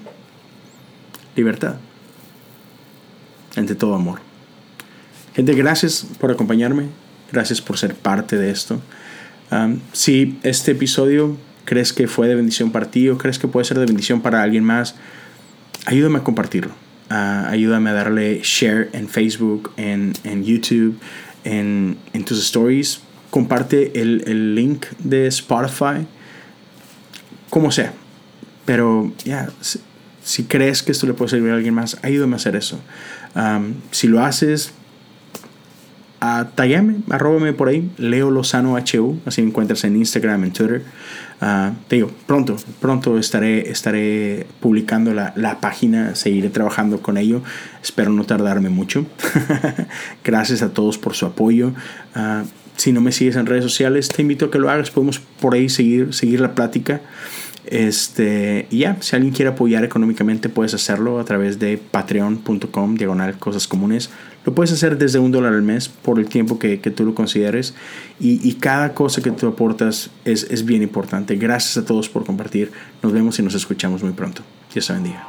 libertad. 1.34 1.76
Entre 3.54 3.74
todo 3.74 3.94
amor. 3.94 4.20
Gente, 5.34 5.54
gracias 5.54 6.06
por 6.18 6.30
acompañarme. 6.30 6.88
Gracias 7.32 7.60
por 7.60 7.78
ser 7.78 7.94
parte 7.94 8.36
de 8.36 8.50
esto. 8.50 8.80
si 9.92 10.38
este 10.42 10.72
episodio 10.72 11.36
crees 11.66 11.92
que 11.92 12.08
fue 12.08 12.28
de 12.28 12.34
bendición 12.34 12.70
para 12.72 12.90
ti 12.90 13.10
o 13.10 13.18
crees 13.18 13.38
que 13.38 13.48
puede 13.48 13.66
ser 13.66 13.78
de 13.78 13.84
bendición 13.84 14.22
para 14.22 14.42
alguien 14.42 14.64
más, 14.64 14.94
ayúdame 15.84 16.18
a 16.18 16.24
compartirlo. 16.24 16.72
Ah, 17.10 17.48
ayúdame 17.50 17.90
a 17.90 17.92
darle 17.92 18.40
share 18.42 18.88
en 18.92 19.08
Facebook, 19.08 19.72
en, 19.76 20.14
YouTube, 20.42 20.98
en, 21.44 21.98
tus 22.24 22.42
stories. 22.42 23.00
Comparte 23.30 24.00
el, 24.00 24.54
link 24.54 24.86
de 24.98 25.26
Spotify, 25.26 26.06
como 27.50 27.70
sea. 27.70 27.92
Pero 28.64 29.12
ya, 29.24 29.50
si, 30.22 30.44
crees 30.44 30.82
que 30.82 30.92
esto 30.92 31.06
le 31.06 31.12
puede 31.12 31.30
servir 31.30 31.52
a 31.52 31.54
alguien 31.54 31.74
más, 31.74 31.98
ayúdame 32.02 32.34
a 32.34 32.36
hacer 32.36 32.56
eso. 32.56 32.80
si 33.90 34.08
lo 34.08 34.24
haces, 34.24 34.72
uh, 36.22 37.12
arróbame 37.12 37.52
por 37.52 37.68
ahí, 37.68 37.90
Leo 37.98 38.30
Lozano 38.30 38.76
HU, 38.76 39.20
así 39.26 39.42
me 39.42 39.48
encuentras 39.48 39.84
en 39.84 39.96
Instagram, 39.96 40.44
en 40.44 40.52
Twitter. 40.52 40.82
Uh, 41.40 41.74
te 41.88 41.96
digo, 41.96 42.10
pronto, 42.26 42.56
pronto 42.80 43.18
estaré, 43.18 43.70
estaré 43.70 44.46
publicando 44.60 45.12
la, 45.12 45.34
la, 45.36 45.60
página, 45.60 46.14
seguiré 46.14 46.48
trabajando 46.48 47.02
con 47.02 47.18
ello, 47.18 47.42
espero 47.82 48.10
no 48.10 48.24
tardarme 48.24 48.70
mucho. 48.70 49.06
Gracias 50.24 50.62
a 50.62 50.72
todos 50.72 50.96
por 50.96 51.14
su 51.14 51.26
apoyo. 51.26 51.72
Uh, 52.14 52.46
si 52.76 52.92
no 52.92 53.00
me 53.00 53.12
sigues 53.12 53.36
en 53.36 53.46
redes 53.46 53.64
sociales, 53.64 54.08
te 54.08 54.22
invito 54.22 54.46
a 54.46 54.50
que 54.50 54.58
lo 54.58 54.70
hagas, 54.70 54.90
podemos 54.90 55.18
por 55.40 55.54
ahí 55.54 55.68
seguir, 55.68 56.12
seguir 56.14 56.40
la 56.40 56.54
plática. 56.54 57.00
Este, 57.66 58.66
y 58.70 58.78
ya, 58.78 58.96
si 59.00 59.16
alguien 59.16 59.34
quiere 59.34 59.50
apoyar 59.50 59.84
económicamente, 59.84 60.48
puedes 60.48 60.72
hacerlo 60.74 61.18
a 61.18 61.24
través 61.24 61.58
de 61.58 61.78
patreon.com, 61.78 62.94
diagonal 62.94 63.38
cosas 63.38 63.66
comunes. 63.66 64.10
Lo 64.46 64.54
puedes 64.54 64.72
hacer 64.72 64.96
desde 64.96 65.18
un 65.18 65.32
dólar 65.32 65.52
al 65.52 65.62
mes 65.62 65.88
por 65.88 66.20
el 66.20 66.28
tiempo 66.28 66.58
que, 66.58 66.78
tú 66.78 67.04
lo 67.04 67.14
consideres. 67.14 67.74
Y, 68.20 68.54
cada 68.54 68.94
cosa 68.94 69.20
que 69.20 69.32
tú 69.32 69.48
aportas 69.48 70.10
es, 70.24 70.46
es 70.50 70.64
bien 70.64 70.82
importante. 70.82 71.34
Gracias 71.34 71.76
a 71.76 71.84
todos 71.84 72.08
por 72.08 72.24
compartir. 72.24 72.70
Nos 73.02 73.12
vemos 73.12 73.38
y 73.40 73.42
nos 73.42 73.54
escuchamos 73.54 74.04
muy 74.04 74.12
pronto. 74.12 74.42
Dios 74.72 74.86
te 74.86 74.92
bendiga. 74.92 75.26